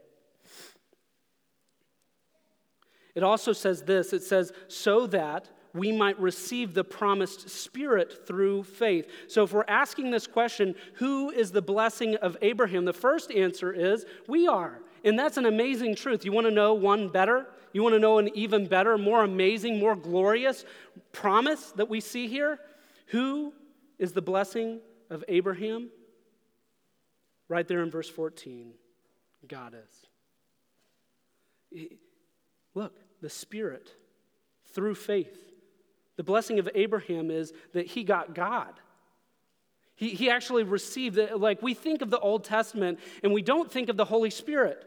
It 3.15 3.23
also 3.23 3.53
says 3.53 3.83
this 3.83 4.13
it 4.13 4.23
says, 4.23 4.53
so 4.69 5.07
that 5.09 5.51
we 5.73 5.93
might 5.93 6.19
receive 6.19 6.75
the 6.75 6.85
promised 6.85 7.51
Spirit 7.51 8.27
through 8.27 8.63
faith. 8.63 9.11
So, 9.29 9.43
if 9.43 9.53
we're 9.53 9.65
asking 9.69 10.11
this 10.11 10.27
question, 10.27 10.75
who 10.95 11.31
is 11.31 11.53
the 11.53 11.63
blessing 11.63 12.17
of 12.17 12.37
Abraham? 12.41 12.85
The 12.85 12.93
first 12.93 13.31
answer 13.31 13.73
is 13.73 14.07
we 14.27 14.47
are. 14.47 14.81
And 15.05 15.19
that's 15.19 15.37
an 15.37 15.47
amazing 15.47 15.95
truth. 15.95 16.25
You 16.25 16.33
want 16.33 16.47
to 16.47 16.51
know 16.51 16.75
one 16.75 17.09
better? 17.09 17.47
You 17.73 17.83
want 17.83 17.95
to 17.95 17.99
know 17.99 18.19
an 18.19 18.31
even 18.35 18.67
better, 18.67 18.97
more 18.97 19.23
amazing, 19.23 19.79
more 19.79 19.95
glorious 19.95 20.65
promise 21.13 21.73
that 21.73 21.89
we 21.89 22.01
see 22.01 22.27
here? 22.27 22.59
Who 23.09 23.53
is 23.99 24.13
the 24.13 24.23
blessing 24.23 24.81
of 25.11 25.23
Abraham? 25.29 25.91
Right 27.49 27.67
there 27.67 27.83
in 27.83 27.91
verse 27.91 28.09
14, 28.09 28.73
God 29.47 29.75
is. 31.73 31.91
Look, 32.75 32.95
the 33.21 33.31
Spirit 33.31 33.91
through 34.73 34.95
faith. 34.95 35.39
The 36.17 36.23
blessing 36.23 36.59
of 36.59 36.69
Abraham 36.75 37.31
is 37.31 37.53
that 37.73 37.87
he 37.87 38.05
got 38.05 38.35
God. 38.35 38.73
He, 39.95 40.11
he 40.11 40.31
actually 40.31 40.63
received 40.63 41.19
it. 41.19 41.39
Like 41.41 41.63
we 41.63 41.75
think 41.75 42.03
of 42.03 42.11
the 42.11 42.19
Old 42.19 42.45
Testament 42.45 42.99
and 43.23 43.33
we 43.33 43.43
don't 43.43 43.71
think 43.71 43.89
of 43.89 43.97
the 43.97 44.05
Holy 44.05 44.31
Spirit. 44.31 44.85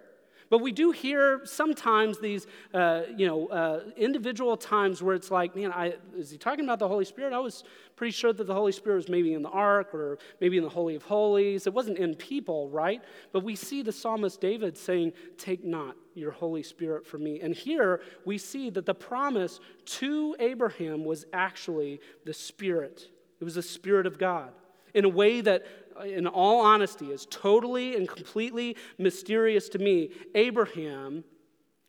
But 0.50 0.60
we 0.60 0.72
do 0.72 0.92
hear 0.92 1.42
sometimes 1.46 2.20
these, 2.20 2.48
uh, 2.74 3.04
you 3.16 3.28
know, 3.28 3.48
uh, 3.48 3.82
individual 3.96 4.58
times 4.58 5.04
where 5.04 5.14
it's 5.14 5.30
like, 5.30 5.56
man, 5.56 5.72
I, 5.72 5.94
is 6.18 6.32
he 6.32 6.38
talking 6.38 6.66
about 6.66 6.80
the 6.80 6.88
Holy 6.88 7.06
Spirit? 7.06 7.34
I 7.34 7.40
was 7.40 7.64
pretty 7.96 8.12
sure 8.12 8.34
that 8.34 8.48
the 8.48 8.54
Holy 8.54 8.72
Spirit 8.72 8.96
was 8.96 9.10
maybe 9.10 9.34
in 9.34 9.44
the 9.44 9.50
ark 9.50 9.94
or 9.94 10.18
maybe 10.42 10.58
in 10.58 10.64
the 10.64 10.70
Holy 10.70 10.96
of 10.96 11.04
Holies. 11.04 11.68
It 11.68 11.74
wasn't 11.74 12.00
in 12.00 12.16
people, 12.16 12.70
right? 12.70 13.02
But 13.32 13.44
we 13.44 13.56
see 13.56 13.84
the 13.84 13.92
psalmist 13.92 14.42
David 14.42 14.76
saying, 14.76 15.14
Take 15.38 15.64
not 15.64 15.96
your 16.16 16.32
Holy 16.32 16.64
Spirit 16.64 17.06
from 17.06 17.24
me. 17.24 17.42
And 17.42 17.54
here 17.54 18.02
we 18.26 18.38
see 18.40 18.72
that 18.72 18.88
the 18.88 18.96
promise 18.96 19.60
to 19.86 20.36
Abraham 20.40 21.06
was 21.06 21.26
actually 21.32 22.02
the 22.26 22.34
Spirit, 22.34 23.10
it 23.40 23.44
was 23.44 23.56
the 23.56 23.64
Spirit 23.64 24.08
of 24.08 24.18
God 24.18 24.52
in 24.94 25.06
a 25.06 25.10
way 25.10 25.42
that 25.42 25.66
in 26.06 26.28
all 26.28 26.62
honesty, 26.62 27.08
is 27.08 27.28
totally 27.30 27.96
and 27.96 28.08
completely 28.08 28.76
mysterious 28.98 29.70
to 29.70 29.80
me. 29.80 30.12
Abraham, 30.36 31.24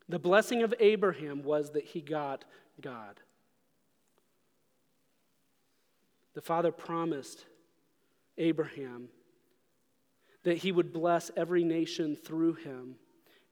the 0.09 0.19
blessing 0.19 0.63
of 0.63 0.75
Abraham 0.81 1.43
was 1.43 1.71
that 1.73 1.85
he 1.85 2.01
got 2.01 2.45
God. 2.81 3.21
The 6.35 6.41
Father 6.41 6.73
promised 6.73 7.45
Abraham 8.39 9.09
that 10.43 10.59
he 10.59 10.73
would 10.73 10.93
bless 10.93 11.31
every 11.37 11.65
nation 11.65 12.17
through 12.17 12.55
him. 12.55 12.95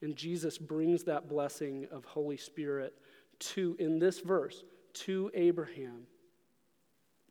And 0.01 0.17
Jesus 0.17 0.59
brings 0.59 1.05
that 1.05 1.29
blessing 1.29 1.87
of 1.91 2.05
Holy 2.05 2.37
Spirit 2.37 2.95
to, 3.41 3.77
in 3.79 3.99
this 3.99 4.21
verse, 4.21 4.65
to 4.95 5.31
Abraham. 5.35 6.07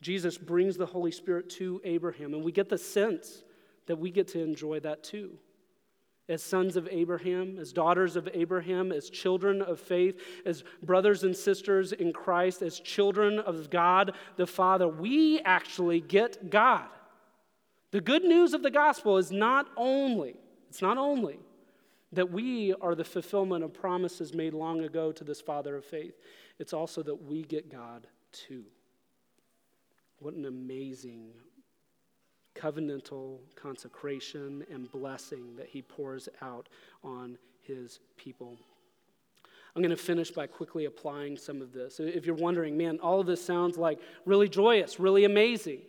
Jesus 0.02 0.38
brings 0.38 0.78
the 0.78 0.86
Holy 0.86 1.12
Spirit 1.12 1.50
to 1.52 1.82
Abraham, 1.84 2.34
and 2.34 2.44
we 2.44 2.52
get 2.52 2.70
the 2.70 2.78
sense 2.78 3.44
that 3.88 3.98
we 3.98 4.12
get 4.12 4.28
to 4.30 4.42
enjoy 4.42 4.80
that 4.82 5.04
too. 5.04 5.38
As 6.30 6.44
sons 6.44 6.76
of 6.76 6.90
Abraham, 6.92 7.58
as 7.58 7.72
daughters 7.72 8.18
of 8.18 8.28
Abraham, 8.34 8.92
as 8.92 9.10
children 9.10 9.62
of 9.62 9.80
faith, 9.80 10.22
as 10.46 10.64
brothers 10.84 11.24
and 11.24 11.36
sisters 11.36 11.94
in 11.94 12.12
Christ, 12.12 12.62
as 12.62 12.80
children 12.80 13.40
of 13.40 13.70
God 13.70 14.14
the 14.36 14.46
Father, 14.46 14.88
we 14.88 15.40
actually 15.46 16.02
get 16.02 16.50
God. 16.50 16.88
The 17.92 18.02
good 18.02 18.24
news 18.24 18.54
of 18.54 18.62
the 18.62 18.70
gospel 18.70 19.18
is 19.18 19.32
not 19.32 19.68
only, 19.78 20.36
it's 20.70 20.82
not 20.82 20.98
only 20.98 21.40
that 22.12 22.30
we 22.30 22.74
are 22.82 22.94
the 22.94 23.06
fulfillment 23.06 23.64
of 23.64 23.74
promises 23.74 24.34
made 24.34 24.54
long 24.54 24.82
ago 24.82 25.14
to 25.14 25.24
this 25.24 25.40
Father 25.40 25.78
of 25.78 25.86
faith, 25.86 26.16
it's 26.60 26.74
also 26.74 27.02
that 27.04 27.24
we 27.24 27.44
get 27.44 27.72
God 27.72 28.06
too. 28.34 28.66
What 30.20 30.34
an 30.34 30.46
amazing 30.46 31.30
covenantal 32.56 33.38
consecration 33.56 34.66
and 34.72 34.92
blessing 34.92 35.56
that 35.58 35.68
he 35.68 35.82
pours 35.82 36.28
out 36.42 36.70
on 37.04 37.38
his 37.62 38.00
people. 38.18 38.58
I'm 39.76 39.84
going 39.84 39.96
to 39.96 40.02
finish 40.02 40.32
by 40.32 40.48
quickly 40.48 40.86
applying 40.86 41.38
some 41.38 41.62
of 41.62 41.72
this. 41.72 42.00
If 42.00 42.26
you're 42.26 42.34
wondering, 42.34 42.76
man, 42.76 42.98
all 43.00 43.20
of 43.20 43.28
this 43.28 43.46
sounds 43.46 43.78
like 43.78 44.00
really 44.26 44.50
joyous, 44.50 45.00
really 45.00 45.24
amazing. 45.24 45.82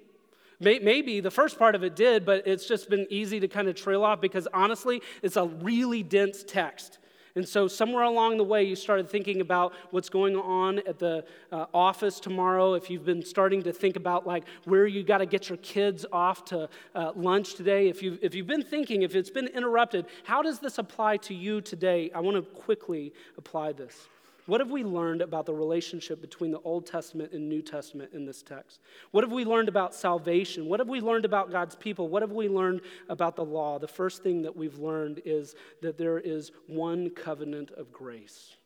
Maybe 0.61 1.20
the 1.20 1.31
first 1.31 1.59
part 1.59 1.74
of 1.74 1.83
it 1.83 1.97
did, 1.97 2.26
but 2.26 2.47
it's 2.47 2.66
just 2.66 2.91
been 2.91 3.07
easy 3.09 3.41
to 3.41 3.49
kind 3.49 3.68
of 3.68 3.76
trail 3.76 4.05
off 4.05 4.20
because 4.20 4.47
honestly, 4.53 5.01
it's 5.22 5.37
a 5.37 5.47
really 5.47 6.03
dense 6.03 6.45
text. 6.47 6.99
And 7.39 7.49
so, 7.49 7.68
somewhere 7.68 8.03
along 8.03 8.36
the 8.36 8.43
way, 8.43 8.64
you 8.64 8.74
started 8.74 9.09
thinking 9.09 9.41
about 9.41 9.72
what's 9.93 10.09
going 10.09 10.34
on 10.34 10.80
at 10.80 10.99
the 10.99 11.24
uh, 11.53 11.66
office 11.72 12.18
tomorrow. 12.18 12.74
If 12.74 12.91
you've 12.91 13.05
been 13.05 13.24
starting 13.24 13.62
to 13.62 13.72
think 13.72 13.95
about 13.95 14.26
like 14.26 14.43
where 14.64 14.89
you 14.89 15.05
got 15.05 15.18
to 15.18 15.26
get 15.26 15.49
your 15.49 15.59
kids 15.59 16.05
off 16.11 16.45
to 16.47 16.68
uh, 16.97 17.12
lunch 17.14 17.55
today, 17.55 17.89
if 17.89 18.03
you've, 18.03 18.18
if 18.22 18.34
you've 18.34 18.49
been 18.49 18.64
thinking, 18.64 19.03
if 19.03 19.14
it's 19.14 19.30
been 19.30 19.47
interrupted, 19.47 20.07
how 20.24 20.43
does 20.43 20.59
this 20.59 20.78
apply 20.78 21.18
to 21.18 21.34
you 21.34 21.61
today? 21.61 22.11
I 22.12 22.18
want 22.18 22.36
to 22.36 22.43
quickly 22.43 23.12
apply 23.36 23.70
this. 23.70 24.09
What 24.49 24.62
have 24.62 24.70
we 24.70 24.82
learned 24.82 25.20
about 25.20 25.44
the 25.44 25.53
relationship 25.53 26.22
between 26.22 26.53
the 26.53 26.61
Old 26.61 26.86
Testament 26.86 27.34
and 27.34 27.51
New 27.51 27.61
Testament 27.61 28.12
in 28.14 28.24
this 28.24 28.42
text? 28.42 28.80
What 29.11 29.22
have 29.22 29.30
we 29.30 29.44
learned 29.44 29.68
about 29.68 29.94
salvation? 29.94 30.64
What 30.64 30.80
have 30.80 30.88
we 30.88 31.03
learned 31.03 31.26
about 31.26 31.51
God's 31.51 31.74
people? 31.74 32.09
What 32.09 32.22
have 32.22 32.32
we 32.32 32.49
learned 32.49 32.80
about 33.11 33.36
the 33.36 33.44
law? 33.44 33.78
The 33.78 33.86
first 33.86 34.22
thing 34.22 34.40
that 34.40 34.57
we've 34.57 34.78
learned 34.78 35.20
is 35.26 35.55
that 35.82 35.99
there 35.99 36.18
is 36.18 36.51
one 36.66 37.11
covenant 37.11 37.72
of 37.72 37.92
grace. 37.92 38.57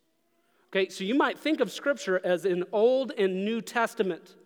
Okay, 0.70 0.88
so 0.88 1.02
you 1.02 1.16
might 1.16 1.36
think 1.36 1.58
of 1.58 1.72
Scripture 1.72 2.20
as 2.22 2.44
an 2.44 2.62
Old 2.70 3.10
and 3.18 3.44
New 3.44 3.60
Testament. 3.60 4.36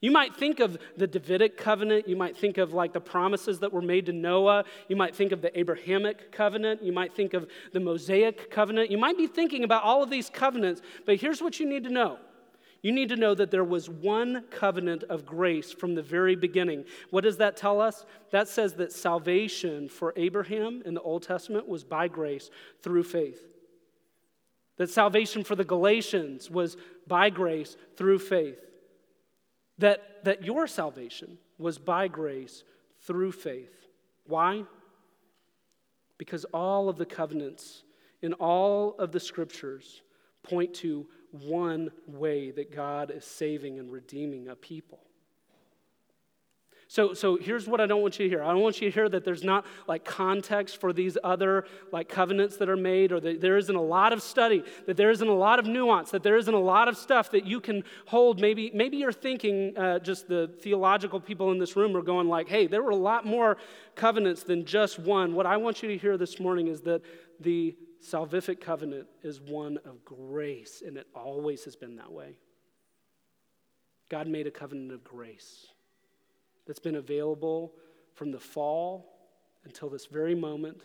You 0.00 0.10
might 0.10 0.34
think 0.34 0.60
of 0.60 0.78
the 0.96 1.06
Davidic 1.06 1.58
covenant. 1.58 2.08
You 2.08 2.16
might 2.16 2.36
think 2.36 2.56
of 2.56 2.72
like 2.72 2.94
the 2.94 3.00
promises 3.00 3.58
that 3.60 3.72
were 3.72 3.82
made 3.82 4.06
to 4.06 4.12
Noah. 4.12 4.64
You 4.88 4.96
might 4.96 5.14
think 5.14 5.30
of 5.30 5.42
the 5.42 5.56
Abrahamic 5.58 6.32
covenant. 6.32 6.82
You 6.82 6.92
might 6.92 7.14
think 7.14 7.34
of 7.34 7.46
the 7.72 7.80
Mosaic 7.80 8.50
covenant. 8.50 8.90
You 8.90 8.96
might 8.96 9.18
be 9.18 9.26
thinking 9.26 9.62
about 9.62 9.82
all 9.82 10.02
of 10.02 10.08
these 10.08 10.30
covenants, 10.30 10.80
but 11.04 11.16
here's 11.16 11.42
what 11.42 11.60
you 11.60 11.68
need 11.68 11.84
to 11.84 11.90
know. 11.90 12.18
You 12.82 12.92
need 12.92 13.10
to 13.10 13.16
know 13.16 13.34
that 13.34 13.50
there 13.50 13.62
was 13.62 13.90
one 13.90 14.44
covenant 14.50 15.04
of 15.04 15.26
grace 15.26 15.70
from 15.70 15.94
the 15.94 16.02
very 16.02 16.34
beginning. 16.34 16.86
What 17.10 17.24
does 17.24 17.36
that 17.36 17.58
tell 17.58 17.78
us? 17.78 18.06
That 18.30 18.48
says 18.48 18.72
that 18.74 18.92
salvation 18.92 19.90
for 19.90 20.14
Abraham 20.16 20.82
in 20.86 20.94
the 20.94 21.02
Old 21.02 21.24
Testament 21.24 21.68
was 21.68 21.84
by 21.84 22.08
grace 22.08 22.48
through 22.82 23.02
faith. 23.02 23.46
That 24.78 24.88
salvation 24.88 25.44
for 25.44 25.56
the 25.56 25.64
Galatians 25.64 26.50
was 26.50 26.78
by 27.06 27.28
grace 27.28 27.76
through 27.98 28.20
faith 28.20 28.69
that, 29.80 30.24
that 30.24 30.44
your 30.44 30.66
salvation 30.66 31.38
was 31.58 31.78
by 31.78 32.08
grace 32.08 32.64
through 33.00 33.32
faith. 33.32 33.86
Why? 34.26 34.64
Because 36.18 36.44
all 36.46 36.88
of 36.88 36.96
the 36.96 37.06
covenants 37.06 37.82
in 38.22 38.34
all 38.34 38.94
of 38.98 39.12
the 39.12 39.20
scriptures 39.20 40.02
point 40.42 40.74
to 40.74 41.06
one 41.32 41.90
way 42.06 42.50
that 42.50 42.74
God 42.74 43.10
is 43.10 43.24
saving 43.24 43.78
and 43.78 43.90
redeeming 43.90 44.48
a 44.48 44.56
people. 44.56 45.00
So, 46.90 47.14
so 47.14 47.36
here's 47.36 47.68
what 47.68 47.80
I 47.80 47.86
don't 47.86 48.02
want 48.02 48.18
you 48.18 48.24
to 48.24 48.28
hear. 48.28 48.42
I 48.42 48.48
don't 48.48 48.62
want 48.62 48.80
you 48.80 48.90
to 48.90 48.92
hear 48.92 49.08
that 49.10 49.24
there's 49.24 49.44
not 49.44 49.64
like 49.86 50.04
context 50.04 50.80
for 50.80 50.92
these 50.92 51.16
other 51.22 51.64
like 51.92 52.08
covenants 52.08 52.56
that 52.56 52.68
are 52.68 52.76
made, 52.76 53.12
or 53.12 53.20
that 53.20 53.40
there 53.40 53.56
isn't 53.58 53.76
a 53.76 53.80
lot 53.80 54.12
of 54.12 54.20
study, 54.20 54.64
that 54.86 54.96
there 54.96 55.12
isn't 55.12 55.28
a 55.28 55.32
lot 55.32 55.60
of 55.60 55.66
nuance, 55.66 56.10
that 56.10 56.24
there 56.24 56.36
isn't 56.36 56.52
a 56.52 56.58
lot 56.58 56.88
of 56.88 56.96
stuff 56.96 57.30
that 57.30 57.46
you 57.46 57.60
can 57.60 57.84
hold. 58.06 58.40
Maybe, 58.40 58.72
maybe 58.74 58.96
you're 58.96 59.12
thinking 59.12 59.78
uh, 59.78 60.00
just 60.00 60.26
the 60.26 60.50
theological 60.62 61.20
people 61.20 61.52
in 61.52 61.58
this 61.58 61.76
room 61.76 61.96
are 61.96 62.02
going 62.02 62.28
like, 62.28 62.48
hey, 62.48 62.66
there 62.66 62.82
were 62.82 62.90
a 62.90 62.96
lot 62.96 63.24
more 63.24 63.56
covenants 63.94 64.42
than 64.42 64.64
just 64.64 64.98
one. 64.98 65.36
What 65.36 65.46
I 65.46 65.58
want 65.58 65.84
you 65.84 65.90
to 65.90 65.96
hear 65.96 66.16
this 66.16 66.40
morning 66.40 66.66
is 66.66 66.80
that 66.80 67.02
the 67.38 67.76
salvific 68.04 68.60
covenant 68.60 69.06
is 69.22 69.40
one 69.40 69.78
of 69.84 70.04
grace, 70.04 70.82
and 70.84 70.96
it 70.96 71.06
always 71.14 71.62
has 71.66 71.76
been 71.76 71.94
that 71.98 72.10
way. 72.10 72.36
God 74.08 74.26
made 74.26 74.48
a 74.48 74.50
covenant 74.50 74.90
of 74.90 75.04
grace 75.04 75.68
that's 76.66 76.78
been 76.78 76.96
available 76.96 77.72
from 78.14 78.30
the 78.30 78.38
fall 78.38 79.06
until 79.64 79.88
this 79.88 80.06
very 80.06 80.34
moment, 80.34 80.82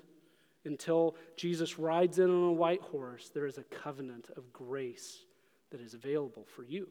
until 0.66 1.16
Jesus 1.38 1.78
rides 1.78 2.20
in 2.20 2.30
on 2.30 2.50
a 2.50 2.54
white 2.54 2.82
horse, 2.82 3.30
there 3.34 3.46
is 3.46 3.58
a 3.58 3.64
covenant 3.64 4.30
of 4.36 4.52
grace 4.52 5.26
that 5.72 5.82
is 5.82 5.94
available 5.94 6.46
for 6.56 6.64
you. 6.64 6.88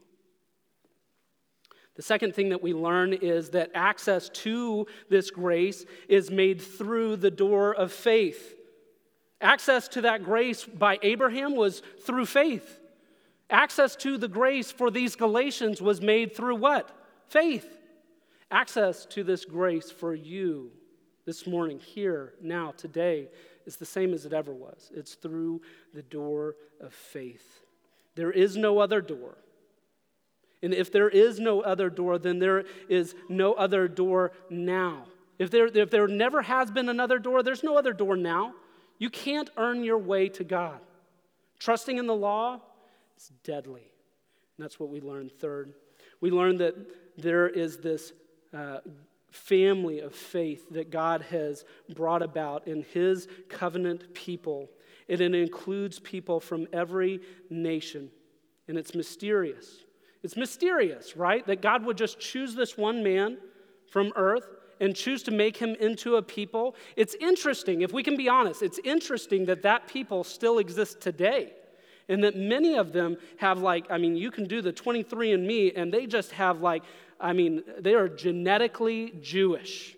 The 1.97 2.03
second 2.03 2.35
thing 2.35 2.49
that 2.49 2.63
we 2.63 2.75
learn 2.75 3.13
is 3.13 3.51
that 3.51 3.71
access 3.75 4.29
to 4.31 4.87
this 5.09 5.31
grace 5.31 5.85
is 6.09 6.31
made 6.31 6.61
through 6.61 7.17
the 7.17 7.31
door 7.31 7.73
of 7.75 7.93
faith. 7.93 8.57
Access 9.41 9.87
to 9.89 10.01
that 10.03 10.25
grace 10.25 10.65
by 10.65 10.99
Abraham 11.03 11.55
was 11.55 11.83
through 12.05 12.27
faith. 12.27 12.81
Access 13.49 13.95
to 13.97 14.19
the 14.19 14.29
grace 14.29 14.73
for 14.73 14.91
these 14.91 15.15
Galatians 15.15 15.81
was 15.81 16.01
made 16.01 16.35
through 16.35 16.57
what? 16.57 16.91
Faith. 17.29 17.79
Access 18.51 19.07
to 19.07 19.25
this 19.25 19.45
grace 19.45 19.91
for 19.91 20.15
you 20.15 20.71
this 21.27 21.47
morning, 21.47 21.79
here, 21.79 22.35
now, 22.43 22.73
today, 22.77 23.29
is 23.67 23.77
the 23.77 23.87
same 23.87 24.13
as 24.13 24.27
it 24.27 24.33
ever 24.33 24.53
was. 24.53 24.91
It's 24.95 25.15
through 25.15 25.63
the 25.95 26.03
door 26.03 26.57
of 26.81 26.93
faith. 26.93 27.61
There 28.15 28.31
is 28.31 28.57
no 28.57 28.79
other 28.79 29.01
door. 29.01 29.39
And 30.63 30.73
if 30.73 30.93
there 30.93 31.09
is 31.09 31.41
no 31.41 31.61
other 31.61 31.91
door, 31.91 32.19
then 32.19 32.39
there 32.39 32.65
is 32.89 33.15
no 33.29 33.55
other 33.55 33.89
door 33.89 34.33
now. 34.51 35.05
If 35.39 35.51
there, 35.51 35.67
if 35.67 35.91
there 35.91 36.07
never 36.07 36.43
has 36.43 36.71
been 36.71 36.89
another 36.89 37.19
door, 37.19 37.43
there's 37.43 37.63
no 37.63 37.77
other 37.77 37.93
door 37.93 38.17
now. 38.17 38.55
You 38.99 39.11
can't 39.11 39.51
earn 39.57 39.83
your 39.83 39.99
way 39.99 40.29
to 40.31 40.45
God. 40.45 40.81
Trusting 41.59 41.99
in 41.99 42.07
the 42.07 42.15
law 42.15 42.61
is 43.17 43.33
deadly. 43.43 43.91
And 44.57 44.65
that's 44.65 44.79
what 44.79 44.91
we 44.91 45.01
learned. 45.01 45.33
Third, 45.33 45.75
we 46.21 46.31
learned 46.31 46.61
that 46.61 46.77
there 47.19 47.49
is 47.49 47.79
this 47.79 48.13
uh, 48.55 48.79
family 49.31 50.01
of 50.01 50.15
faith 50.15 50.71
that 50.71 50.91
God 50.91 51.23
has 51.23 51.65
brought 51.95 52.23
about 52.23 52.69
in 52.69 52.83
His 52.83 53.27
covenant 53.49 54.15
people. 54.15 54.71
And 55.09 55.21
it 55.21 55.35
includes 55.35 55.99
people 55.99 56.41
from 56.41 56.67
every 56.73 57.21
nation. 57.51 58.11
And 58.69 58.79
it's 58.79 58.95
mysterious. 58.95 59.85
It's 60.23 60.37
mysterious, 60.37 61.17
right? 61.17 61.47
That 61.47 61.61
God 61.61 61.85
would 61.85 61.99
just 61.99 62.19
choose 62.19 62.55
this 62.55 62.79
one 62.79 63.03
man 63.03 63.37
from 63.91 64.13
earth 64.17 64.47
and 64.81 64.97
choose 64.97 65.23
to 65.25 65.31
make 65.31 65.57
him 65.57 65.77
into 65.81 66.17
a 66.17 66.23
people. 66.23 66.75
It's 66.97 67.15
interesting, 67.21 67.83
if 67.83 67.93
we 67.93 68.03
can 68.03 68.17
be 68.17 68.29
honest, 68.29 68.63
it's 68.63 68.81
interesting 68.83 69.45
that 69.47 69.63
that 69.63 69.87
people 69.87 70.25
still 70.25 70.59
exist 70.59 71.01
today. 71.01 71.53
And 72.09 72.23
that 72.25 72.37
many 72.37 72.77
of 72.77 72.93
them 72.93 73.17
have, 73.39 73.61
like, 73.61 73.87
I 73.91 73.99
mean, 73.99 74.17
you 74.17 74.31
can 74.31 74.47
do 74.47 74.61
the 74.61 74.73
23andMe, 74.73 75.73
and 75.75 75.93
they 75.93 76.07
just 76.07 76.33
have, 76.33 76.61
like, 76.61 76.83
I 77.21 77.33
mean, 77.33 77.63
they 77.79 77.95
are 77.95 78.09
genetically 78.09 79.15
Jewish. 79.23 79.97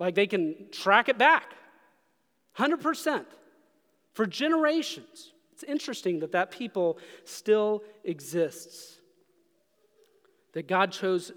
Like 0.00 0.14
they 0.14 0.26
can 0.26 0.56
track 0.72 1.08
it 1.08 1.18
back 1.18 1.54
100% 2.56 3.24
for 4.12 4.26
generations. 4.26 5.32
It's 5.52 5.62
interesting 5.62 6.20
that 6.20 6.32
that 6.32 6.50
people 6.50 6.98
still 7.24 7.84
exists. 8.02 8.99
That 10.52 10.66
God 10.66 10.90
chose 10.90 11.30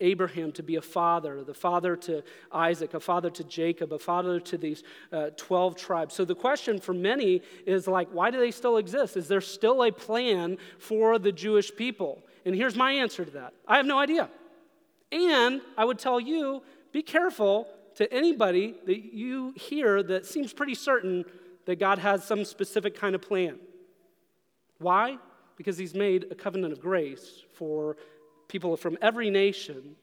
Abraham 0.00 0.50
to 0.52 0.62
be 0.62 0.76
a 0.76 0.82
father, 0.82 1.44
the 1.44 1.54
father 1.54 1.94
to 1.96 2.22
Isaac, 2.50 2.94
a 2.94 3.00
father 3.00 3.30
to 3.30 3.44
Jacob, 3.44 3.92
a 3.92 3.98
father 3.98 4.40
to 4.40 4.58
these 4.58 4.82
uh, 5.12 5.30
12 5.36 5.76
tribes. 5.76 6.14
So 6.14 6.24
the 6.24 6.34
question 6.34 6.80
for 6.80 6.92
many 6.92 7.42
is 7.64 7.86
like, 7.86 8.08
why 8.10 8.30
do 8.30 8.38
they 8.38 8.50
still 8.50 8.76
exist? 8.76 9.16
Is 9.16 9.28
there 9.28 9.40
still 9.40 9.84
a 9.84 9.92
plan 9.92 10.58
for 10.78 11.18
the 11.18 11.30
Jewish 11.30 11.74
people? 11.74 12.22
And 12.44 12.54
here's 12.54 12.76
my 12.76 12.92
answer 12.92 13.24
to 13.24 13.30
that 13.32 13.54
I 13.68 13.76
have 13.76 13.86
no 13.86 13.98
idea. 13.98 14.28
And 15.12 15.60
I 15.76 15.84
would 15.84 15.98
tell 15.98 16.18
you 16.18 16.62
be 16.92 17.02
careful 17.02 17.68
to 17.96 18.12
anybody 18.12 18.74
that 18.86 19.14
you 19.14 19.52
hear 19.56 20.02
that 20.02 20.26
seems 20.26 20.52
pretty 20.52 20.74
certain 20.74 21.24
that 21.66 21.78
God 21.78 21.98
has 21.98 22.24
some 22.24 22.44
specific 22.44 22.98
kind 22.98 23.14
of 23.14 23.22
plan. 23.22 23.58
Why? 24.78 25.18
Because 25.56 25.78
he's 25.78 25.94
made 25.94 26.26
a 26.30 26.34
covenant 26.34 26.72
of 26.72 26.80
grace 26.80 27.42
for 27.54 27.96
people 28.48 28.76
from 28.76 28.98
every 29.00 29.30
nation. 29.30 29.96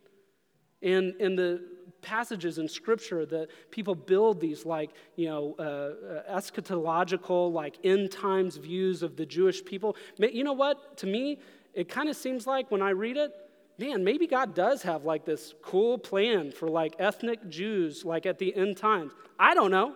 And 0.81 1.15
in 1.19 1.35
the 1.35 1.61
passages 2.01 2.57
in 2.57 2.67
scripture 2.67 3.25
that 3.25 3.47
people 3.71 3.95
build 3.95 4.41
these 4.41 4.65
like 4.65 4.91
you 5.15 5.25
know 5.25 5.55
uh, 5.57 5.63
uh, 5.63 6.37
eschatological 6.37 7.49
like 7.53 7.77
end 7.85 8.11
times 8.11 8.57
views 8.57 9.03
of 9.03 9.15
the 9.15 9.25
jewish 9.25 9.63
people 9.63 9.95
you 10.17 10.43
know 10.43 10.51
what 10.51 10.97
to 10.97 11.07
me 11.07 11.39
it 11.73 11.87
kind 11.87 12.09
of 12.09 12.15
seems 12.17 12.45
like 12.45 12.69
when 12.69 12.81
i 12.81 12.89
read 12.89 13.15
it 13.15 13.31
man, 13.77 14.03
maybe 14.03 14.27
God 14.27 14.53
does 14.53 14.83
have 14.83 15.03
like 15.03 15.25
this 15.25 15.53
cool 15.61 15.97
plan 15.97 16.51
for 16.51 16.67
like 16.67 16.95
ethnic 16.99 17.49
Jews, 17.49 18.05
like 18.05 18.25
at 18.25 18.39
the 18.39 18.55
end 18.55 18.77
times. 18.77 19.13
I 19.39 19.53
don't 19.53 19.71
know. 19.71 19.95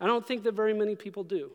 I 0.00 0.06
don't 0.06 0.26
think 0.26 0.42
that 0.44 0.54
very 0.54 0.74
many 0.74 0.94
people 0.94 1.24
do. 1.24 1.50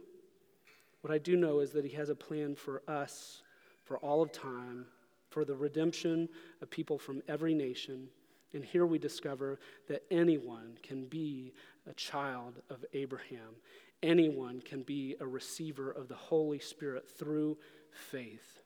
What 1.01 1.13
I 1.13 1.17
do 1.17 1.35
know 1.35 1.59
is 1.59 1.71
that 1.71 1.85
He 1.85 1.95
has 1.95 2.09
a 2.09 2.15
plan 2.15 2.55
for 2.55 2.81
us 2.87 3.41
for 3.83 3.97
all 3.97 4.21
of 4.21 4.31
time, 4.31 4.85
for 5.31 5.45
the 5.45 5.55
redemption 5.55 6.29
of 6.61 6.69
people 6.69 6.99
from 6.99 7.23
every 7.27 7.53
nation. 7.53 8.07
And 8.53 8.63
here 8.63 8.85
we 8.85 8.99
discover 8.99 9.59
that 9.87 10.03
anyone 10.11 10.77
can 10.83 11.05
be 11.05 11.53
a 11.89 11.93
child 11.93 12.61
of 12.69 12.85
Abraham. 12.93 13.55
Anyone 14.03 14.61
can 14.61 14.83
be 14.83 15.15
a 15.19 15.25
receiver 15.25 15.89
of 15.89 16.09
the 16.09 16.15
Holy 16.15 16.59
Spirit 16.59 17.09
through 17.09 17.57
faith. 17.91 18.61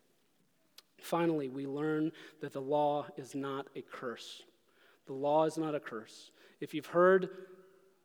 Finally, 0.99 1.49
we 1.49 1.67
learn 1.67 2.11
that 2.41 2.51
the 2.51 2.61
law 2.61 3.05
is 3.15 3.35
not 3.35 3.67
a 3.75 3.81
curse. 3.81 4.41
The 5.05 5.13
law 5.13 5.45
is 5.45 5.57
not 5.57 5.75
a 5.75 5.79
curse. 5.79 6.31
If 6.59 6.73
you've 6.73 6.87
heard 6.87 7.29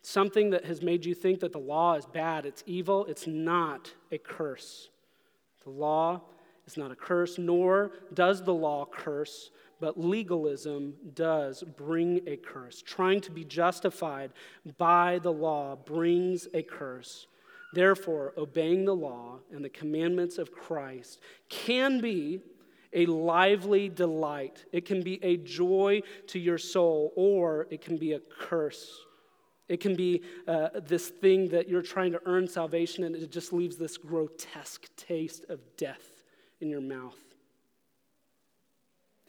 something 0.03 0.51
that 0.51 0.67
has 0.67 0.83
made 0.83 1.07
you 1.07 1.15
think 1.15 1.41
that 1.41 1.53
the 1.53 1.59
law 1.59 1.95
is 1.95 2.05
bad, 2.05 2.45
it's 2.45 2.63
evil, 2.67 3.07
it's 3.07 3.27
not 3.27 3.91
a 4.13 4.19
curse. 4.19 4.91
The 5.65 5.71
law 5.71 6.23
not 6.77 6.91
a 6.91 6.97
curse, 6.97 7.39
nor 7.39 7.93
does 8.15 8.43
the 8.43 8.55
law 8.55 8.85
curse, 8.85 9.51
but 9.81 9.99
legalism 9.99 10.95
does 11.15 11.65
bring 11.77 12.21
a 12.27 12.37
curse. 12.37 12.83
Trying 12.83 13.21
to 13.23 13.31
be 13.31 13.45
justified 13.45 14.33
by 14.79 15.19
the 15.23 15.33
law 15.33 15.77
brings 15.77 16.47
a 16.53 16.63
curse. 16.63 17.27
Therefore, 17.73 18.35
obeying 18.37 18.85
the 18.85 18.95
law 18.95 19.39
and 19.53 19.65
the 19.65 19.71
commandments 19.71 20.39
of 20.39 20.53
Christ 20.53 21.21
can 21.49 22.01
be 22.01 22.41
a 22.93 23.07
lively 23.07 23.89
delight. 23.89 24.65
It 24.73 24.85
can 24.85 25.03
be 25.03 25.23
a 25.23 25.37
joy 25.37 26.03
to 26.29 26.39
your 26.39 26.59
soul, 26.59 27.13
or 27.15 27.69
it 27.71 27.81
can 27.81 27.97
be 27.97 28.13
a 28.15 28.21
curse. 28.21 29.05
It 29.69 29.79
can 29.79 29.95
be 29.95 30.23
uh, 30.49 30.71
this 30.83 31.09
thing 31.09 31.49
that 31.51 31.69
you're 31.69 31.83
trying 31.83 32.11
to 32.13 32.21
earn 32.27 32.49
salvation, 32.49 33.05
and 33.05 33.15
it 33.15 33.31
just 33.31 33.53
leaves 33.53 33.77
this 33.77 33.97
grotesque 33.97 34.89
taste 34.97 35.45
of 35.49 35.61
death 35.77 36.10
in 36.61 36.69
your 36.69 36.81
mouth. 36.81 37.17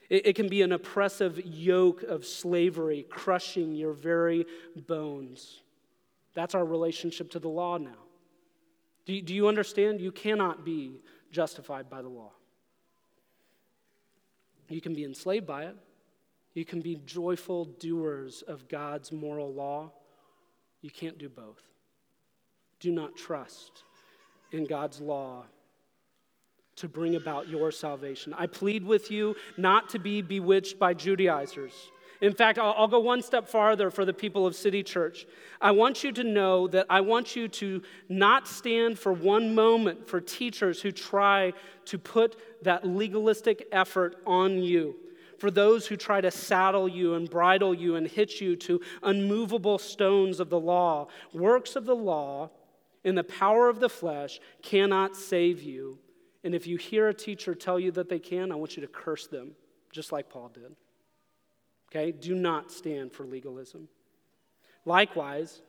It, 0.09 0.27
it 0.27 0.35
can 0.35 0.49
be 0.49 0.61
an 0.61 0.71
oppressive 0.71 1.43
yoke 1.45 2.03
of 2.03 2.25
slavery 2.25 3.05
crushing 3.09 3.73
your 3.73 3.93
very 3.93 4.45
bones. 4.75 5.61
That's 6.33 6.55
our 6.55 6.65
relationship 6.65 7.31
to 7.31 7.39
the 7.39 7.49
law 7.49 7.77
now. 7.77 8.03
Do 9.05 9.21
do 9.21 9.33
you 9.33 9.47
understand? 9.47 9.99
You 9.99 10.11
cannot 10.11 10.63
be 10.63 11.01
justified 11.31 11.89
by 11.89 12.01
the 12.01 12.09
law. 12.09 12.31
You 14.69 14.81
can 14.81 14.93
be 14.93 15.03
enslaved 15.03 15.47
by 15.47 15.65
it. 15.65 15.75
You 16.53 16.65
can 16.65 16.81
be 16.81 16.95
joyful 17.05 17.65
doers 17.65 18.41
of 18.41 18.67
God's 18.67 19.11
moral 19.11 19.53
law. 19.53 19.91
You 20.81 20.89
can't 20.89 21.17
do 21.17 21.29
both. 21.29 21.61
Do 22.79 22.91
not 22.91 23.15
trust 23.15 23.83
in 24.51 24.65
God's 24.65 24.99
law 24.99 25.45
to 26.81 26.87
bring 26.87 27.15
about 27.15 27.49
your 27.49 27.71
salvation. 27.71 28.35
I 28.37 28.45
plead 28.45 28.85
with 28.85 29.09
you 29.09 29.35
not 29.57 29.89
to 29.89 29.99
be 29.99 30.21
bewitched 30.21 30.77
by 30.77 30.93
Judaizers 30.93 31.91
in 32.21 32.33
fact, 32.33 32.59
I'll, 32.59 32.75
I'll, 32.77 32.87
go 32.87 32.99
one 32.99 33.23
step 33.23 33.47
farther 33.47 33.89
for 33.89 34.05
the 34.05 34.13
people 34.13 34.45
of 34.45 34.55
City 34.55 34.83
Church. 34.83 35.25
I 35.59 35.71
want 35.71 36.03
you 36.03 36.11
to 36.11 36.23
know 36.23 36.67
that 36.67 36.85
I 36.87 37.01
want 37.01 37.35
you 37.35 37.47
to 37.47 37.81
not 38.09 38.47
stand 38.47 38.99
for 38.99 39.11
one 39.11 39.55
moment 39.55 40.07
for 40.07 40.21
teachers 40.21 40.81
who 40.81 40.91
try 40.91 41.53
to 41.85 41.97
put 41.97 42.63
that 42.63 42.85
legalistic 42.85 43.67
effort 43.71 44.21
on 44.25 44.61
you. 44.61 44.95
for 45.39 45.49
those 45.49 45.87
who 45.87 45.95
try 45.97 46.21
to 46.21 46.29
saddle 46.29 46.87
you 46.87 47.15
and 47.15 47.27
bridle 47.27 47.73
you 47.73 47.95
and 47.95 48.07
hitch 48.07 48.39
you 48.41 48.55
to 48.55 48.79
unmovable 49.01 49.79
stones 49.79 50.39
of 50.39 50.51
the 50.51 50.59
law. 50.59 51.07
Works 51.33 51.75
of 51.75 51.87
the 51.87 51.95
law 51.95 52.51
in 53.03 53.15
the 53.15 53.23
power 53.23 53.67
of 53.67 53.79
the 53.79 53.89
flesh 53.89 54.39
cannot 54.61 55.15
save 55.15 55.63
you. 55.63 55.97
And 56.43 56.55
if 56.55 56.65
you 56.65 56.77
hear 56.77 57.07
a 57.07 57.13
teacher 57.13 57.53
tell 57.53 57.79
you 57.79 57.91
that 57.91 58.09
they 58.09 58.19
can, 58.19 58.51
I 58.51 58.55
want 58.55 58.75
you 58.75 58.81
to 58.81 58.87
curse 58.87 59.27
them, 59.27 59.51
just 59.91 60.11
like 60.11 60.29
Paul 60.29 60.49
did. 60.53 60.75
Okay? 61.89 62.11
Do 62.11 62.33
not 62.33 62.71
stand 62.71 63.11
for 63.11 63.25
legalism. 63.25 63.87
Likewise, 64.85 65.61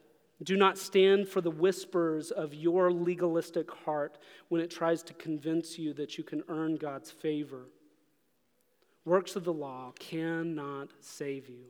do 0.42 0.56
not 0.56 0.78
stand 0.78 1.28
for 1.28 1.40
the 1.40 1.50
whispers 1.50 2.30
of 2.30 2.54
your 2.54 2.90
legalistic 2.90 3.70
heart 3.70 4.18
when 4.48 4.60
it 4.60 4.70
tries 4.70 5.02
to 5.04 5.14
convince 5.14 5.78
you 5.78 5.92
that 5.94 6.16
you 6.16 6.24
can 6.24 6.42
earn 6.48 6.76
God's 6.76 7.10
favor. 7.10 7.66
Works 9.04 9.36
of 9.36 9.44
the 9.44 9.52
law 9.52 9.92
cannot 9.98 10.88
save 11.00 11.48
you. 11.48 11.66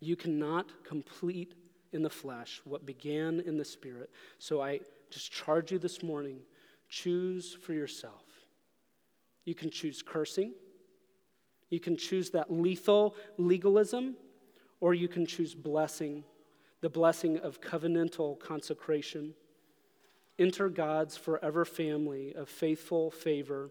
You 0.00 0.16
cannot 0.16 0.84
complete 0.84 1.54
in 1.92 2.02
the 2.02 2.10
flesh 2.10 2.60
what 2.64 2.84
began 2.84 3.40
in 3.40 3.56
the 3.56 3.64
spirit. 3.64 4.10
So 4.38 4.60
I 4.60 4.80
just 5.10 5.32
charge 5.32 5.72
you 5.72 5.78
this 5.78 6.02
morning 6.02 6.40
choose 7.02 7.54
for 7.54 7.72
yourself. 7.72 8.24
You 9.44 9.54
can 9.54 9.70
choose 9.70 10.02
cursing, 10.02 10.52
you 11.70 11.80
can 11.80 11.96
choose 11.96 12.30
that 12.30 12.52
lethal 12.52 13.16
legalism, 13.36 14.16
or 14.80 14.94
you 14.94 15.08
can 15.08 15.26
choose 15.26 15.54
blessing 15.54 16.24
the 16.84 16.90
blessing 16.90 17.38
of 17.38 17.62
covenantal 17.62 18.38
consecration. 18.38 19.32
Enter 20.38 20.68
God's 20.68 21.16
forever 21.16 21.64
family 21.64 22.34
of 22.34 22.46
faithful 22.46 23.10
favor. 23.10 23.70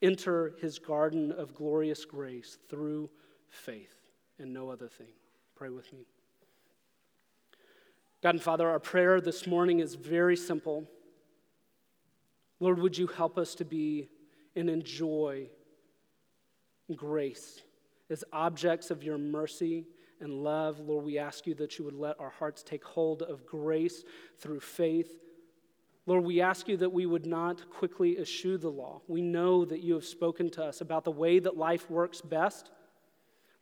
Enter 0.00 0.54
his 0.60 0.78
garden 0.78 1.32
of 1.32 1.52
glorious 1.52 2.04
grace 2.04 2.58
through 2.68 3.10
faith 3.48 3.96
and 4.38 4.54
no 4.54 4.70
other 4.70 4.86
thing. 4.86 5.08
Pray 5.56 5.70
with 5.70 5.92
me. 5.92 6.06
God 8.22 8.36
and 8.36 8.42
Father, 8.42 8.68
our 8.68 8.78
prayer 8.78 9.20
this 9.20 9.48
morning 9.48 9.80
is 9.80 9.96
very 9.96 10.36
simple. 10.36 10.88
Lord, 12.60 12.78
would 12.78 12.96
you 12.96 13.06
help 13.06 13.38
us 13.38 13.54
to 13.56 13.64
be 13.64 14.08
and 14.56 14.70
enjoy 14.70 15.48
grace 16.94 17.62
as 18.10 18.24
objects 18.32 18.90
of 18.90 19.02
your 19.02 19.18
mercy 19.18 19.86
and 20.20 20.42
love. 20.42 20.80
Lord, 20.80 21.04
we 21.04 21.18
ask 21.18 21.46
you 21.46 21.54
that 21.54 21.78
you 21.78 21.84
would 21.84 21.94
let 21.94 22.20
our 22.20 22.30
hearts 22.30 22.62
take 22.62 22.84
hold 22.84 23.22
of 23.22 23.46
grace 23.46 24.04
through 24.38 24.60
faith. 24.60 25.18
Lord, 26.06 26.24
we 26.24 26.40
ask 26.40 26.68
you 26.68 26.76
that 26.78 26.92
we 26.92 27.06
would 27.06 27.26
not 27.26 27.70
quickly 27.70 28.18
eschew 28.18 28.58
the 28.58 28.70
law. 28.70 29.00
We 29.08 29.22
know 29.22 29.64
that 29.64 29.80
you 29.80 29.94
have 29.94 30.04
spoken 30.04 30.50
to 30.50 30.64
us 30.64 30.80
about 30.80 31.04
the 31.04 31.10
way 31.10 31.38
that 31.38 31.56
life 31.56 31.90
works 31.90 32.20
best. 32.20 32.70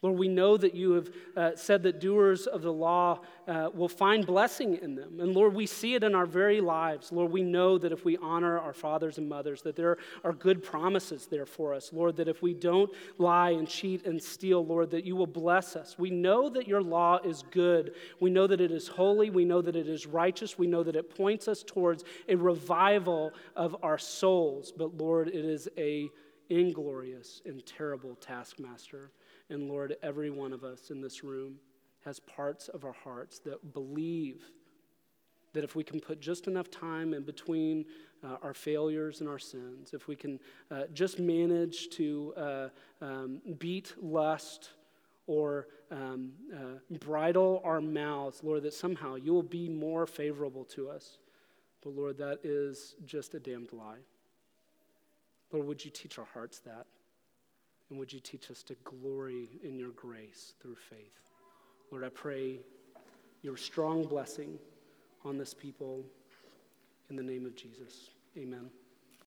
Lord, 0.03 0.19
we 0.19 0.27
know 0.27 0.57
that 0.57 0.75
you 0.75 0.93
have 0.93 1.11
uh, 1.37 1.51
said 1.55 1.85
that 1.85 2.01
doers 2.01 2.49
of 2.49 2.63
the 2.63 2.73
law 2.73 3.21
uh, 3.47 3.71
will 3.73 3.89
find 3.89 4.27
blessing 4.27 4.77
in 4.83 4.97
them. 4.97 5.21
And 5.21 5.33
Lord, 5.33 5.55
we 5.55 5.65
see 5.65 5.95
it 5.95 6.03
in 6.03 6.13
our 6.13 6.27
very 6.27 6.61
lives. 6.61 7.13
Lord, 7.13 7.31
we 7.31 7.43
know 7.43 7.79
that 7.79 7.93
if 7.93 8.05
we 8.05 8.17
honor 8.17 8.59
our 8.59 8.73
fathers 8.73 9.19
and 9.19 9.29
mothers, 9.29 9.63
that 9.63 9.77
there 9.77 9.99
are 10.25 10.33
good 10.33 10.61
promises 10.61 11.29
there 11.31 11.47
for 11.47 11.73
us. 11.73 11.93
Lord, 11.93 12.17
that 12.17 12.27
if 12.27 12.43
we 12.43 12.53
don't 12.53 12.91
lie 13.19 13.51
and 13.51 13.69
cheat 13.69 14.05
and 14.05 14.21
steal, 14.21 14.67
Lord, 14.67 14.91
that 14.91 15.05
you 15.05 15.15
will 15.15 15.29
bless 15.29 15.77
us. 15.77 15.97
We 15.97 16.11
know 16.11 16.49
that 16.49 16.67
your 16.67 16.83
law 16.83 17.21
is 17.25 17.45
good. 17.53 17.95
We 18.19 18.31
know 18.31 18.49
that 18.49 18.61
it 18.61 18.73
is 18.73 18.89
holy. 18.89 19.31
We 19.31 19.45
know 19.45 19.63
that 19.63 19.77
it 19.77 19.89
is 19.89 20.05
righteous. 20.05 20.59
We 20.59 20.67
know 20.67 20.83
that 20.83 20.97
it 20.97 21.15
points 21.15 21.47
us 21.47 21.63
towards 21.63 22.03
a 22.29 22.35
revival 22.35 23.33
of 23.55 23.77
our 23.85 23.99
souls. 23.99 24.73
But 24.77 24.97
Lord, 24.97 25.29
it 25.29 25.45
is 25.45 25.69
a 25.79 26.11
inglorious 26.51 27.41
and 27.47 27.65
terrible 27.65 28.17
taskmaster. 28.17 29.13
And 29.53 29.69
Lord, 29.69 29.97
every 30.03 30.31
one 30.31 30.55
of 30.55 30.65
us 30.65 30.91
in 30.91 31.03
this 31.03 31.23
room 31.23 31.57
has 32.07 32.19
parts 32.19 32.69
of 32.69 32.87
our 32.87 32.95
hearts 33.05 33.39
that 33.41 33.75
believe 33.75 34.41
that 35.53 35.63
if 35.63 35.77
we 35.77 35.85
can 35.85 36.01
put 36.01 36.21
just 36.21 36.47
enough 36.47 36.71
time 36.71 37.13
in 37.13 37.23
between 37.23 37.85
uh, 38.25 38.37
our 38.43 38.55
failures 38.55 39.21
and 39.21 39.29
our 39.29 39.39
sins, 39.39 39.93
if 39.93 40.09
we 40.09 40.17
can 40.17 40.41
uh, 40.71 40.85
just 40.95 41.19
manage 41.19 41.91
to 41.91 42.33
uh, 42.39 42.69
um, 43.03 43.43
beat 43.59 43.93
lust 44.01 44.71
or 45.27 45.67
um, 45.91 46.33
uh, 46.57 46.97
bridle 46.99 47.61
our 47.63 47.83
mouths, 47.83 48.41
Lord, 48.43 48.63
that 48.63 48.73
somehow 48.73 49.17
you 49.17 49.35
will 49.35 49.43
be 49.43 49.69
more 49.69 50.07
favorable 50.07 50.65
to 50.65 50.89
us. 50.89 51.19
But 51.83 51.91
Lord, 51.95 52.17
that 52.17 52.39
is 52.43 52.95
just 53.05 53.35
a 53.35 53.39
damned 53.39 53.75
lie. 53.75 53.99
Lord, 55.53 55.67
would 55.67 55.85
you 55.85 55.91
teach 55.91 56.19
our 56.19 56.29
hearts 56.33 56.61
that? 56.61 56.87
And 57.93 57.99
would 57.99 58.11
you 58.11 58.21
teach 58.21 58.51
us 58.51 58.63
to 58.63 58.75
glory 58.85 59.51
in 59.63 59.79
your 59.79 59.91
grace 59.91 60.55
through 60.63 60.77
faith? 60.77 61.21
Lord, 61.91 62.05
I 62.05 62.09
pray 62.09 62.61
your 63.43 63.59
strong 63.59 64.05
blessing 64.05 64.59
on 65.27 65.37
this 65.37 65.53
people 65.53 66.03
in 67.11 67.17
the 67.17 67.23
name 67.23 67.45
of 67.45 67.55
Jesus. 67.55 68.09
Amen. 68.39 68.71